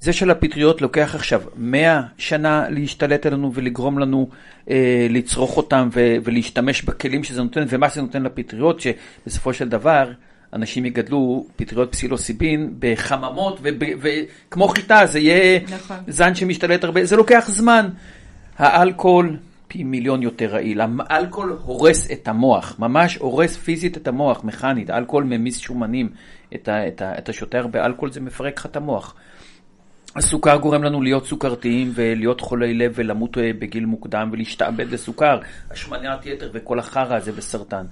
זה 0.00 0.12
של 0.12 0.30
הפטריות 0.30 0.82
לוקח 0.82 1.14
עכשיו 1.14 1.42
מאה 1.56 2.02
שנה 2.18 2.68
להשתלט 2.70 3.26
עלינו 3.26 3.50
ולגרום 3.54 3.98
לנו 3.98 4.28
אה, 4.70 5.06
לצרוך 5.10 5.56
אותם 5.56 5.88
ו- 5.94 6.16
ולהשתמש 6.24 6.82
בכלים 6.82 7.24
שזה 7.24 7.42
נותן, 7.42 7.64
ומה 7.68 7.90
שזה 7.90 8.02
נותן 8.02 8.22
לפטריות, 8.22 8.80
שבסופו 8.80 9.54
של 9.54 9.68
דבר 9.68 10.10
אנשים 10.54 10.86
יגדלו 10.86 11.46
פטריות 11.56 11.92
פסילוסיבין 11.92 12.74
בחממות, 12.78 13.60
וכמו 14.00 14.68
חיטה, 14.68 15.06
זה 15.06 15.18
יהיה 15.18 15.60
נכון. 15.68 15.96
זן 16.06 16.34
שמשתלט 16.34 16.84
הרבה, 16.84 17.04
זה 17.04 17.16
לוקח 17.16 17.44
זמן. 17.48 17.88
האלכוהול 18.58 19.36
פי 19.68 19.84
מיליון 19.84 20.22
יותר 20.22 20.46
רעיל. 20.46 20.80
האלכוהול 21.08 21.58
הורס 21.62 22.10
את 22.10 22.28
המוח, 22.28 22.76
ממש 22.78 23.16
הורס 23.16 23.56
פיזית 23.56 23.96
את 23.96 24.08
המוח, 24.08 24.44
מכנית. 24.44 24.90
האלכוהול 24.90 25.24
ממיס 25.24 25.58
שומנים. 25.58 26.08
את, 26.54 26.68
את, 26.68 27.02
ה, 27.02 27.18
את 27.18 27.28
השותה 27.28 27.58
הרבה 27.58 27.84
אלכוהול 27.84 28.12
זה 28.12 28.20
מפרק 28.20 28.58
לך 28.58 28.66
את 28.66 28.76
המוח. 28.76 29.14
הסוכר 30.16 30.56
גורם 30.56 30.82
לנו 30.82 31.02
להיות 31.02 31.26
סוכרתיים 31.26 31.92
ולהיות 31.94 32.40
חולי 32.40 32.74
לב 32.74 32.92
ולמות 32.94 33.38
אה, 33.38 33.50
בגיל 33.58 33.84
מוקדם 33.86 34.28
ולהשתעבד 34.32 34.92
לסוכר, 34.92 35.38
השמנת 35.70 36.26
יתר 36.26 36.50
וכל 36.52 36.78
החרא 36.78 37.16
הזה 37.16 37.32
בסרטן. 37.32 37.84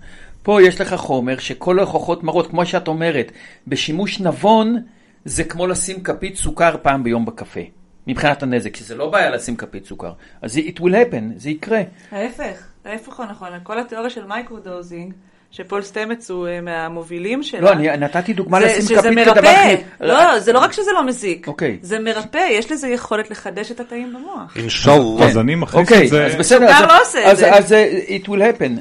פה 0.43 0.63
יש 0.63 0.81
לך 0.81 0.95
חומר 0.95 1.39
שכל 1.39 1.79
ההוכחות 1.79 2.25
מראות, 2.25 2.47
כמו 2.51 2.67
שאת 2.67 2.89
אומרת, 2.89 3.33
בשימוש 3.67 4.21
נבון 4.21 4.77
זה 5.25 5.45
כמו 5.45 5.67
לשים 5.67 6.03
כפית 6.03 6.37
סוכר 6.37 6.77
פעם 6.83 7.03
ביום 7.05 7.25
בקפה. 7.27 7.61
מבחינת 8.07 8.43
הנזק, 8.43 8.77
שזה 8.77 8.95
לא 8.95 9.11
בעיה 9.11 9.31
לשים 9.31 9.57
כפית 9.57 9.87
סוכר. 9.87 10.13
אז 10.43 10.57
it 10.59 10.79
will 10.81 10.93
happen, 10.93 11.23
זה 11.37 11.51
יקרה. 11.51 11.81
ההפך, 12.13 12.63
ההפך 12.85 13.13
הוא 13.19 13.27
נכון. 13.27 13.49
כל 13.63 13.79
התיאוריה 13.81 14.11
של 14.11 14.25
microdosing, 14.27 15.13
שפול 15.51 15.83
סטמץ 15.83 16.31
הוא 16.31 16.47
אה, 16.49 16.61
מהמובילים 16.61 17.43
שלה. 17.43 17.61
לא, 17.61 17.73
אני 17.73 17.97
נתתי 17.97 18.33
דוגמה 18.33 18.61
זה- 18.61 18.67
לשים 18.67 18.83
שזה 18.83 18.97
כפית 18.97 19.19
כדבר 19.25 19.35
מרפא. 19.41 19.67
חיובי. 19.67 19.83
לא, 20.01 20.39
זה 20.39 20.53
לא 20.53 20.59
רק 20.59 20.73
שזה 20.73 20.91
לא 20.95 21.07
מזיק. 21.07 21.49
אוקיי. 21.49 21.79
זה 21.83 21.99
מרפא, 21.99 22.47
יש 22.51 22.73
לזה 22.73 22.89
יכולת 22.89 23.31
לחדש 23.31 23.71
את 23.71 23.81
התאים 23.81 24.15
במוח. 24.15 24.57
אינשאללה. 24.57 25.25
אז 25.25 25.39
אני 25.39 25.55
מכניס 25.55 25.89
אוקיי, 25.89 26.05
את 26.05 26.11
זה... 26.11 26.27
אז 26.27 26.35
בסדר, 26.35 26.67
סוכר 26.69 26.85
אז- 26.85 26.89
לא 26.89 27.03
עושה 27.03 27.19
את 27.27 27.27
אז- 27.33 27.39
זה. 27.39 27.53
אז 27.55 27.73
אה, 27.73 27.99
it 28.23 28.27
will 28.27 28.31
happen. 28.59 28.81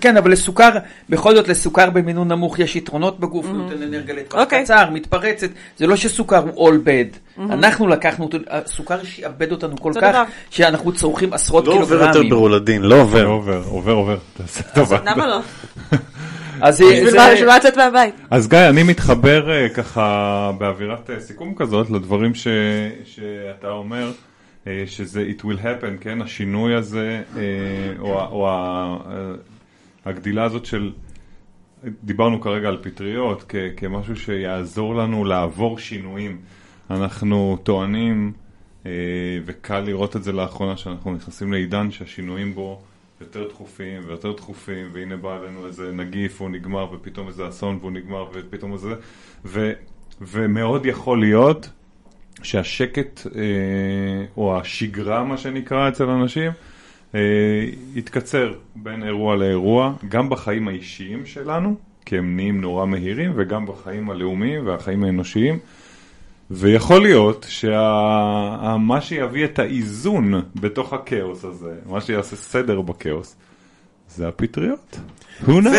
כן, 0.00 0.16
אבל 0.16 0.32
לסוכר, 0.32 0.70
בכל 1.08 1.34
זאת 1.36 1.48
לסוכר 1.48 1.90
במינון 1.90 2.28
נמוך 2.28 2.58
יש 2.58 2.76
יתרונות 2.76 3.20
בגוף, 3.20 3.46
הוא 3.46 3.56
נותן 3.56 3.82
אנרגיה 3.82 4.14
לטווח 4.14 4.40
אוקיי. 4.40 4.64
קצר, 4.64 4.90
מתפרצת, 4.90 5.48
זה 5.76 5.86
לא 5.86 5.96
שסוכר 5.96 6.44
הוא 6.54 6.68
all 6.70 6.86
bad. 6.86 7.40
אנחנו 7.40 7.88
לקחנו 7.88 8.28
הסוכר 8.50 9.04
שיעבד 9.04 9.52
אותנו 9.52 9.76
כל 9.76 9.92
כך, 9.94 10.00
דבר. 10.10 10.22
שאנחנו 10.50 10.92
צורכים 10.92 11.32
עשרות 11.32 11.66
לא 11.66 11.72
עובר 11.72 11.80
יותר 11.94 11.96
קילוגרמים. 11.98 12.30
ברולדין, 12.30 12.82
לא 12.82 13.00
עובר. 13.00 13.26
עובר, 13.26 13.62
עובר, 13.68 13.92
עובר. 13.92 14.16
תעשה 14.36 14.62
טובה. 14.74 14.98
למה 15.06 15.26
לא? 15.26 15.40
אז 16.60 16.76
זה- 16.76 16.84
בשביל 16.92 17.10
זה- 17.10 17.16
מה- 17.46 17.56
לצאת 17.56 17.76
מהבית? 17.76 18.14
אז 18.30 18.48
גיא, 18.48 18.58
אני 18.58 18.82
מתחבר 18.82 19.50
אה, 19.50 19.68
ככה 19.68 20.50
באווירת 20.58 21.10
אה, 21.10 21.20
סיכום 21.20 21.54
כזאת 21.56 21.90
לדברים 21.90 22.34
ש, 22.34 22.46
שאתה 23.04 23.68
אומר, 23.70 24.12
אה, 24.66 24.82
שזה 24.86 25.24
it 25.38 25.42
will 25.42 25.58
happen, 25.62 26.00
כן, 26.00 26.22
השינוי 26.22 26.74
הזה, 26.74 27.20
אה, 27.36 27.42
או, 27.98 28.20
או 28.20 28.48
אה, 28.48 28.96
הגדילה 30.04 30.44
הזאת 30.44 30.64
של, 30.64 30.92
דיברנו 32.04 32.40
כרגע 32.40 32.68
על 32.68 32.78
פטריות 32.82 33.44
כ, 33.48 33.54
כמשהו 33.76 34.16
שיעזור 34.16 34.94
לנו 34.94 35.24
לעבור 35.24 35.78
שינויים. 35.78 36.40
אנחנו 36.90 37.58
טוענים, 37.62 38.32
אה, 38.86 38.90
וקל 39.44 39.80
לראות 39.80 40.16
את 40.16 40.22
זה 40.22 40.32
לאחרונה, 40.32 40.76
שאנחנו 40.76 41.14
נכנסים 41.14 41.52
לעידן 41.52 41.90
שהשינויים 41.90 42.54
בו 42.54 42.80
יותר 43.20 43.48
דחופים 43.48 44.02
ויותר 44.06 44.32
דחופים, 44.32 44.88
והנה 44.92 45.16
בא 45.16 45.36
עלינו 45.36 45.66
איזה 45.66 45.92
נגיף 45.92 46.40
והוא 46.40 46.50
נגמר, 46.50 46.92
ופתאום 46.92 47.28
איזה 47.28 47.48
אסון 47.48 47.78
והוא 47.80 47.92
נגמר, 47.92 48.26
ופתאום 48.32 48.72
איזה... 48.72 48.94
ו, 49.44 49.72
ומאוד 50.20 50.86
יכול 50.86 51.20
להיות 51.20 51.68
שהשקט, 52.42 53.26
אה, 53.36 54.24
או 54.36 54.58
השגרה, 54.58 55.24
מה 55.24 55.36
שנקרא 55.36 55.88
אצל 55.88 56.08
אנשים, 56.08 56.52
יתקצר 57.94 58.52
בין 58.76 59.02
אירוע 59.02 59.36
לאירוע, 59.36 59.92
גם 60.08 60.28
בחיים 60.30 60.68
האישיים 60.68 61.26
שלנו, 61.26 61.74
כי 62.06 62.18
הם 62.18 62.36
נהיים 62.36 62.60
נורא 62.60 62.86
מהירים, 62.86 63.32
וגם 63.36 63.66
בחיים 63.66 64.10
הלאומיים 64.10 64.66
והחיים 64.66 65.04
האנושיים. 65.04 65.58
ויכול 66.50 67.02
להיות 67.02 67.46
שמה 67.48 68.98
שיביא 69.00 69.44
את 69.44 69.58
האיזון 69.58 70.34
בתוך 70.60 70.92
הכאוס 70.92 71.44
הזה, 71.44 71.74
מה 71.86 72.00
שיעשה 72.00 72.36
סדר 72.36 72.80
בכאוס, 72.80 73.36
זה 74.08 74.28
הפטריות. 74.28 74.98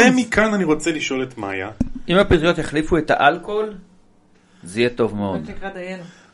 ומכאן 0.10 0.54
אני 0.54 0.64
רוצה 0.64 0.92
לשאול 0.92 1.24
את 1.24 1.38
מאיה. 1.38 1.70
אם 2.10 2.18
הפטריות 2.18 2.58
יחליפו 2.58 2.98
את 2.98 3.12
האלכוהול, 3.12 3.74
זה 4.64 4.80
יהיה 4.80 4.90
טוב 4.90 5.16
מאוד. 5.16 5.50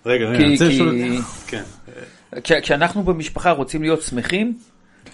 רגע, 0.06 0.26
רגע, 0.26 0.39
אני 0.45 0.54
רוצה 0.54 0.68
לשאול 0.68 0.89
את... 0.95 1.24
כן. 1.47 1.64
כש- 2.43 2.52
כשאנחנו 2.52 3.04
במשפחה 3.04 3.52
רוצים 3.52 3.82
להיות 3.82 4.02
שמחים, 4.02 4.58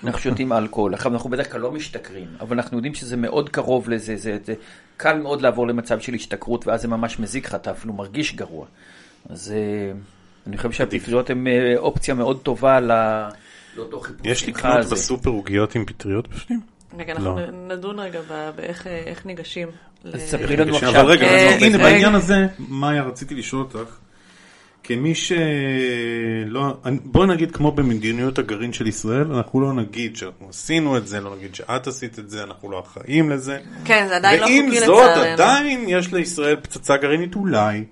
אנחנו 0.03 0.19
שותים 0.19 0.53
אלכוהול. 0.53 0.93
עכשיו, 0.93 1.13
אנחנו 1.13 1.29
בדרך 1.29 1.51
כלל 1.51 1.61
לא 1.61 1.71
משתכרים, 1.71 2.27
אבל 2.39 2.55
אנחנו 2.55 2.77
יודעים 2.77 2.93
שזה 2.93 3.17
מאוד 3.17 3.49
קרוב 3.49 3.89
לזה, 3.89 4.15
זה, 4.17 4.37
זה 4.45 4.53
קל 4.97 5.19
מאוד 5.19 5.41
לעבור 5.41 5.67
למצב 5.67 5.99
של 5.99 6.13
השתכרות, 6.13 6.67
ואז 6.67 6.81
זה 6.81 6.87
ממש 6.87 7.19
מזיק 7.19 7.45
לך, 7.45 7.55
אתה 7.55 7.71
אפילו 7.71 7.93
מרגיש 7.93 8.35
גרוע. 8.35 8.65
אז 9.29 9.51
אה, 9.51 9.91
אני 10.47 10.57
חושב 10.57 10.71
שהפטריות 10.71 11.29
הן 11.29 11.47
אה, 11.47 11.73
אופציה 11.77 12.13
מאוד 12.13 12.41
טובה 12.41 12.79
לאותו 12.79 13.99
חיפוש 13.99 14.27
יש 14.27 14.47
לקנות 14.47 14.77
הזה. 14.77 14.95
בסופר 14.95 15.29
עוגיות 15.29 15.75
עם 15.75 15.85
פטריות 15.85 16.27
בפנים? 16.27 16.59
רגע, 16.97 17.13
אנחנו 17.13 17.39
לא. 17.39 17.75
נדון 17.75 17.99
רגע 17.99 18.19
באיך 18.55 18.87
אה, 18.87 19.13
ניגשים. 19.25 19.67
אז 20.13 20.21
ספרי 20.21 20.57
לנו 20.57 20.75
עכשיו. 20.75 21.01
אבל 21.01 21.11
רגע, 21.11 21.25
אז 21.25 21.63
הנה. 21.63 21.77
בעניין 21.77 22.15
הזה, 22.15 22.47
מאיה, 22.59 23.03
רציתי 23.03 23.35
לשאול 23.35 23.61
אותך, 23.61 23.97
כמי 24.83 25.15
שלא, 25.15 26.73
בואי 27.03 27.27
נגיד 27.27 27.51
כמו 27.51 27.71
במדיניות 27.71 28.39
הגרעין 28.39 28.73
של 28.73 28.87
ישראל, 28.87 29.31
אנחנו 29.31 29.61
לא 29.61 29.73
נגיד 29.73 30.15
שאנחנו 30.15 30.49
עשינו 30.49 30.97
את 30.97 31.07
זה, 31.07 31.21
לא 31.21 31.35
נגיד 31.35 31.55
שאת 31.55 31.87
עשית 31.87 32.19
את 32.19 32.29
זה, 32.29 32.43
אנחנו 32.43 32.71
לא 32.71 32.79
אחראים 32.79 33.29
לזה. 33.29 33.59
כן, 33.85 34.05
זה 34.09 34.15
עדיין 34.15 34.39
לא 34.39 34.45
ועם 34.45 34.65
חוקי 34.65 34.79
זאת, 34.79 34.89
לצערנו. 34.89 35.31
עדיין 35.31 35.85
יש 35.87 36.13
לישראל 36.13 36.55
פצצה 36.55 36.97
גרעינית 36.97 37.35
אולי. 37.35 37.83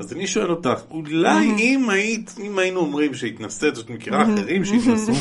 אז 0.00 0.12
אני 0.12 0.26
שואל 0.26 0.50
אותך, 0.50 0.80
אולי 0.90 1.50
אם 1.58 1.90
היית, 1.90 2.34
אם 2.44 2.58
היינו 2.58 2.80
אומרים 2.80 3.14
שהתנסית, 3.14 3.74
זאת 3.74 3.90
מכירה 3.90 4.22
אחרים 4.22 4.64
שהתנסו, 4.64 5.12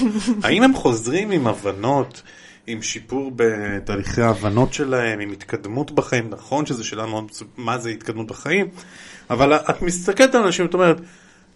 האם 0.44 0.64
הם 0.64 0.74
חוזרים 0.74 1.32
עם 1.32 1.48
הבנות? 1.48 2.24
עם 2.68 2.82
שיפור 2.82 3.32
בתהליכי 3.36 4.22
ההבנות 4.22 4.74
שלהם, 4.74 5.20
עם 5.20 5.32
התקדמות 5.32 5.92
בחיים, 5.92 6.30
נכון 6.30 6.66
שזה 6.66 6.84
שאלה 6.84 7.06
מאוד 7.06 7.32
מה 7.58 7.78
זה 7.78 7.90
התקדמות 7.90 8.28
בחיים, 8.28 8.68
אבל 9.30 9.54
את 9.54 9.82
מסתכלת 9.82 10.36
על 10.36 10.44
אנשים, 10.44 10.66
את 10.66 10.74
אומרת, 10.74 10.98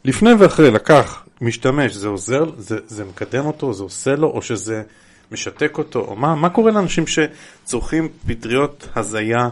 לפני 0.05 0.33
ואחרי, 0.33 0.71
לקח, 0.71 1.25
משתמש, 1.41 1.93
זה 1.93 2.07
עוזר, 2.07 2.45
זה, 2.57 2.77
זה 2.87 3.05
מקדם 3.05 3.45
אותו, 3.45 3.73
זה 3.73 3.83
עושה 3.83 4.15
לו, 4.15 4.27
או 4.27 4.41
שזה 4.41 4.83
משתק 5.31 5.77
אותו, 5.77 5.99
או 5.99 6.15
מה, 6.15 6.35
מה 6.35 6.49
קורה 6.49 6.71
לאנשים 6.71 7.03
שצורכים 7.07 8.09
פטריות 8.27 8.87
הזיה, 8.95 9.49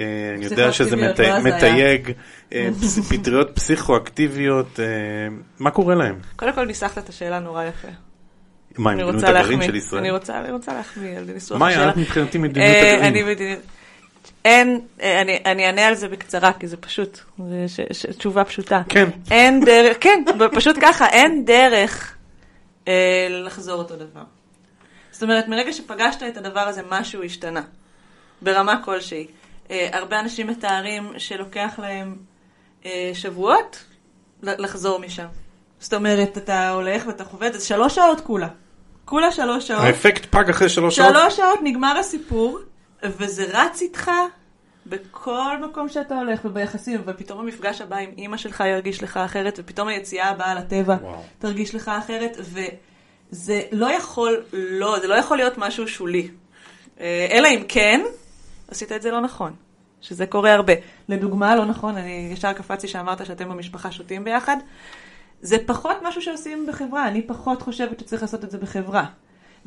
אה, 0.00 0.06
אני 0.36 0.44
יודע 0.44 0.72
שזה 0.72 0.96
לא. 0.96 1.02
מתייג, 1.44 2.12
אה, 2.52 2.68
פטריות 3.10 3.50
פסיכואקטיביות, 3.54 4.80
אה, 4.80 4.84
מה 5.58 5.70
קורה 5.70 5.94
להם? 5.94 6.18
קודם 6.36 6.52
כל 6.52 6.64
ניסחת 6.64 6.98
את 6.98 7.08
השאלה 7.08 7.38
נורא 7.38 7.64
יפה. 7.64 7.88
מה, 8.78 8.94
מדיניות 8.94 9.14
רוצה 9.14 9.28
הגרעין. 9.28 9.62
של 9.62 9.74
ישראל? 9.74 10.02
אני 10.02 10.10
רוצה 10.50 10.74
להחמיא 10.74 11.16
על 11.16 11.24
ניסוח 11.34 11.62
השאלה. 11.62 11.90
את 11.90 11.96
מבחינתי 11.96 12.38
מדיניות 12.38 12.76
הגרעין. 12.76 13.58
אין, 14.48 14.80
אה, 15.02 15.20
אני- 15.20 15.38
אני 15.44 15.66
אענה 15.66 15.86
על 15.86 15.94
זה 15.94 16.08
בקצרה, 16.08 16.52
כי 16.52 16.66
זה 16.66 16.76
פשוט, 16.76 17.18
ש- 17.66 18.06
תשובה 18.06 18.44
פשוטה. 18.44 18.82
כן. 18.88 19.08
אין 19.30 19.64
דרך, 19.64 19.96
כן, 20.00 20.24
פשוט 20.54 20.76
ככה, 20.80 21.06
אין 21.08 21.44
דרך 21.44 22.14
אה, 22.88 23.26
לחזור 23.30 23.78
אותו 23.78 23.96
דבר. 23.96 24.22
זאת 25.10 25.22
אומרת, 25.22 25.48
מרגע 25.48 25.72
שפגשת 25.72 26.22
את 26.22 26.36
הדבר 26.36 26.60
הזה, 26.60 26.82
משהו 26.90 27.22
השתנה, 27.22 27.62
ברמה 28.42 28.82
כלשהי. 28.84 29.26
אה, 29.70 29.88
הרבה 29.92 30.20
אנשים 30.20 30.46
מתארים 30.46 31.12
שלוקח 31.18 31.74
להם 31.78 32.16
אה, 32.86 33.10
שבועות 33.14 33.84
לחזור 34.42 34.98
משם. 35.00 35.26
זאת 35.80 35.94
אומרת, 35.94 36.38
אתה 36.38 36.70
הולך 36.70 37.06
ואתה 37.06 37.24
חווה 37.24 37.46
את 37.46 37.52
זה, 37.52 37.60
שלוש 37.66 37.94
שעות 37.94 38.20
כולה. 38.20 38.48
כולה 39.04 39.32
שלוש 39.32 39.68
שעות. 39.68 39.80
האפקט 39.80 40.24
פג 40.30 40.48
אחרי 40.50 40.68
שלוש 40.68 40.96
שעות? 40.96 41.08
שלוש 41.14 41.36
שעות 41.36 41.58
נגמר 41.62 41.98
הסיפור, 41.98 42.58
וזה 43.02 43.44
רץ 43.52 43.82
איתך 43.82 44.10
בכל 44.88 45.62
מקום 45.62 45.88
שאתה 45.88 46.18
הולך 46.18 46.40
וביחסים, 46.44 47.02
ופתאום 47.06 47.40
המפגש 47.40 47.80
הבא 47.80 47.96
עם 47.96 48.10
אימא 48.18 48.36
שלך 48.36 48.64
ירגיש 48.66 49.02
לך 49.02 49.16
אחרת, 49.16 49.58
ופתאום 49.58 49.88
היציאה 49.88 50.28
הבאה 50.28 50.54
לטבע 50.54 50.96
וואו. 51.02 51.22
תרגיש 51.38 51.74
לך 51.74 51.88
אחרת, 51.88 52.36
וזה 52.40 53.62
לא 53.72 53.92
יכול, 53.92 54.42
לא, 54.52 54.98
זה 55.00 55.06
לא 55.06 55.14
יכול 55.14 55.36
להיות 55.36 55.58
משהו 55.58 55.88
שולי. 55.88 56.28
אה, 57.00 57.26
אלא 57.30 57.48
אם 57.48 57.62
כן, 57.68 58.00
עשית 58.68 58.92
את 58.92 59.02
זה 59.02 59.10
לא 59.10 59.20
נכון. 59.20 59.52
שזה 60.00 60.26
קורה 60.26 60.52
הרבה. 60.52 60.72
לדוגמה, 61.08 61.56
לא 61.56 61.64
נכון, 61.64 61.96
אני 61.96 62.30
ישר 62.32 62.52
קפצתי 62.52 62.88
שאמרת 62.88 63.26
שאתם 63.26 63.48
במשפחה 63.48 63.92
שותים 63.92 64.24
ביחד. 64.24 64.56
זה 65.42 65.56
פחות 65.66 65.96
משהו 66.02 66.22
שעושים 66.22 66.66
בחברה, 66.66 67.08
אני 67.08 67.22
פחות 67.22 67.62
חושבת 67.62 68.00
שצריך 68.00 68.22
לעשות 68.22 68.44
את 68.44 68.50
זה 68.50 68.58
בחברה. 68.58 69.04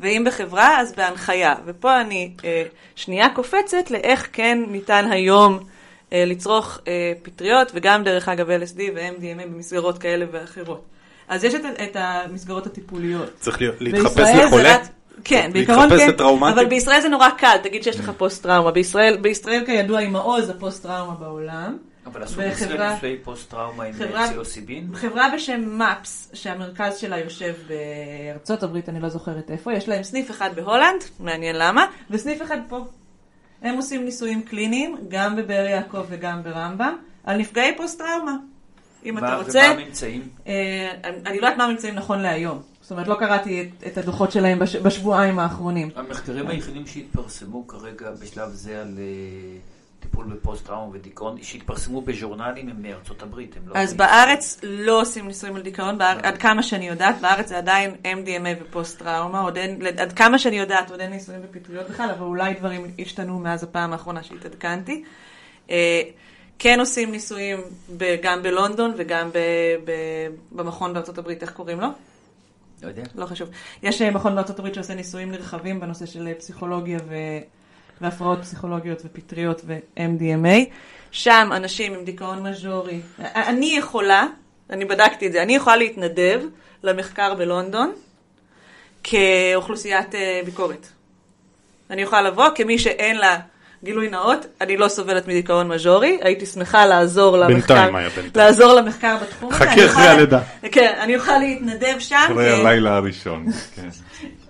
ואם 0.02 0.24
בחברה, 0.28 0.80
אז 0.80 0.93
בהנחיה. 0.95 1.56
ופה 1.66 2.02
אני 2.02 2.32
אה, 2.45 2.64
שנייה 2.95 3.30
קופצת 3.30 3.91
לאיך 3.91 4.28
כן 4.34 4.60
ניתן 4.68 5.12
היום 5.12 5.60
אה, 6.14 6.24
לצרוך 6.28 6.80
אה, 6.88 7.14
פטריות, 7.24 7.72
וגם 7.76 8.04
דרך 8.04 8.30
אגב 8.30 8.47
LSD 8.49 8.80
ו-MDMA 8.95 9.47
במסגרות 9.47 9.97
כאלה 9.97 10.26
ואחרות. 10.32 10.86
אז 11.28 11.43
יש 11.43 11.56
את, 11.56 11.62
את 11.84 11.95
המסגרות 11.99 12.66
הטיפוליות. 12.66 13.30
צריך 13.39 13.58
להתחפש 13.80 14.30
לחולה? 14.45 14.76
רק- 14.76 14.82
כן, 15.24 15.49
בעיקרון 15.54 15.89
כן, 15.97 16.10
לטראומטי? 16.10 16.54
אבל 16.54 16.66
בישראל 16.66 17.02
זה 17.02 17.10
נורא 17.10 17.30
קל, 17.30 17.58
תגיד 17.64 17.84
שיש 17.84 17.99
לך 17.99 18.12
פוסט 18.18 18.43
טראומה. 18.43 18.72
בישראל, 18.72 19.18
בישראל 19.18 19.64
כידוע 19.66 19.99
היא 19.99 20.10
מעוז 20.10 20.49
הפוסט 20.49 20.84
טראומה 20.84 21.14
בעולם. 21.14 21.78
אבל 22.06 22.24
עשו 22.24 22.34
בחברה- 22.34 22.49
בישראל 22.49 22.93
לפני 22.93 23.16
פוסט 23.24 23.49
טראומה 23.49 23.84
עם 23.84 23.93
פסילוסיבין? 23.93 24.88
חברה 24.93 25.28
בשם 25.36 25.80
MAPS, 25.80 26.30
שהמרכז 26.34 26.97
שלה 26.97 27.18
יושב 27.20 27.54
בארצות 27.68 28.64
הברית, 28.64 28.89
אני 28.89 28.99
לא 28.99 29.10
זוכרת 29.10 29.52
איפה, 29.52 29.74
יש 29.74 29.89
להם 29.89 30.04
סניף 30.04 30.32
אחד 30.32 30.49
בהולנד, 30.56 31.02
מעניין 31.20 31.56
למה, 31.56 31.86
וסניף 32.10 32.41
אחד 32.41 32.58
פה. 32.70 32.86
הם 33.62 33.76
עושים 33.76 34.06
ניסויים 34.06 34.41
קליניים, 34.41 34.95
גם 35.10 35.36
בבאר 35.36 35.66
יעקב 35.66 36.04
וגם 36.10 36.43
ברמב"ם, 36.43 36.95
על 37.24 37.38
נפגעי 37.38 37.78
פוסט 37.78 37.97
טראומה. 37.97 38.36
אם 39.06 39.18
אתה 39.18 39.26
מה- 39.26 39.36
רוצה, 39.38 39.60
ומה 39.74 39.82
הממצאים? 39.82 40.30
אה, 40.47 40.91
אני 41.26 41.39
לא 41.39 41.45
יודעת 41.45 41.58
מה 41.58 41.64
הממצאים 41.64 41.95
נכון 41.95 42.20
להיום. 42.20 42.62
זאת 42.82 42.91
אומרת, 42.91 43.08
לא 43.08 43.16
קראתי 43.20 43.62
את, 43.62 43.88
את 43.88 43.97
הדוחות 43.97 44.32
שלהם 44.32 44.60
בש, 44.60 44.76
בשבועיים 44.76 45.39
האחרונים. 45.39 45.89
המחקרים 45.95 46.47
היחידים 46.47 46.88
שהתפרסמו 46.88 47.68
כרגע 47.68 48.12
בשלב 48.12 48.49
זה 48.49 48.82
על 48.82 48.95
אה, 48.99 49.58
טיפול 50.02 50.26
בפוסט 50.26 50.66
טראומה 50.66 50.95
ודיכאון, 50.95 51.43
שהתפרסמו 51.43 52.02
בז'ורנלים 52.02 52.70
הם 52.70 52.82
מארצות 52.82 53.22
הברית, 53.22 53.58
הם 53.58 53.64
לא... 53.68 53.76
אז 53.76 53.93
בארץ 53.93 54.60
לא 54.64 55.02
עושים 55.02 55.28
ניסויים 55.28 55.56
על 55.56 55.62
דיכאון, 55.62 55.97
באר... 55.97 56.18
עד 56.24 56.38
כמה 56.38 56.64
שאני 56.64 56.88
יודעת, 56.88 57.22
בארץ 57.22 57.47
זה 57.49 57.58
עדיין 57.58 57.95
MDMA 58.04 58.62
ופוסט 58.62 58.99
טראומה, 58.99 59.39
עוד 59.41 59.58
אין, 59.58 59.82
עד 59.97 60.14
כמה 60.14 60.39
שאני 60.39 60.60
יודעת, 60.60 60.91
עוד 60.91 60.99
אין 60.99 61.12
ניסויים 61.12 61.41
בפטריות 61.41 61.89
בכלל, 61.89 62.10
אבל 62.10 62.26
אולי 62.26 62.54
דברים 62.54 62.91
השתנו 62.99 63.39
מאז 63.39 63.64
הפעם 63.64 63.93
האחרונה 63.93 64.24
שהתעדכנתי. 64.24 65.04
אה, 65.70 66.02
כן 66.60 66.80
עושים 66.80 67.12
ניסויים 67.12 67.60
ב... 67.97 68.16
גם 68.22 68.43
בלונדון 68.43 68.93
וגם 68.97 69.30
ב... 69.30 69.38
ב... 69.86 69.91
במכון 70.52 70.93
בארצות 70.93 71.18
הברית, 71.18 71.41
איך 71.41 71.52
קוראים 71.52 71.80
לו? 71.80 71.88
לא 72.84 72.88
יודע. 72.88 73.04
לא 73.16 73.26
חשוב. 73.26 73.49
יש 73.84 74.02
אה, 74.02 74.12
מכון 74.12 74.36
בארצות 74.36 74.60
הברית 74.60 74.76
שעושה 74.76 74.93
ניסויים 74.93 75.32
נרחבים 75.32 75.80
בנושא 75.80 76.06
של 76.06 76.28
אה, 76.28 76.34
פסיכולוגיה 76.34 76.99
ו... 77.08 77.16
והפרעות 78.02 78.39
פסיכולוגיות 78.41 79.02
ופטריות 79.06 79.62
ו-MDMA. 79.66 80.66
שם 81.12 81.49
אנשים 81.56 81.93
עם 81.93 82.04
דיכאון 82.04 82.47
מז'ורי. 82.47 83.02
אני 83.20 83.76
יכולה, 83.78 84.26
אני 84.70 84.86
בדקתי 84.86 85.28
את 85.28 85.32
זה, 85.32 85.41
אני 85.41 85.56
יכולה 85.56 85.76
להתנדב 85.76 86.41
למחקר 86.84 87.34
בלונדון 87.34 87.91
כאוכלוסיית 89.04 90.16
אה, 90.16 90.41
ביקורת. 90.45 90.88
אני 91.89 92.02
יכולה 92.02 92.22
לבוא 92.22 92.45
כמי 92.56 92.80
שאין 92.80 93.18
לה 93.18 93.38
גילוי 93.84 94.10
נאות, 94.10 94.45
אני 94.62 94.78
לא 94.78 94.88
סובלת 94.88 95.28
מדיכאון 95.28 95.68
מז'ורי, 95.68 96.18
הייתי 96.22 96.45
שמחה 96.45 96.86
לעזור 96.86 97.38
למחקר, 97.38 97.54
בינתיים 97.56 97.95
היה, 97.95 98.10
בינתיים. 98.10 98.45
לעזור 98.45 98.74
למחקר 98.74 99.18
בתחום 99.22 99.54
הזה. 99.54 99.66
חכי 99.66 99.86
אחרי 99.86 100.08
הלידה. 100.08 100.39
כן, 100.72 100.93
אני 100.99 101.16
אוכל 101.16 101.38
להתנדב 101.38 101.95
שם. 101.99 102.16
אחרי 102.26 102.56
כ- 102.56 102.60
הלילה 102.66 102.95
הראשון. 102.95 103.45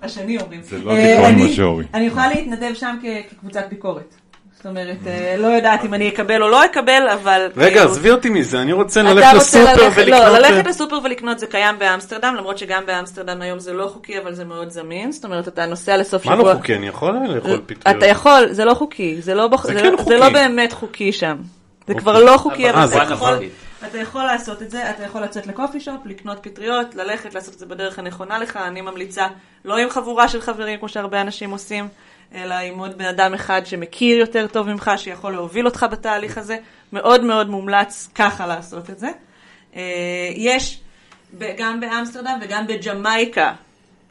השני 0.01 0.37
אומרים. 0.37 0.61
זה 0.61 0.77
לא 0.83 0.91
אה, 0.91 0.95
דיכאון 1.15 1.25
אני- 1.33 1.43
מז'ורי. 1.51 1.85
אני 1.93 2.05
יכולה 2.05 2.27
להתנדב 2.27 2.73
שם 2.73 2.95
כקבוצת 3.29 3.63
ביקורת. 3.69 4.13
זאת 4.57 4.65
אומרת, 4.65 4.97
אה, 5.07 5.35
לא 5.37 5.47
יודעת 5.47 5.85
אם 5.85 5.93
אני 5.93 6.09
אקבל 6.09 6.43
או 6.43 6.47
לא 6.49 6.65
אקבל, 6.65 7.07
אבל... 7.13 7.47
רגע, 7.57 7.79
אה, 7.79 7.85
עזבי 7.85 8.11
אותי 8.11 8.29
מזה, 8.29 8.61
אני 8.61 8.71
רוצה 8.73 9.01
ללכת 9.01 9.33
לסופר 9.35 9.59
ללכת- 9.83 9.97
ולקנות... 9.97 10.07
לא, 10.19 10.35
אה, 10.35 10.39
ללכת 10.39 10.67
לסופר 10.67 10.99
ולקנות 11.03 11.39
זה 11.39 11.47
קיים 11.47 11.79
באמסטרדם, 11.79 12.35
למרות 12.37 12.57
שגם 12.57 12.83
באמסטרדם 12.85 13.41
היום 13.41 13.59
זה 13.59 13.73
לא 13.73 13.87
חוקי, 13.93 14.19
אבל 14.19 14.33
זה 14.33 14.45
מאוד 14.45 14.69
זמין. 14.69 15.11
זאת 15.11 15.25
אומרת, 15.25 15.47
אתה 15.47 15.65
נוסע 15.65 15.97
לסוף 15.97 16.25
מה 16.25 16.33
שבוע... 16.35 16.53
לא 16.53 16.57
חוקי? 16.57 16.75
אני 16.75 16.87
יכול 16.87 17.13
לאכול 17.27 17.61
פטריות. 17.65 17.97
אתה 17.97 18.05
יכול, 18.05 18.47
זה 18.51 18.65
לא 18.65 18.73
חוקי, 18.73 19.21
זה 19.21 19.33
לא, 19.35 19.49
כן 19.67 19.73
לא, 20.09 20.17
לא 20.19 20.29
באמת 20.29 20.73
חוקי 20.73 21.11
שם. 21.11 21.35
זה 21.87 21.93
כבר 21.93 22.23
לא 22.23 22.37
חוקי, 22.37 22.69
אבל 22.69 22.87
זה. 22.87 22.95
יכול, 23.11 23.37
אתה 23.87 23.97
יכול 23.97 24.23
לעשות 24.23 24.61
את 24.61 24.71
זה, 24.71 24.89
אתה 24.89 25.03
יכול 25.03 25.21
לצאת 25.21 25.47
לקופי 25.47 25.79
שופ, 25.79 26.05
לקנות 26.05 26.37
פטריות, 26.41 26.95
ללכת, 26.95 27.33
לעשות 27.33 27.53
את 27.53 27.59
זה 27.59 27.65
בדרך 27.65 27.99
הנכונה 27.99 28.39
לך. 28.39 28.57
אני 28.57 28.81
ממליצה, 28.81 29.27
לא 29.65 29.77
עם 29.77 29.89
חבורה 29.89 30.27
של 30.27 30.41
חברים, 30.41 30.79
כמו 30.79 30.89
שהרבה 30.89 31.21
אנשים 31.21 31.51
עושים, 31.51 31.87
אלא 32.35 32.53
עם 32.53 32.79
עוד 32.79 32.97
בן 32.97 33.05
אדם 33.05 33.33
אחד 33.33 33.61
שמכיר 33.65 34.17
יותר 34.17 34.47
טוב 34.47 34.67
ממך, 34.67 34.91
שיכול 34.97 35.33
להוביל 35.33 35.65
אותך 35.65 35.85
בתהליך 35.91 36.37
הזה. 36.37 36.57
מאוד 36.93 37.23
מאוד 37.23 37.49
מומלץ 37.49 38.09
ככה 38.15 38.47
לעשות 38.47 38.89
את 38.89 38.99
זה. 38.99 39.09
אה, 39.75 39.81
יש 40.35 40.81
גם 41.57 41.79
באמסטרדם 41.79 42.39
וגם 42.41 42.67
בג'מייקה, 42.67 43.53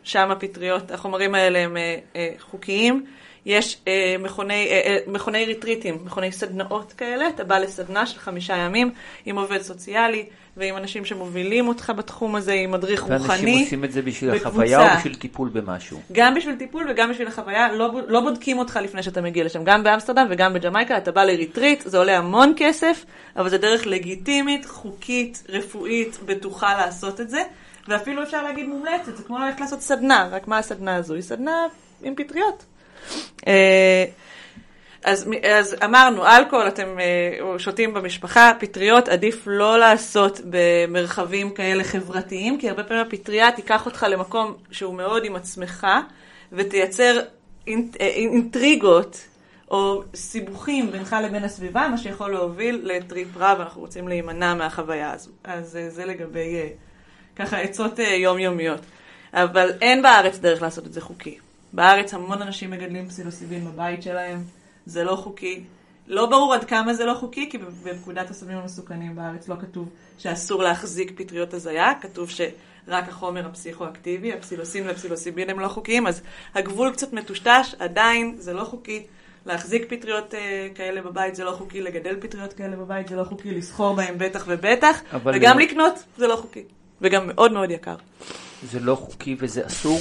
שם 0.02 0.30
הפטריות, 0.30 0.90
החומרים 0.90 1.34
האלה 1.34 1.58
הם 1.58 1.76
אה, 1.76 1.96
אה, 2.16 2.32
חוקיים. 2.38 3.06
יש 3.46 3.78
אה, 3.88 4.16
מכוני, 4.18 4.66
אה, 4.70 4.80
אה, 4.86 4.98
מכוני 5.06 5.44
ריטריטים, 5.44 5.98
מכוני 6.04 6.32
סדנאות 6.32 6.92
כאלה, 6.92 7.28
אתה 7.28 7.44
בא 7.44 7.58
לסדנה 7.58 8.06
של 8.06 8.18
חמישה 8.18 8.56
ימים 8.56 8.90
עם 9.26 9.38
עובד 9.38 9.62
סוציאלי 9.62 10.26
ועם 10.56 10.76
אנשים 10.76 11.04
שמובילים 11.04 11.68
אותך 11.68 11.92
בתחום 11.96 12.36
הזה, 12.36 12.52
עם 12.52 12.70
מדריך 12.70 13.04
ואנשים 13.08 13.30
רוחני. 13.30 13.62
עושים 13.62 13.84
את 13.84 13.92
זה 13.92 14.02
בשביל 14.02 14.30
בקבוצה. 14.30 14.48
החוויה 14.48 14.92
או 14.92 14.98
בשביל 14.98 15.14
טיפול 15.14 15.48
במשהו. 15.48 16.00
גם 16.12 16.34
בשביל 16.34 16.54
טיפול 16.54 16.86
וגם 16.90 17.10
בשביל 17.10 17.28
החוויה, 17.28 17.72
לא, 17.72 17.90
לא 18.08 18.20
בודקים 18.20 18.58
אותך 18.58 18.78
לפני 18.82 19.02
שאתה 19.02 19.20
מגיע 19.20 19.44
לשם. 19.44 19.64
גם 19.64 19.82
באמסטרדם 19.82 20.26
וגם 20.30 20.54
בג'מייקה, 20.54 20.96
אתה 20.96 21.12
בא 21.12 21.24
לריטריט, 21.24 21.82
זה 21.84 21.98
עולה 21.98 22.18
המון 22.18 22.52
כסף, 22.56 23.04
אבל 23.36 23.48
זה 23.48 23.58
דרך 23.58 23.86
לגיטימית, 23.86 24.66
חוקית, 24.66 25.42
רפואית, 25.48 26.18
בטוחה 26.24 26.76
לעשות 26.78 27.20
את 27.20 27.30
זה, 27.30 27.42
ואפילו 27.88 28.22
אפשר 28.22 28.42
להגיד 28.42 28.68
מומלצת, 28.68 29.16
זה 29.16 29.22
כמו 29.22 29.38
ללכת 29.38 29.60
לעשות 29.60 29.80
סדנה, 29.80 30.28
רק 30.32 30.48
מה 30.48 30.58
הסדנה 30.58 30.96
הזו? 30.96 31.14
היא 31.14 31.22
סדנה 31.22 31.66
עם 32.02 32.14
פטריות. 32.14 32.64
אה, 33.46 34.04
אז, 35.04 35.30
אז 35.42 35.76
אמרנו, 35.84 36.26
אלכוהול 36.26 36.68
אתם 36.68 36.96
אה, 37.00 37.58
שותים 37.58 37.94
במשפחה, 37.94 38.52
פטריות 38.60 39.08
עדיף 39.08 39.42
לא 39.46 39.78
לעשות 39.78 40.40
במרחבים 40.50 41.50
כאלה 41.50 41.84
חברתיים, 41.84 42.58
כי 42.58 42.68
הרבה 42.68 42.84
פעמים 42.84 43.06
הפטריה 43.06 43.52
תיקח 43.52 43.86
אותך 43.86 44.06
למקום 44.10 44.54
שהוא 44.70 44.94
מאוד 44.94 45.24
עם 45.24 45.36
עצמך, 45.36 45.86
ותייצר 46.52 47.20
אינט, 47.66 47.96
אה, 48.00 48.06
אינטריגות 48.06 49.20
או 49.70 50.02
סיבוכים 50.14 50.90
בינך 50.90 51.16
לבין 51.24 51.44
הסביבה, 51.44 51.88
מה 51.88 51.98
שיכול 51.98 52.30
להוביל 52.30 52.80
לטריפ 52.84 53.36
רע, 53.36 53.54
ואנחנו 53.58 53.80
רוצים 53.80 54.08
להימנע 54.08 54.54
מהחוויה 54.54 55.12
הזו. 55.12 55.30
אז 55.44 55.78
זה 55.88 56.04
לגבי 56.04 56.56
ככה 57.36 57.58
עצות 57.58 57.98
יומיומיות. 57.98 58.80
אבל 59.32 59.70
אין 59.80 60.02
בארץ 60.02 60.38
דרך 60.38 60.62
לעשות 60.62 60.86
את 60.86 60.92
זה 60.92 61.00
חוקי. 61.00 61.38
בארץ 61.72 62.14
המון 62.14 62.42
אנשים 62.42 62.70
מגדלים 62.70 63.08
פסילוסיבין 63.08 63.64
בבית 63.64 64.02
שלהם, 64.02 64.42
זה 64.86 65.04
לא 65.04 65.16
חוקי. 65.16 65.64
לא 66.06 66.26
ברור 66.26 66.54
עד 66.54 66.64
כמה 66.64 66.94
זה 66.94 67.04
לא 67.04 67.14
חוקי, 67.14 67.50
כי 67.50 67.58
בפקודת 67.58 68.30
הסמים 68.30 68.58
המסוכנים 68.58 69.16
בארץ 69.16 69.48
לא 69.48 69.54
כתוב 69.60 69.88
שאסור 70.18 70.62
להחזיק 70.62 71.12
פטריות 71.16 71.54
הזיה, 71.54 71.92
כתוב 72.00 72.30
שרק 72.30 73.08
החומר 73.08 73.46
הפסיכואקטיבי, 73.46 74.32
הפסילוסין 74.32 74.86
והפסילוסיבין 74.86 75.50
הם 75.50 75.60
לא 75.60 75.68
חוקיים, 75.68 76.06
אז 76.06 76.22
הגבול 76.54 76.92
קצת 76.92 77.12
מטושטש, 77.12 77.74
עדיין 77.78 78.34
זה 78.38 78.52
לא 78.52 78.64
חוקי. 78.64 79.06
להחזיק 79.46 79.84
פטריות 79.88 80.34
אה, 80.34 80.68
כאלה 80.74 81.02
בבית 81.02 81.34
זה 81.34 81.44
לא 81.44 81.52
חוקי, 81.52 81.82
לגדל 81.82 82.16
פטריות 82.20 82.52
כאלה 82.52 82.76
בבית 82.76 83.08
זה 83.08 83.16
לא 83.16 83.24
חוקי, 83.24 83.50
לסחור 83.50 83.96
בהם 83.96 84.14
בטח 84.18 84.44
ובטח, 84.48 85.00
וגם 85.24 85.58
לקנות 85.58 85.94
זה 86.16 86.26
לא 86.26 86.36
חוקי, 86.36 86.64
וגם 87.00 87.26
מאוד 87.26 87.52
מאוד 87.52 87.70
יקר. 87.70 87.96
זה 88.62 88.80
לא 88.80 88.94
חוקי 88.94 89.36
וזה 89.38 89.66
אסור? 89.66 89.98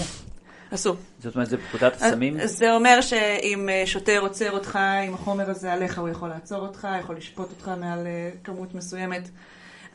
אסור. 0.74 0.95
זאת 1.24 1.36
אומרת, 1.36 1.49
זה 1.49 1.57
פקודת 1.57 1.95
הסמים? 1.95 2.39
אז 2.39 2.57
זה 2.57 2.74
אומר 2.74 3.01
שאם 3.01 3.70
אה, 3.70 3.84
שוטר 3.86 4.20
עוצר 4.20 4.51
אותך 4.51 4.80
עם 5.07 5.13
החומר 5.13 5.49
הזה 5.49 5.74
עליך, 5.74 5.99
הוא 5.99 6.09
יכול 6.09 6.30
לעצור 6.30 6.59
אותך, 6.59 6.88
יכול 6.99 7.15
לשפוט 7.17 7.49
אותך 7.49 7.72
מעל 7.80 8.07
אה, 8.07 8.30
כמות 8.43 8.76
מסוימת. 8.76 9.30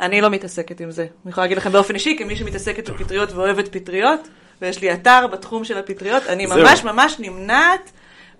אני 0.00 0.20
לא 0.20 0.30
מתעסקת 0.30 0.80
עם 0.80 0.90
זה. 0.90 1.02
אני 1.02 1.30
יכולה 1.30 1.44
להגיד 1.44 1.58
לכם 1.58 1.72
באופן 1.72 1.94
אישי, 1.94 2.16
כמי 2.18 2.36
שמתעסקת 2.36 2.90
בפטריות 2.90 3.32
ואוהבת 3.32 3.68
פטריות, 3.68 4.28
ויש 4.62 4.80
לי 4.80 4.92
אתר 4.92 5.26
בתחום 5.32 5.64
של 5.64 5.78
הפטריות, 5.78 6.22
אני. 6.26 6.46
ממש 6.46 6.84
ממש 6.84 7.16
נמנעת 7.18 7.90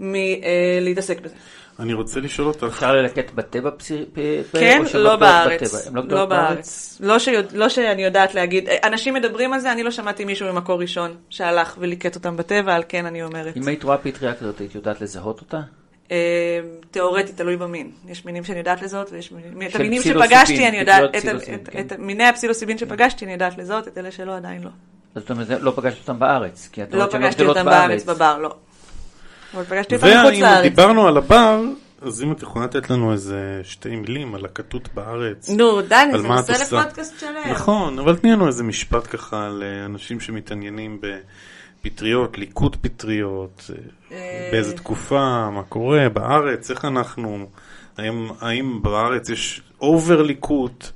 מלהתעסק 0.00 1.20
בזה. 1.20 1.34
אני 1.80 1.92
רוצה 1.92 2.20
לשאול 2.20 2.48
אותך, 2.48 2.62
אפשר 2.64 2.92
ללקט 2.94 3.30
בטבע 3.34 3.70
פסי- 3.76 4.04
פ- 4.12 4.18
פ- 4.52 4.56
כן, 4.58 4.82
שהן 4.86 5.00
לא 5.00 5.16
גדלות 5.16 5.20
בארץ. 5.20 5.88
לא 6.08 6.24
בארץ. 6.24 6.98
לא 7.00 7.16
לא 7.52 7.68
שאני 7.68 8.04
יודעת 8.04 8.34
להגיד, 8.34 8.68
אה, 8.68 8.76
אנשים 8.88 9.14
מדברים 9.14 9.52
על 9.52 9.60
זה, 9.60 9.72
אני 9.72 9.82
לא 9.82 9.90
שמעתי 9.90 10.24
מישהו 10.24 10.52
ממקור 10.52 10.80
ראשון 10.80 11.16
שהלך 11.30 11.74
וליקט 11.78 12.14
אותם 12.14 12.36
בטבע, 12.36 12.74
על 12.74 12.82
כן 12.88 13.06
אני 13.06 13.22
אומרת. 13.22 13.56
אם 13.56 13.68
היית 13.68 13.82
רואה 13.84 13.98
פטריה 13.98 14.34
כזאת, 14.34 14.58
היית 14.58 14.74
יודעת 14.74 15.00
לזהות 15.00 15.40
אותה? 15.40 15.60
אה, 16.10 16.16
תיאורטית, 16.90 17.36
תלוי 17.36 17.56
במין. 17.56 17.90
יש 18.08 18.24
מינים 18.24 18.44
שאני 18.44 18.58
יודעת 18.58 18.82
לזהות, 18.82 19.12
ויש 19.12 19.32
מינים... 19.32 19.68
את 19.70 19.74
המינים 19.74 20.02
שפגשתי, 20.02 20.68
אני 20.68 20.76
יודעת... 20.76 21.16
פטריות 21.16 21.42
את 21.42 21.48
את- 21.54 21.68
כן. 21.68 21.80
את 21.86 21.92
מיני 21.98 22.24
הפסילוסיבין 22.24 22.78
שפגשתי, 22.78 23.24
אני 23.24 23.32
יודעת 23.32 23.58
לזהות, 23.58 23.88
את 23.88 23.98
אלה 23.98 24.10
שלא, 24.10 24.36
עדיין 24.36 24.62
לא. 24.62 24.70
זאת 25.16 25.30
אומרת, 25.30 25.48
לא 25.60 25.72
פגשת 25.76 25.98
אותם 26.00 26.18
בארץ, 26.18 26.68
כי 26.72 26.82
אתה 26.82 26.96
לא 26.96 27.04
לא 27.04 27.10
פגשתי 27.10 27.44
אותם 27.44 27.64
בארץ 27.64 28.04
בבר, 28.04 28.38
לא. 28.38 28.54
אבל 29.54 29.64
פגשתי 29.64 29.94
אותם 29.94 30.06
מחוץ 30.06 30.32
ואם 30.32 30.42
לארץ. 30.42 30.62
דיברנו 30.62 31.08
על 31.08 31.16
הבר, 31.16 31.62
אז 32.02 32.22
אם 32.22 32.32
את 32.32 32.42
יכולה 32.42 32.64
לתת 32.64 32.90
לנו 32.90 33.12
איזה 33.12 33.60
שתי 33.62 33.96
מילים 33.96 34.34
על 34.34 34.44
הכתות 34.44 34.88
בארץ. 34.94 35.48
נו, 35.50 35.82
דני, 35.82 36.18
זה 36.18 36.28
נושא? 36.28 36.52
לפודקאסט 36.52 37.20
שלם. 37.20 37.50
נכון, 37.50 37.98
אבל 37.98 38.16
תני 38.16 38.32
לנו 38.32 38.46
איזה 38.46 38.62
משפט 38.62 39.06
ככה 39.10 39.48
לאנשים 39.48 40.20
שמתעניינים 40.20 41.00
בפטריות, 41.00 42.38
ליקוט 42.38 42.76
פטריות, 42.80 43.70
אה, 43.70 44.16
אה, 44.16 44.48
באיזה 44.52 44.76
תקופה, 44.76 45.50
מה 45.50 45.62
קורה 45.62 46.08
בארץ, 46.08 46.70
איך 46.70 46.84
אנחנו, 46.84 47.46
האם, 47.98 48.28
האם 48.40 48.82
בארץ 48.82 49.28
יש 49.28 49.62
אובר 49.80 50.22
ליקוט 50.22 50.90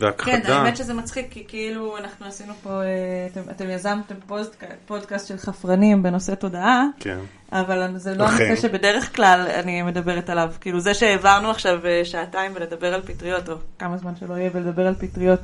כן, 0.00 0.04
והכחדה? 0.06 0.58
האמת 0.58 0.76
שזה 0.76 0.94
מצחיק, 0.94 1.26
כי 1.30 1.44
כאילו 1.48 1.96
אנחנו 1.98 2.26
עשינו 2.26 2.52
פה, 2.62 2.70
אה, 2.82 2.86
אתם- 3.32 3.50
אתם 3.50 3.70
יזמתם 3.70 4.14
פודק- 4.26 4.46
פודקאסט 4.86 5.28
של 5.28 5.36
חפרנים 5.36 6.02
בנושא 6.02 6.34
תודעה, 6.34 6.84
כן. 7.00 7.18
אבל 7.52 7.92
זה 7.96 8.14
לא 8.14 8.26
אכן. 8.26 8.44
הנושא 8.46 8.62
שבדרך 8.68 9.16
כלל 9.16 9.46
אני 9.54 9.82
מדברת 9.82 10.30
עליו. 10.30 10.52
כאילו 10.60 10.80
זה 10.80 10.94
שהעברנו 10.94 11.50
עכשיו 11.50 11.86
אה, 11.86 12.00
שעתיים 12.04 12.52
ולדבר 12.54 12.94
על 12.94 13.02
פטריות, 13.02 13.48
או 13.48 13.54
כמה 13.78 13.96
זמן 13.98 14.12
שלא 14.20 14.34
יהיה 14.34 14.50
ולדבר 14.54 14.86
על 14.86 14.94
פטריות, 14.94 15.40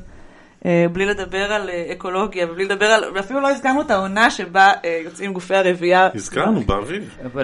בלי 0.91 1.05
לדבר 1.05 1.53
על 1.53 1.69
אה, 1.69 1.83
אקולוגיה, 1.91 2.45
ובלי 2.51 2.65
לדבר 2.65 2.85
על, 2.85 3.03
ואפילו 3.15 3.39
לא 3.41 3.49
הזכרנו 3.49 3.81
את 3.81 3.91
העונה 3.91 4.29
שבה 4.29 4.71
אה, 4.85 5.01
יוצאים 5.05 5.33
גופי 5.33 5.55
הרבייה. 5.55 6.09
הזכרנו 6.15 6.61
באביב. 6.61 7.09
אה, 7.35 7.43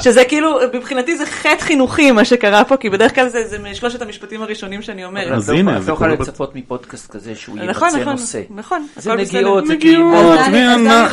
שזה, 0.00 0.24
כאילו, 0.24 0.58
מבחינתי 0.74 1.16
זה 1.16 1.26
חטא 1.26 1.60
חינוכי 1.60 2.10
מה 2.10 2.24
שקרה 2.24 2.64
פה, 2.64 2.76
כי 2.76 2.90
בדרך 2.90 3.14
כלל 3.14 3.28
זה, 3.28 3.48
זה 3.48 3.58
משלושת 3.58 4.02
המשפטים 4.02 4.42
הראשונים 4.42 4.82
שאני 4.82 5.04
אומרת. 5.04 5.32
אז 5.32 5.50
הנה, 5.50 5.60
יכולה- 5.60 5.76
את 5.76 5.82
זה 5.82 5.88
לא 5.90 5.94
יכולה 5.94 6.10
קורה 6.10 6.22
בת- 6.22 6.28
לצפות 6.28 6.56
מפודקאסט 6.56 7.10
כזה 7.10 7.34
שהוא 7.34 7.56
נכון, 7.56 7.88
ימצה 7.88 8.00
נכון, 8.00 8.12
נושא. 8.12 8.40
נכון, 8.50 8.86
זה 8.96 9.12
הכל 9.12 9.22
בסדר. 9.22 9.38
נגיעות, 9.38 9.66
זה 9.66 9.74
נגיעות. 9.74 10.14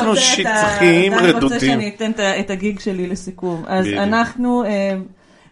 רוצה 0.06 0.42
את 0.42 0.46
ה- 0.46 0.58
שטחיים 0.58 1.14
דני 1.14 1.22
רוצה 1.32 1.38
רדודים. 1.38 1.60
שאני 1.60 1.92
אתן 1.96 2.12
את 2.40 2.50
הגיג 2.50 2.80
שלי 2.80 3.08
לסיכום. 3.08 3.64
אז. 3.68 3.88
אנחנו, 3.98 4.64
אה, 4.64 4.70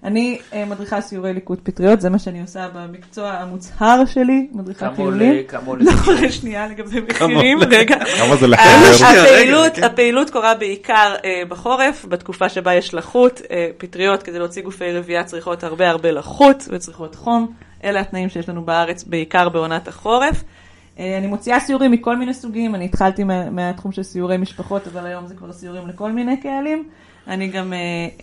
אני 0.03 0.39
אה, 0.53 0.65
מדריכה 0.65 1.01
סיורי 1.01 1.33
ליקוט 1.33 1.59
פטריות, 1.63 2.01
זה 2.01 2.09
מה 2.09 2.19
שאני 2.19 2.41
עושה 2.41 2.67
במקצוע 2.75 3.29
המוצהר 3.31 4.05
שלי, 4.05 4.47
מדריכה 4.51 4.85
כמה 4.85 4.95
טיולים. 4.95 5.29
עולה, 5.31 5.43
כמה 5.47 5.61
עולה. 5.67 5.83
לא, 6.21 6.29
שנייה 6.29 6.67
לגבי 6.67 7.01
מחירים? 7.01 7.59
רגע. 7.71 7.95
כמה 8.17 8.35
זה 8.35 8.45
ה- 8.45 8.49
לחבר? 8.49 9.19
הפעילות, 9.21 9.73
כן. 9.75 9.83
הפעילות 9.83 10.29
קורה 10.29 10.55
בעיקר 10.55 11.15
אה, 11.25 11.41
בחורף, 11.49 12.05
בתקופה 12.09 12.49
שבה 12.49 12.73
יש 12.73 12.93
לחות. 12.93 13.41
אה, 13.51 13.69
פטריות 13.77 14.23
כדי 14.23 14.39
להוציא 14.39 14.61
גופי 14.63 14.91
רבייה 14.91 15.23
צריכות 15.23 15.63
הרבה 15.63 15.89
הרבה 15.89 16.11
לחות 16.11 16.67
וצריכות 16.71 17.15
חום. 17.15 17.53
אלה 17.83 17.99
התנאים 17.99 18.29
שיש 18.29 18.49
לנו 18.49 18.65
בארץ, 18.65 19.03
בעיקר 19.03 19.49
בעונת 19.49 19.87
החורף. 19.87 20.43
אה, 20.99 21.17
אני 21.17 21.27
מוציאה 21.27 21.59
סיורים 21.59 21.91
מכל 21.91 22.17
מיני 22.17 22.33
סוגים, 22.33 22.75
אני 22.75 22.85
התחלתי 22.85 23.23
מה, 23.23 23.49
מהתחום 23.49 23.91
של 23.91 24.03
סיורי 24.03 24.37
משפחות, 24.37 24.87
אבל 24.87 25.05
היום 25.05 25.27
זה 25.27 25.35
כבר 25.35 25.51
סיורים 25.53 25.87
לכל 25.87 26.11
מיני 26.11 26.37
קהלים. 26.41 26.83
אני 27.27 27.47
גם 27.47 27.73
אה, 27.73 27.77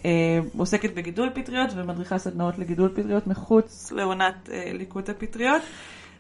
אה, 0.04 0.10
עוסקת 0.58 0.94
בגידול 0.94 1.30
פטריות 1.34 1.70
ומדריכה 1.76 2.18
סדנאות 2.18 2.58
לגידול 2.58 2.90
פטריות 2.96 3.26
מחוץ 3.26 3.92
לעונת 3.92 4.48
אה, 4.52 4.70
ליקוט 4.72 5.08
הפטריות. 5.08 5.62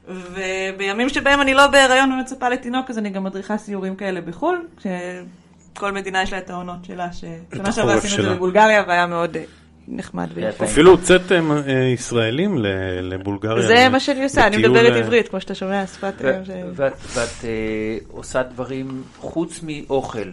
ובימים 0.08 1.08
שבהם 1.08 1.40
אני 1.40 1.54
לא 1.54 1.66
בהיריון 1.66 2.12
ומצפה 2.12 2.48
לתינוק, 2.48 2.90
אז 2.90 2.98
אני 2.98 3.10
גם 3.10 3.24
מדריכה 3.24 3.58
סיורים 3.58 3.96
כאלה 3.96 4.20
בחו"ל, 4.20 4.66
כשכל 4.76 5.92
מדינה 5.92 6.22
יש 6.22 6.32
לה 6.32 6.38
את 6.38 6.50
העונות 6.50 6.84
שלה, 6.84 7.08
ששנה 7.12 7.72
שעברה 7.72 7.94
עשינו 7.94 8.22
את 8.22 8.28
זה. 8.28 8.34
בבולגריה 8.34 8.84
והיה 8.88 9.06
מאוד 9.06 9.36
אה, 9.36 9.42
נחמד 9.88 10.30
יפה. 10.30 10.40
ויפה. 10.40 10.64
אפילו 10.64 10.90
הוצאתם 10.90 11.52
אה, 11.52 11.72
ישראלים 11.94 12.58
ל- 12.58 12.66
לבולגריה. 13.14 13.66
זה 13.66 13.88
מה 13.88 14.00
שאני 14.00 14.24
עושה, 14.24 14.46
אני 14.46 14.56
מדברת 14.56 14.92
אה, 14.92 14.98
עברית, 14.98 15.28
כמו 15.28 15.40
שאתה 15.40 15.54
שומע, 15.54 15.86
שפת. 15.86 16.14
ואת 16.74 17.44
עושה 18.08 18.42
דברים 18.42 19.02
חוץ 19.18 19.60
מאוכל. 19.62 20.28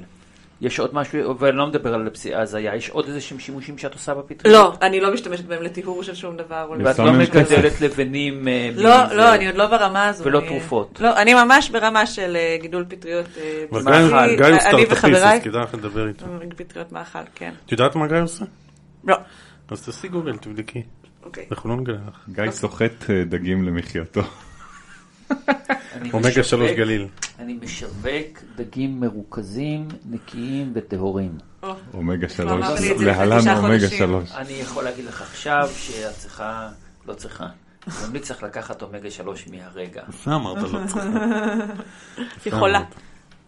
יש 0.64 0.80
עוד 0.80 0.96
משהו, 0.96 1.40
ואני 1.40 1.58
לא 1.58 1.68
מדבר 1.68 1.94
על 1.94 2.10
הזיה, 2.36 2.76
יש 2.76 2.90
עוד 2.90 3.06
איזה 3.08 3.22
שהם 3.22 3.40
שימושים 3.40 3.78
שאת 3.78 3.94
עושה 3.94 4.14
בפטריות? 4.14 4.46
לא, 4.82 4.88
אני 4.88 5.00
לא 5.00 5.14
משתמשת 5.14 5.46
בהם 5.46 5.64
לטיהור 5.64 6.04
של 6.04 6.16
שום 6.16 6.38
דבר. 6.38 6.72
ואת 6.84 7.00
לא 7.00 7.12
מגדלת 7.14 7.82
לבנים 7.82 8.48
אה, 8.48 8.70
לא. 8.76 9.14
לא, 9.16 9.36
אני 9.36 9.48
עוד 9.48 9.56
לא 9.56 9.68
ברמה 9.68 10.08
הזו. 10.08 10.24
ולא 10.26 10.40
תרופות. 10.48 10.98
לא, 11.02 11.18
אני 11.22 11.34
ממש 11.34 11.70
ברמה 11.70 12.06
של 12.06 12.36
אה, 12.36 12.58
גידול 12.62 12.86
פטריות. 12.88 13.26
בזמן. 13.72 13.92
גיא- 13.92 14.14
הוא 14.16 14.46
אני 14.46 14.60
סטארט-אפיסט. 14.60 15.24
אז 15.24 15.42
כדאי 15.44 15.62
לך 15.64 15.74
לדבר 15.74 16.08
איתו. 16.08 16.26
פטריות 16.56 16.92
מאכל, 16.92 17.20
כן. 17.36 17.54
את 17.66 17.72
יודעת 17.72 17.96
מה 17.96 18.08
גיא 18.08 18.18
עושה? 18.18 18.46
לא, 19.04 19.16
אז 19.72 19.86
תעשי 19.86 20.08
גוגל, 20.08 20.38
תבדקי. 20.38 20.82
אוקיי. 21.24 21.46
אנחנו 21.52 21.70
לא 21.70 21.76
נגלה 21.76 21.98
לך. 22.08 22.20
גיא 22.30 22.52
סוחט 22.52 23.10
אה, 23.10 23.24
דגים 23.24 23.64
למחייתו. 23.64 24.22
אומגה 26.14 26.44
3 26.44 26.72
גליל. 26.72 27.08
אני 27.40 27.58
משווק 27.62 28.40
דגים 28.56 29.00
מרוכזים, 29.00 29.88
נקיים 30.10 30.72
וטהורים. 30.76 31.32
או, 31.64 31.76
אומגה 31.94 32.28
כבר 32.28 32.54
אמרת 32.54 32.78
3, 32.78 32.80
לי 32.80 32.92
את 32.92 32.98
זה 32.98 33.06
לפני 33.06 33.28
להלן 33.28 33.58
אומגה. 33.58 33.90
3. 33.90 34.32
אני 34.36 34.54
יכול 34.54 34.84
להגיד 34.84 35.06
לך 35.06 35.22
עכשיו 35.22 35.70
שאת 35.78 36.14
צריכה, 36.18 36.70
לא 37.08 37.14
צריכה. 37.14 37.46
אני 37.88 37.96
ממליץ 38.08 38.32
לך 38.32 38.44
לקחת 38.44 38.82
אומגה 38.82 39.12
3 39.12 39.48
מהרגע. 39.48 40.02
יפה 40.10 40.36
אמרת 40.36 40.58
לא 40.64 40.80
צריך. 40.88 41.06
יכולה. 42.46 42.82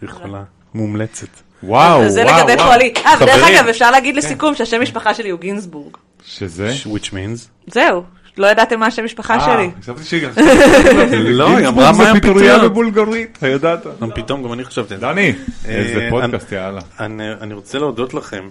יכולה. 0.02 0.44
מומלצת. 0.74 1.28
וואו, 1.64 2.00
וואו, 2.00 2.10
זה 2.10 2.24
לגבי 2.24 2.54
וואו. 2.54 2.68
פועלי. 2.68 2.94
אה, 3.06 3.14
ודרך. 3.22 3.50
אגב, 3.50 3.68
אפשר 3.68 3.92
להגיד 3.92 4.16
לסיכום 4.16 4.56
שהשם 4.56 4.82
משפחה 4.82 5.14
שלי 5.14 5.30
הוא 5.30 5.40
גינזבורג. 5.40 5.98
שזה? 6.24 6.74
which 6.86 7.08
means? 7.08 7.48
זהו, 7.68 8.04
לא 8.38 8.48
ידעתם 8.48 8.80
מה 8.80 8.86
השם 8.86 9.06
משפחה 9.06 9.36
אה, 9.36 9.46
שלי. 9.46 9.70
חשבתי 9.82 10.04
שהיא... 10.04 10.28
לא, 11.40 11.58
היא 11.58 11.68
אמרה 11.68 11.92
מה 11.92 11.98
זה 11.98 12.10
עם 12.10 12.20
פטריה 12.20 12.36
פטריות. 12.36 12.72
בבולגרית, 12.72 13.38
אתה 13.38 13.48
ידעת. 13.48 13.86
גם 14.02 14.10
פתאום 14.16 14.44
גם 14.44 14.54
אני 14.54 14.64
חשבתי. 14.64 14.98
דני, 14.98 15.34
אה, 15.68 15.76
איזה 15.76 16.08
פודקאסט, 16.10 16.52
יאללה. 16.52 16.82
אני, 17.00 17.54
רוצה 17.54 17.80
להודות 17.80 18.14
לכם. 18.14 18.50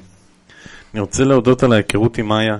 אני 0.95 1.01
רוצה 1.01 1.25
להודות 1.25 1.63
על 1.63 1.73
ההיכרות 1.73 2.19
עם 2.19 2.29
מאיה, 2.29 2.57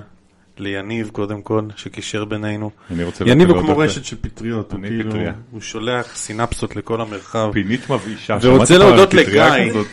ליניב 0.57 1.09
קודם 1.09 1.41
כל, 1.41 1.61
שקישר 1.75 2.25
בינינו. 2.25 2.71
אני 2.91 3.03
רוצה 3.03 3.23
יניב 3.27 3.49
הוא 3.49 3.61
כמו. 3.61 3.77
רשת 3.77 4.05
של 4.05 4.15
פטריות, 4.21 4.71
הוא 4.71 4.81
כאילו, 4.81 5.11
פטריה. 5.11 5.33
הוא 5.51 5.61
שולח 5.61 6.15
סינפסות 6.15 6.75
לכל 6.75 7.01
המרחב. 7.01 7.49
פינית 7.53 7.89
מבאישה. 7.89 8.37
ורוצה 8.41 8.77
להודות 8.77 9.13
על 9.13 9.23
פטריה 9.23 9.57
לגיא. 9.57 9.69
כזאת? 9.69 9.87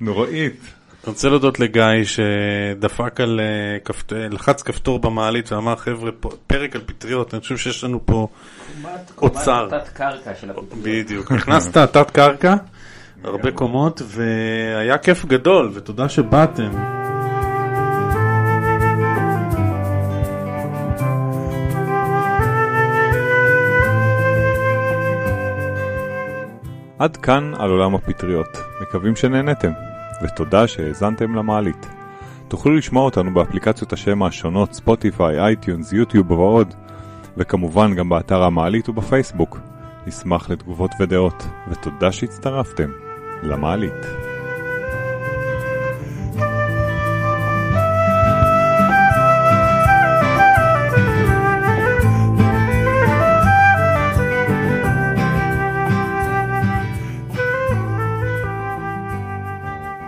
נוראית. 0.00 0.77
אני 1.04 1.12
רוצה 1.12 1.28
להודות 1.28 1.60
לגיא 1.60 1.82
שדפק 2.04 3.20
על, 3.20 3.40
אה, 3.40 3.78
כפת- 3.84 4.12
לחץ 4.30 4.62
כפתור 4.62 4.98
במעלית 4.98 5.52
ואמר 5.52 5.76
חבר'ה, 5.76 6.10
פרק 6.46 6.76
על 6.76 6.82
פטריות, 6.86 7.34
אני 7.34 7.40
חושב 7.40 7.56
שיש 7.56 7.84
לנו 7.84 8.00
פה 8.06 8.28
אוצר. 9.22 9.68
תת 9.70 9.88
קרקע 9.88 10.34
של 10.40 10.50
הפטריות. 10.50 10.74
בדיוק. 10.82 11.32
נכנסת 11.38 11.78
תת 11.78 12.10
קרקע, 12.10 12.54
הרבה 13.24 13.50
קומות, 13.52 14.02
והיה 14.06 14.98
כיף 14.98 15.24
גדול, 15.24 15.70
ותודה 15.74 16.08
שבאתם. 16.08 16.70
עד 26.98 27.16
כאן 27.16 27.52
על 27.58 27.70
עולם 27.70 27.94
הפטריות. 27.94 28.48
מקווים 28.80 29.16
שנהנתם, 29.16 29.70
ותודה 30.22 30.66
שהאזנתם 30.66 31.34
למעלית. 31.34 31.86
תוכלו 32.48 32.74
לשמוע 32.74 33.04
אותנו 33.04 33.34
באפליקציות 33.34 33.92
השמע 33.92 34.22
השונות 34.22 34.72
ספוטיפיי, 34.72 35.40
אייטיונס, 35.40 35.92
יוטיוב 35.92 36.30
ועוד, 36.30 36.74
וכמובן 37.36 37.94
גם 37.94 38.08
באתר 38.08 38.42
המעלית 38.42 38.88
ובפייסבוק. 38.88 39.58
נשמח 40.06 40.50
לתגובות 40.50 40.90
ודעות, 41.00 41.46
ותודה 41.70 42.12
שהצטרפתם 42.12 42.90
למעלית. 43.42 44.27